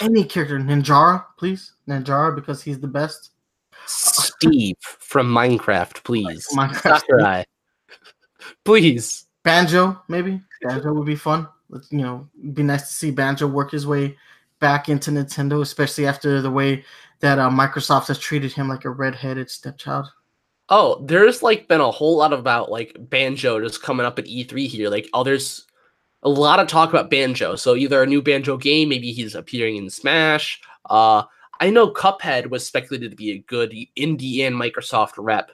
[0.00, 3.30] Any character, Ninjara, please, Ninjara, because he's the best.
[3.86, 6.46] Steve from Minecraft, please.
[6.52, 7.00] Minecraft.
[7.00, 7.44] Sakurai.
[8.64, 9.26] Please.
[9.42, 11.46] Banjo, maybe Banjo would be fun.
[11.90, 14.16] You know, it'd be nice to see Banjo work his way
[14.58, 16.84] back into Nintendo, especially after the way
[17.20, 20.10] that uh, Microsoft has treated him like a redheaded stepchild.
[20.70, 24.66] Oh, there's like been a whole lot about like Banjo just coming up at E3
[24.66, 24.88] here.
[24.88, 25.66] Like, oh, there's
[26.22, 27.54] a lot of talk about Banjo.
[27.56, 30.60] So either a new Banjo game, maybe he's appearing in Smash.
[30.88, 31.24] Uh,
[31.60, 35.50] I know Cuphead was speculated to be a good indie and Microsoft rep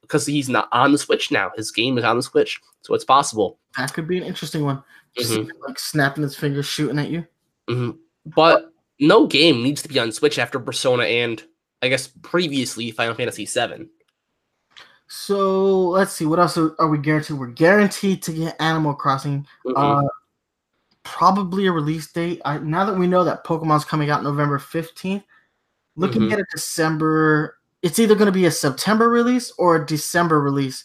[0.00, 1.50] because he's not on the Switch now.
[1.56, 3.58] His game is on the Switch, so it's possible.
[3.76, 4.82] That could be an interesting one.
[5.16, 5.50] Just Mhm.
[5.66, 7.26] like snapping his fingers, shooting at you.
[7.68, 7.98] Mhm.
[8.26, 11.42] But no game needs to be on Switch after Persona and
[11.82, 13.88] I guess previously Final Fantasy VII.
[15.06, 17.38] So let's see, what else are are we guaranteed?
[17.38, 19.46] We're guaranteed to get Animal Crossing.
[19.66, 19.74] Mhm.
[20.04, 20.08] Uh,
[21.02, 22.40] probably a release date.
[22.44, 25.24] I, now that we know that Pokemon's coming out November fifteenth,
[25.96, 26.32] looking Mhm.
[26.32, 27.58] at a December.
[27.84, 30.84] It's either going to be a September release or a December release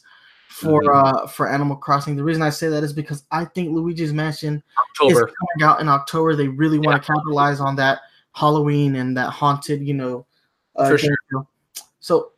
[0.49, 1.23] for Mhm.
[1.23, 2.17] uh for Animal Crossing.
[2.17, 5.27] The reason I say that is because I think Luigi's Mansion October.
[5.29, 6.35] is coming out in October.
[6.35, 7.99] They really want to capitalize on that
[8.33, 10.25] Halloween and that haunted, you know.
[10.75, 11.17] Uh, For sure.
[12.01, 12.33] So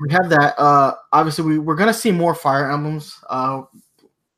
[0.00, 0.54] we have that.
[0.58, 3.18] Uh, obviously, we, we're gonna see more Fire Emblems.
[3.28, 3.62] Uh,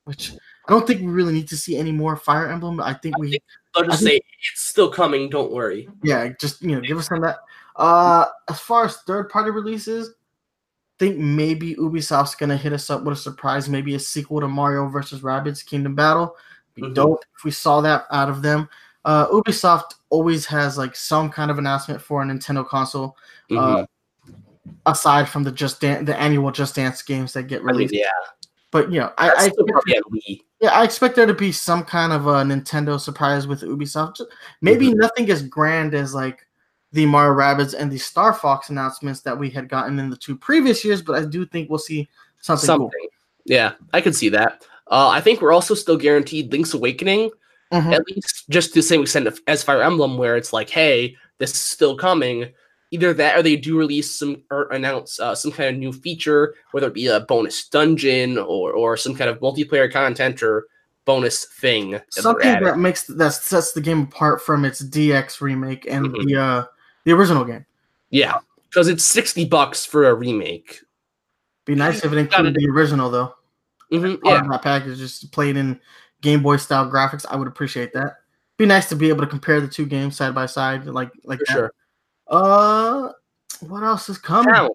[0.04, 0.32] which
[0.66, 2.80] I don't think we really need to see any more Fire Emblem.
[2.80, 3.38] I think we,
[3.76, 5.28] I'll just I say it's still coming.
[5.28, 5.88] Don't worry.
[6.02, 7.40] yeah, just you know, give us some of that.
[7.76, 10.12] Uh, as far as third party releases, I
[10.98, 14.88] think maybe Ubisoft's gonna hit us up with a surprise, maybe a sequel to Mario
[14.88, 16.36] versus Rabbids Kingdom Battle.
[16.74, 16.94] Be Mhm.
[16.94, 18.68] dope if we saw that out of them.
[19.04, 23.16] Uh, Ubisoft always has like some kind of announcement for a Nintendo console,
[23.50, 23.58] Mhm.
[23.82, 23.86] uh,
[24.86, 27.94] aside from the Just Dan- the annual Just Dance games that get released.
[27.94, 28.06] yeah,
[28.70, 30.40] But you know, I, that's I expect, probably on Wii.
[30.60, 34.20] yeah, I expect there to be some kind of a Nintendo surprise with Ubisoft.
[34.60, 34.94] Maybe Mhm.
[34.96, 36.46] nothing as grand as like
[36.92, 40.36] the Mario Rabbids and the Star Fox announcements that we had gotten in the two
[40.36, 42.08] previous years, but I do think we'll see
[42.40, 42.88] something, Something.
[43.00, 43.08] cool.
[43.44, 44.64] Yeah, I can see that.
[44.88, 47.30] Uh, I think we're also still guaranteed Link's Awakening,
[47.72, 47.92] Mhm.
[47.94, 51.50] at least just to the same extent as Fire Emblem, where it's like, hey, this
[51.52, 52.52] is still coming.
[52.90, 56.54] Either that, or they do release some or announce uh, some kind of new feature,
[56.72, 60.66] whether it be a bonus dungeon or or some kind of multiplayer content or
[61.06, 61.98] bonus thing.
[62.10, 66.26] Something that makes that sets the game apart from its DX remake and Mhm.
[66.26, 66.64] the uh,
[67.04, 67.66] the original game.
[68.10, 68.38] Yeah,
[68.68, 70.80] because it's sixty bucks for a remake.
[71.64, 73.34] Be nice if it included the original though.
[73.92, 75.78] Mm-hmm, yeah, of that package just played in
[76.22, 77.26] Game Boy style graphics.
[77.28, 78.16] I would appreciate that.
[78.56, 81.38] Be nice to be able to compare the two games side by side, like like
[81.40, 81.52] for that.
[81.52, 81.72] sure.
[82.28, 83.12] Uh,
[83.60, 84.52] what else is coming?
[84.52, 84.70] Town.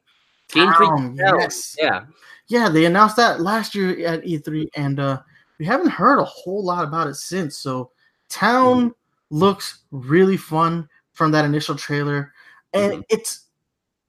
[0.50, 1.40] Game Town, Town.
[1.40, 1.76] yes.
[1.80, 2.06] Yeah.
[2.48, 5.20] Yeah, they announced that last year at E3, and uh,
[5.60, 7.58] we haven't heard a whole lot about it since.
[7.58, 7.92] So,
[8.30, 8.94] Town
[9.30, 10.88] looks really fun
[11.18, 12.32] from that initial trailer,
[12.74, 13.04] and Mhm.
[13.10, 13.46] it's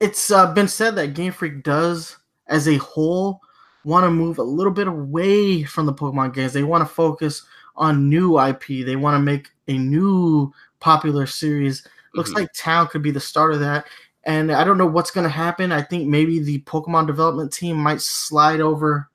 [0.01, 2.17] it's uh, been said that Game Freak does,
[2.49, 3.41] as a whole,
[3.85, 6.53] want to move a little bit away from the Pokemon games.
[6.53, 7.43] They want to focus
[7.77, 8.85] on new IP.
[8.85, 11.87] They want to make a new popular series.
[12.15, 12.35] Looks Mhm.
[12.35, 13.87] like Town could be the start of that.
[14.25, 15.73] And I don't know what's going to happen.
[15.73, 19.08] I think maybe the Pokemon development team might slide over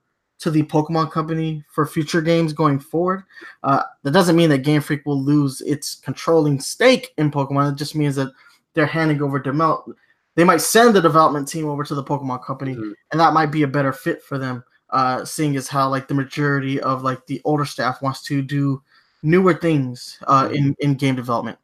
[0.44, 3.24] to the Pokemon Company for future games going forward.
[3.64, 7.72] Uh, that doesn't mean that Game Freak will lose its controlling stake in Pokemon.
[7.72, 8.32] It just means that
[8.74, 9.98] they're handing over development.
[10.36, 12.94] They might send the development team over to the Pokemon Company, Mhm.
[13.12, 14.64] and that might be a better fit for them.
[14.90, 18.82] Uh, seeing as how like the majority of like the older staff wants to do
[19.24, 21.58] newer things uh, in in game development.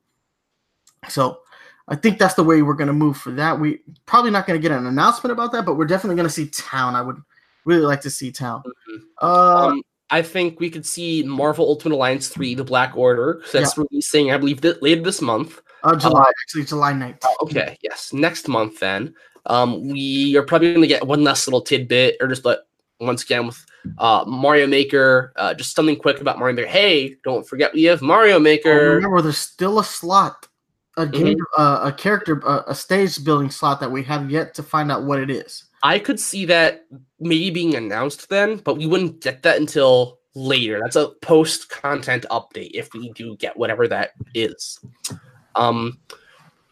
[1.09, 1.39] So
[1.87, 3.59] I think that's the way we're going to move for that.
[3.59, 6.33] We probably not going to get an announcement about that, but we're definitely going to
[6.33, 6.95] see Town.
[6.95, 7.21] I would
[7.65, 8.63] really like to see Town.
[8.65, 8.99] Mhm.
[9.21, 9.81] Uh, Um,
[10.11, 14.37] I think we could see Marvel Ultimate Alliance 3, The Black Order, that's releasing, I
[14.37, 15.61] believe, th- later this month.
[15.83, 17.23] uh, July actually July 9th.
[17.43, 19.13] Okay, yes, next month then.
[19.45, 22.57] Um, we are probably going to get one last little tidbit, or just like
[22.99, 23.63] once again with
[23.97, 26.67] uh, Mario Maker, uh, just something quick about Mario Maker.
[26.67, 28.95] Hey, don't forget we have Mario Oh, Maker.
[28.95, 30.47] remember, there's still a slot,
[30.97, 34.63] a game, uh, a character, uh, a stage building slot that we have yet to
[34.63, 35.63] find out what it is.
[35.83, 36.85] I could see that
[37.19, 40.79] maybe being announced then, but we wouldn't get that until later.
[40.81, 44.79] That's a post content update if we do get whatever that is.
[45.55, 45.99] Um,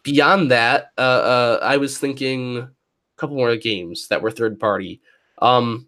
[0.02, 2.70] beyond that, uh, uh, I was thinking a
[3.16, 5.00] couple more games that were third party.
[5.40, 5.86] Um,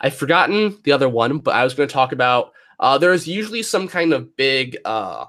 [0.00, 2.52] I've forgotten the other one, but I was going to talk about.
[2.78, 5.26] Uh, there's usually some kind of big, uh,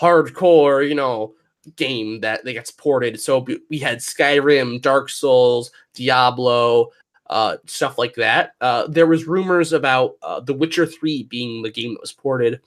[0.00, 1.34] hardcore, you know,
[1.76, 3.20] game that, that gets ported.
[3.20, 6.88] So we- had Skyrim, Dark Souls, Diablo,
[7.28, 8.54] uh, stuff like that.
[8.60, 12.60] Uh, there was rumors about uh, The Witcher 3 being the game that was ported.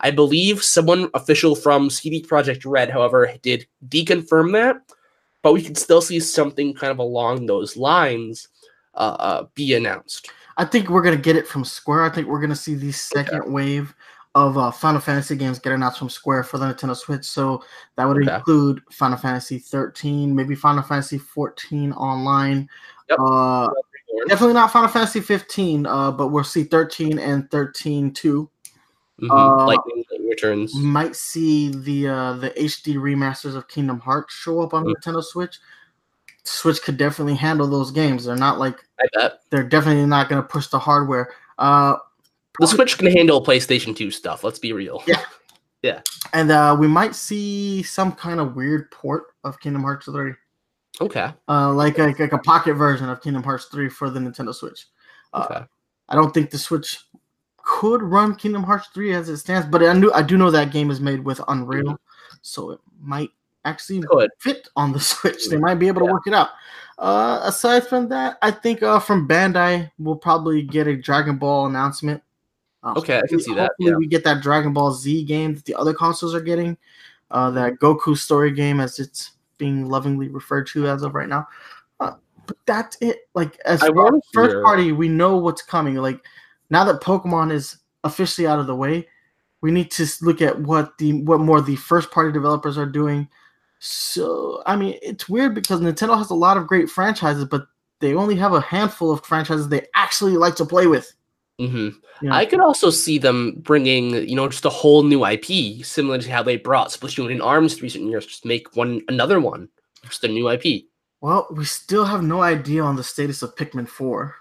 [0.00, 4.76] I believe someone official from CD Projekt Red, however, did deconfirm that,
[5.42, 8.48] but we could still see something kind of along those lines
[8.94, 10.30] uh, uh, be announced.
[10.56, 12.02] I think we're gonna get it from Square.
[12.02, 13.94] I think we're gonna see the second wave
[14.34, 17.24] of uh, Final Fantasy games get announced from Square for the Nintendo Switch.
[17.24, 17.62] So
[17.96, 18.34] that would Okay.
[18.36, 22.68] include Final Fantasy 13, maybe Final Fantasy 14 online.
[23.08, 23.18] Yep.
[23.20, 23.68] Uh,
[24.28, 28.48] definitely not Final Fantasy 15, uh, but we'll see 13 and 13 2.
[29.20, 30.74] Mhm, Uh, Lightning Returns.
[30.76, 34.94] Might see the uh, the HD remasters of Kingdom Hearts show up on Mm.
[34.94, 35.58] Nintendo Switch.
[36.44, 38.24] Switch could definitely handle those games.
[38.26, 41.30] They're not like I bet they're definitely not going to push the hardware.
[41.58, 41.96] Uh,
[42.58, 44.44] the Switch can handle PlayStation 2 stuff.
[44.44, 45.02] Let's be real.
[45.06, 45.22] Yeah.
[45.80, 46.00] Yeah.
[46.32, 50.32] And uh, we might see some kind of weird port of Kingdom Hearts 3,
[51.00, 51.32] Okay.
[51.48, 54.86] uh, like, a, like a pocket version of Kingdom Hearts 3 for the Nintendo Switch.
[55.32, 55.64] Uh, Okay.
[56.08, 56.98] I don't think the Switch
[57.58, 60.72] could run Kingdom Hearts 3 as it stands, but I knew I do know that
[60.72, 61.96] game is made with Unreal,
[62.42, 63.30] so it might
[63.64, 64.30] actually Could.
[64.40, 65.48] fit on the Switch.
[65.48, 66.12] They might be able to Yeah.
[66.12, 66.48] work it out.
[66.98, 71.66] Uh, aside from that, I think uh, from Bandai we'll probably get a Dragon Ball
[71.66, 72.20] announcement.
[72.82, 73.96] Uh, Okay, I can see that, hopefully yeah.
[73.96, 76.76] we get that Dragon Ball Z game that the other consoles are getting.
[77.30, 81.46] Uh, that Goku story game, as it's being lovingly referred to as of right now.
[82.00, 82.12] Uh,
[82.46, 83.28] but that's it.
[83.34, 85.96] Like as I far as first hear- party, we know what's coming.
[85.96, 86.20] Like
[86.70, 89.06] now that Pokemon is officially out of the way,
[89.60, 93.28] we need to look at what the what more the first party developers are doing.
[93.80, 97.66] So I mean, it's weird because Nintendo has a lot of great franchises, but
[98.00, 101.12] they only have a handful of franchises they actually like to play with.
[101.58, 101.88] Hmm
[102.22, 102.32] You know?
[102.32, 106.30] I could also see them bringing, you know, just a whole new IP, similar to
[106.30, 108.26] how they brought Splatoon and Arms recent years.
[108.26, 109.68] Just make one another one,
[110.04, 110.84] just a new IP.
[111.20, 114.36] well, we still have no idea on the status of Pikmin Four.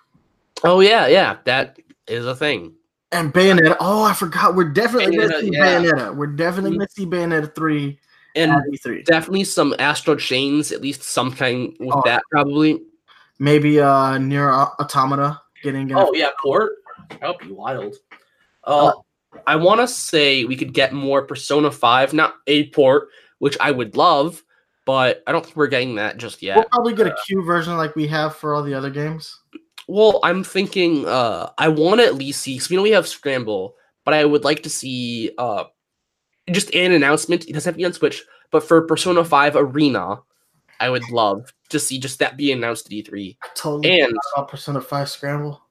[0.63, 1.77] Oh yeah, yeah, that
[2.07, 2.73] is a thing.
[3.11, 3.77] And Bayonetta.
[3.79, 4.53] Oh, I forgot.
[4.55, 5.79] We're definitely going to Bayonetta, see yeah.
[5.81, 6.15] Bayonetta.
[6.15, 6.75] We're definitely Mhm.
[6.77, 7.99] going to see Bayonetta 3
[8.35, 9.03] And E3.
[9.05, 12.01] definitely some Astral Chains, at least some kind with Oh.
[12.05, 12.81] that probably.
[13.39, 15.91] Maybe uh NieR Automata getting.
[15.95, 16.73] Oh yeah, port.
[17.09, 17.95] That would be wild.
[18.63, 18.93] Uh,
[19.45, 23.09] I want to say we could get more Persona Five, not a port,
[23.39, 24.43] which I would love,
[24.85, 26.57] but I don't think we're getting that just yet.
[26.57, 29.39] We'll probably get a Q version like we have for all the other games.
[29.87, 33.07] Well, I'm thinking uh I want to at least see because we know we have
[33.07, 33.75] Scramble,
[34.05, 35.65] but I would like to see uh
[36.51, 37.45] just an announcement.
[37.47, 40.19] It doesn't have to be on Switch, but for Persona 5 Arena,
[40.79, 43.37] I would love to see just that be announced at E3.
[43.43, 44.01] I Totally.
[44.01, 45.61] And about Persona Five Scramble.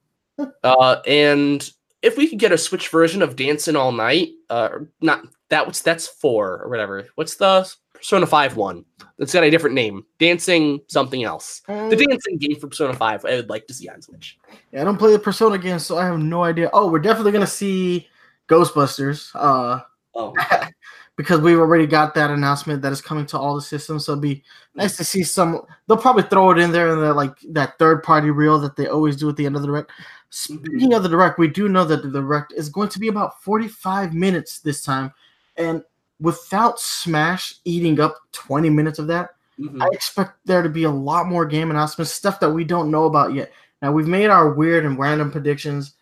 [0.62, 1.68] Uh, and
[2.02, 5.82] if we could get a Switch version of Dancing All Night, uh, not that was
[5.82, 7.06] that's four or whatever.
[7.14, 8.84] What's the Persona Five one?
[9.18, 10.04] That's got a different name.
[10.18, 11.62] Dancing something else.
[11.66, 13.24] The Mm, dancing game for Persona Five.
[13.24, 14.38] I would like to see on Switch.
[14.72, 16.70] yeah, I don't play the Persona games, so I have no idea.
[16.72, 18.08] Oh, we're definitely gonna see
[18.48, 19.30] Ghostbusters.
[19.34, 19.80] Uh,
[20.16, 20.34] Oh,
[21.16, 24.06] because we've already got that announcement that is coming to all the systems.
[24.06, 24.42] So it'd be
[24.74, 25.60] nice to see some.
[25.86, 28.86] They'll probably throw it in there in the like that third party reel that they
[28.86, 29.90] always do at the end of the direct.
[30.31, 33.43] Speaking of the direct, we do know that the direct is going to be about
[33.43, 35.12] 45 minutes this time,
[35.57, 35.82] and
[36.20, 39.82] without Smash eating up 20 minutes of that, mhm.
[39.82, 43.05] I expect there to be a lot more game announcements, stuff that we don't know
[43.05, 43.53] about yet.
[43.82, 45.94] Now we've made our weird and random predictions,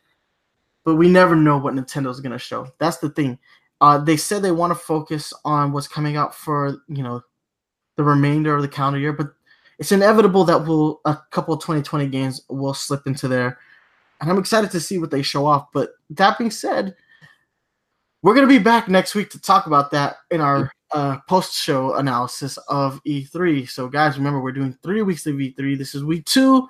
[0.84, 2.68] but we never know what Nintendo's gonna show.
[2.78, 3.38] That's the thing.
[3.80, 7.22] Uh, they said they want to focus on what's coming out for you know
[7.96, 9.34] the remainder of the calendar year, but
[9.78, 13.58] it's inevitable that will a couple of 2020 games will slip into there,
[14.24, 15.68] and I'm excited to see what they show off.
[15.72, 16.96] But that being said,
[18.22, 22.56] we're gonna be back next week to talk about that in our uh, post-show analysis
[22.68, 23.68] of E3.
[23.68, 25.76] So, guys, remember we're doing three weeks of E3.
[25.76, 26.68] This is week two.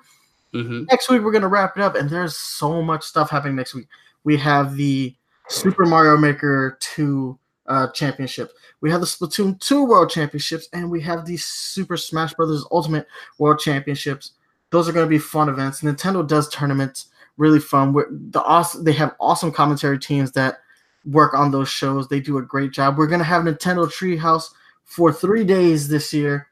[0.53, 0.85] Mhm.
[0.89, 3.87] Next week we're gonna wrap it up, and there's so much stuff happening next week.
[4.25, 5.15] We have the
[5.47, 7.37] Super Mario Maker 2
[7.67, 8.51] uh, championship.
[8.81, 13.07] We have the Splatoon 2 World Championships, and we have the Super Smash Brothers Ultimate
[13.37, 14.31] World Championships.
[14.71, 15.81] Those are going to be fun events.
[15.81, 17.07] Nintendo does tournaments,
[17.37, 17.93] really fun.
[17.93, 20.59] We're, the awesome, they have awesome commentary teams that
[21.05, 22.07] work on those shows.
[22.07, 22.97] They do a great job.
[22.97, 24.49] We're to have Nintendo Treehouse
[24.83, 26.47] for three days this year.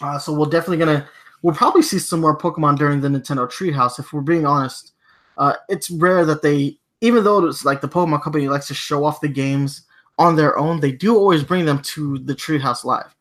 [0.00, 1.08] Uh, so we're definitely to,
[1.42, 4.92] we'll probably see some more Pokemon during the Nintendo Treehouse, if we're being honest.
[5.38, 9.04] Uh, it's rare that they, even though it's like the Pokemon Company likes to show
[9.04, 9.82] off the games
[10.18, 13.14] on their own, they do always bring them to the Treehouse Live.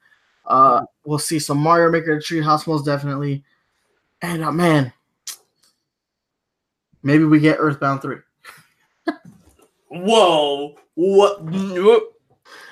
[0.46, 3.44] Uh, we'll see some Mario Maker Treehouse most definitely,
[4.22, 4.92] and uh, man,
[7.04, 8.18] maybe we get Earthbound three.
[9.90, 10.76] Whoa!
[10.96, 11.42] What?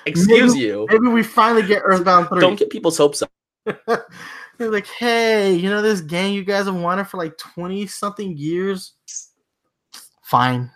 [0.06, 0.86] Excuse Maybe- you.
[0.90, 2.40] Maybe we finally get Earthbound three.
[2.40, 3.30] Don't get people's hopes up.
[3.86, 8.36] They're like, hey, you know this game you guys have wanted for like twenty something
[8.36, 8.94] years.
[10.22, 10.70] Fine,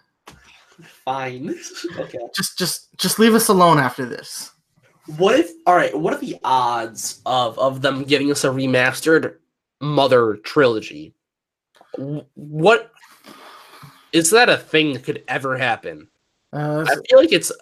[1.05, 1.55] Fine.
[1.98, 2.18] okay.
[2.35, 4.51] just just just leave us alone after this.
[5.18, 5.51] What if?
[5.66, 5.97] All right.
[5.97, 9.36] What are the odds of of them giving us a remastered
[9.81, 11.14] Mother trilogy?
[12.35, 12.90] What
[14.15, 16.09] is that a thing that could ever happen?
[16.53, 17.53] Uh, I feel like it's.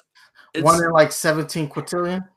[0.55, 2.29] it's one in like seventeen quintillion.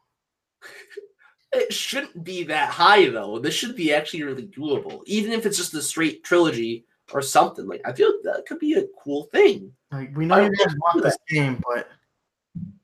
[1.52, 3.38] it shouldn't be that high though.
[3.38, 7.68] This should be actually really doable, even if it's just a straight trilogy or something.
[7.68, 9.74] Like I feel like that could be a cool thing.
[9.92, 11.90] Like we know you guys want this game, but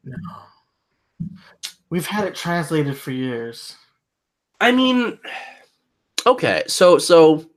[0.04, 0.18] no.
[1.90, 3.78] We've had it translated for years.
[4.60, 5.18] I mean,
[6.26, 7.50] okay, so so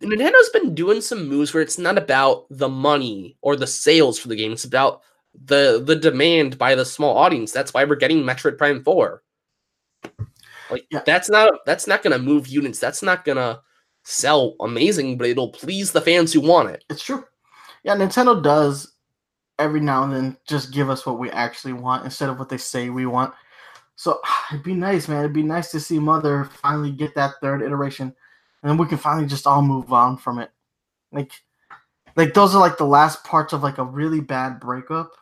[0.00, 4.28] Nintendo's been doing some moves where it's not about the money or the sales for
[4.28, 5.02] the game; it's about
[5.44, 7.52] the the demand by the small audience.
[7.52, 9.22] That's why we're getting Metroid Prime Four.
[10.70, 11.02] Like Yeah.
[11.04, 12.78] that's not that's not gonna move units.
[12.78, 13.60] That's not gonna
[14.04, 16.84] sell amazing, but it'll please the fans who want it.
[16.88, 17.24] It's true.
[17.84, 18.92] Yeah, Nintendo does
[19.58, 22.56] every now and then just give us what we actually want instead of what they
[22.58, 23.32] say we want.
[23.96, 24.20] So
[24.50, 25.20] it'd be nice, man.
[25.20, 28.14] It'd be nice to see Mother finally get that third iteration,
[28.62, 30.50] and then we can finally just all move on from it.
[31.12, 31.32] Like,
[32.16, 35.12] like those are like the last parts of like a really bad breakup,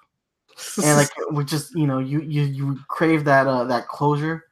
[0.83, 4.45] and like we just you know you you you crave that uh that closure,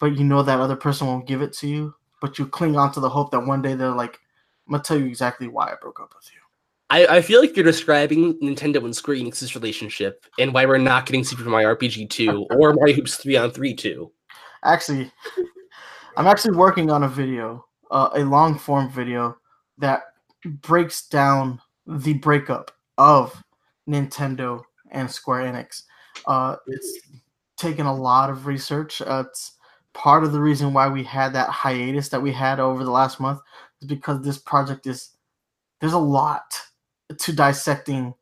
[0.00, 2.92] but you know that other person won't give it to you, but you cling on
[2.92, 4.18] to the hope that one day they're like,
[4.66, 6.40] I'm gonna tell you exactly why I broke up with you.
[6.92, 11.06] I, I feel like you're describing Nintendo and Square Enix's relationship and why we're not
[11.06, 14.12] getting Super Mario RPG 2 or Mario Hoops 3 on 3 2.
[14.62, 15.10] Actually,
[16.18, 19.36] I'm actually working on a video, uh, a long form video
[19.78, 20.02] that
[20.44, 23.40] breaks down the breakup of
[23.88, 25.82] Nintendo and Square Enix.
[26.26, 26.98] Uh, it's
[27.56, 29.00] taken a lot of research.
[29.02, 29.52] Uh, it's
[29.92, 33.20] part of the reason why we had that hiatus that we had over the last
[33.20, 33.40] month
[33.80, 35.10] is because this project is
[35.80, 36.58] there's a lot
[37.18, 38.14] to dissecting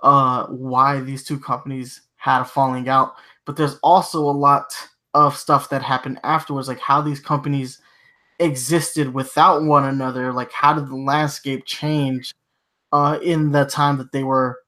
[0.00, 3.14] uh, why these two companies had a falling out,
[3.46, 4.72] but there's also a lot
[5.14, 7.80] of stuff that happened afterwards, like how these companies
[8.38, 10.32] existed without one another.
[10.32, 12.34] Like how did the landscape change
[12.92, 14.60] uh, in the time that they were,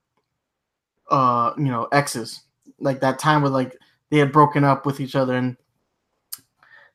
[1.10, 2.42] uh, you know, exes?
[2.78, 3.76] Like that time where like
[4.10, 5.56] they had broken up with each other and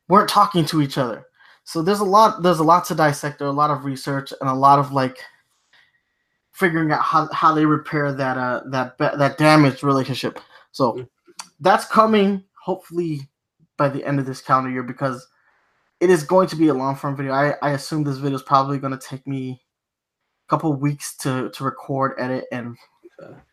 [0.08, 1.26] weren't talking to each other.
[1.64, 2.42] So there's a lot.
[2.42, 3.38] There's a lot to dissect.
[3.38, 5.18] There a lot of research and a lot of like
[6.52, 10.38] figuring out how, how they repair that uh that that damaged relationship.
[10.72, 11.06] So
[11.60, 13.28] that's coming hopefully
[13.76, 15.26] by the end of this calendar year because
[16.00, 17.32] it is going to be a long form video.
[17.32, 19.62] I, I assume this video is probably going to take me
[20.46, 22.76] a couple weeks to to record, edit, and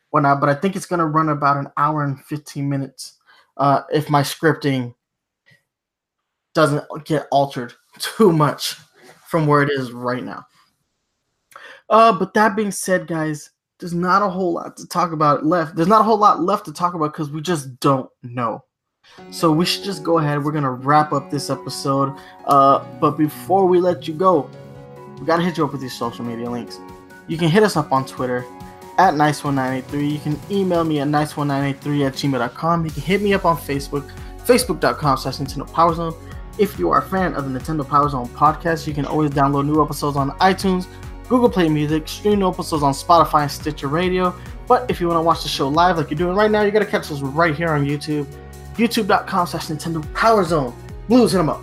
[0.09, 0.39] whatnot.
[0.39, 3.19] But I think it's going to run about an hour and fifteen minutes
[3.57, 4.93] uh, if my scripting
[6.53, 8.75] doesn't get altered too much
[9.27, 10.45] from where it is right now.
[11.89, 15.75] Uh, but that being said, guys, there's not a whole lot to talk about left.
[15.75, 18.63] There's not a whole lot left to talk about because we just don't know.
[19.31, 20.43] So we should just go ahead.
[20.43, 22.15] We're gonna wrap up this episode.
[22.45, 24.49] Uh, but before we let you go,
[25.19, 26.79] we gotta hit you up with these social media links.
[27.27, 28.45] You can hit us up on Twitter
[28.97, 30.11] at NyceOne983.
[30.11, 32.85] You can email me at nice1983 at gmail.com.
[32.85, 34.09] You can hit me up on Facebook,
[34.45, 36.13] facebook.com slash Nintendo Power Zone.
[36.57, 39.65] If you are a fan of the Nintendo Power Zone podcast, you can always download
[39.65, 40.85] new episodes on iTunes,
[41.27, 44.35] Google Play Music, stream new episodes on Spotify and Stitcher Radio.
[44.67, 46.71] But if you want to watch the show live like you're doing right now, you
[46.71, 48.27] gotta catch us right here on YouTube
[48.75, 50.73] youtube.com slash Nintendo Power Zone.
[51.07, 51.61] Blooz, hit them up.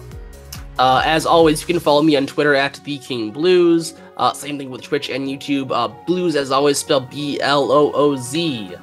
[0.79, 3.95] Uh, as always, you can follow me on Twitter at The King Blooz.
[4.17, 5.71] Uh, same thing with Twitch and YouTube.
[5.71, 8.75] Uh, Blooz, as always, spelled B L O O Z.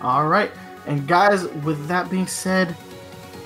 [0.00, 0.50] All right.
[0.86, 2.74] And guys, with that being said,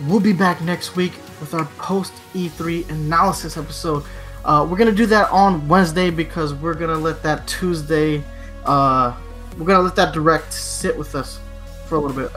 [0.06, 4.04] we'll be back next week with our post E3 analysis episode.
[4.44, 8.22] Uh, we're gonna do that on Wednesday because we're gonna let that Tuesday,
[8.64, 9.14] uh,
[9.58, 11.40] we're gonna let that direct sit with us
[11.86, 12.32] for a little bit.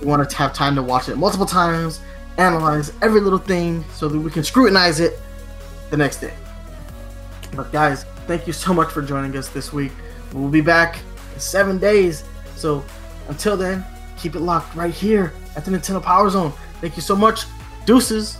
[0.00, 2.00] We want to have time to watch it multiple times,
[2.38, 5.18] analyze every little thing so that we can scrutinize it
[5.90, 6.34] the next day.
[7.54, 9.92] But guys, thank you so much for joining us this week.
[10.32, 10.98] We'll be back
[11.34, 12.24] in seven days.
[12.56, 12.84] So
[13.28, 13.84] until then,
[14.16, 16.52] keep it locked right here at the Nintendo Power Zone.
[16.80, 17.44] Thank you so much.
[17.84, 18.38] Deuces.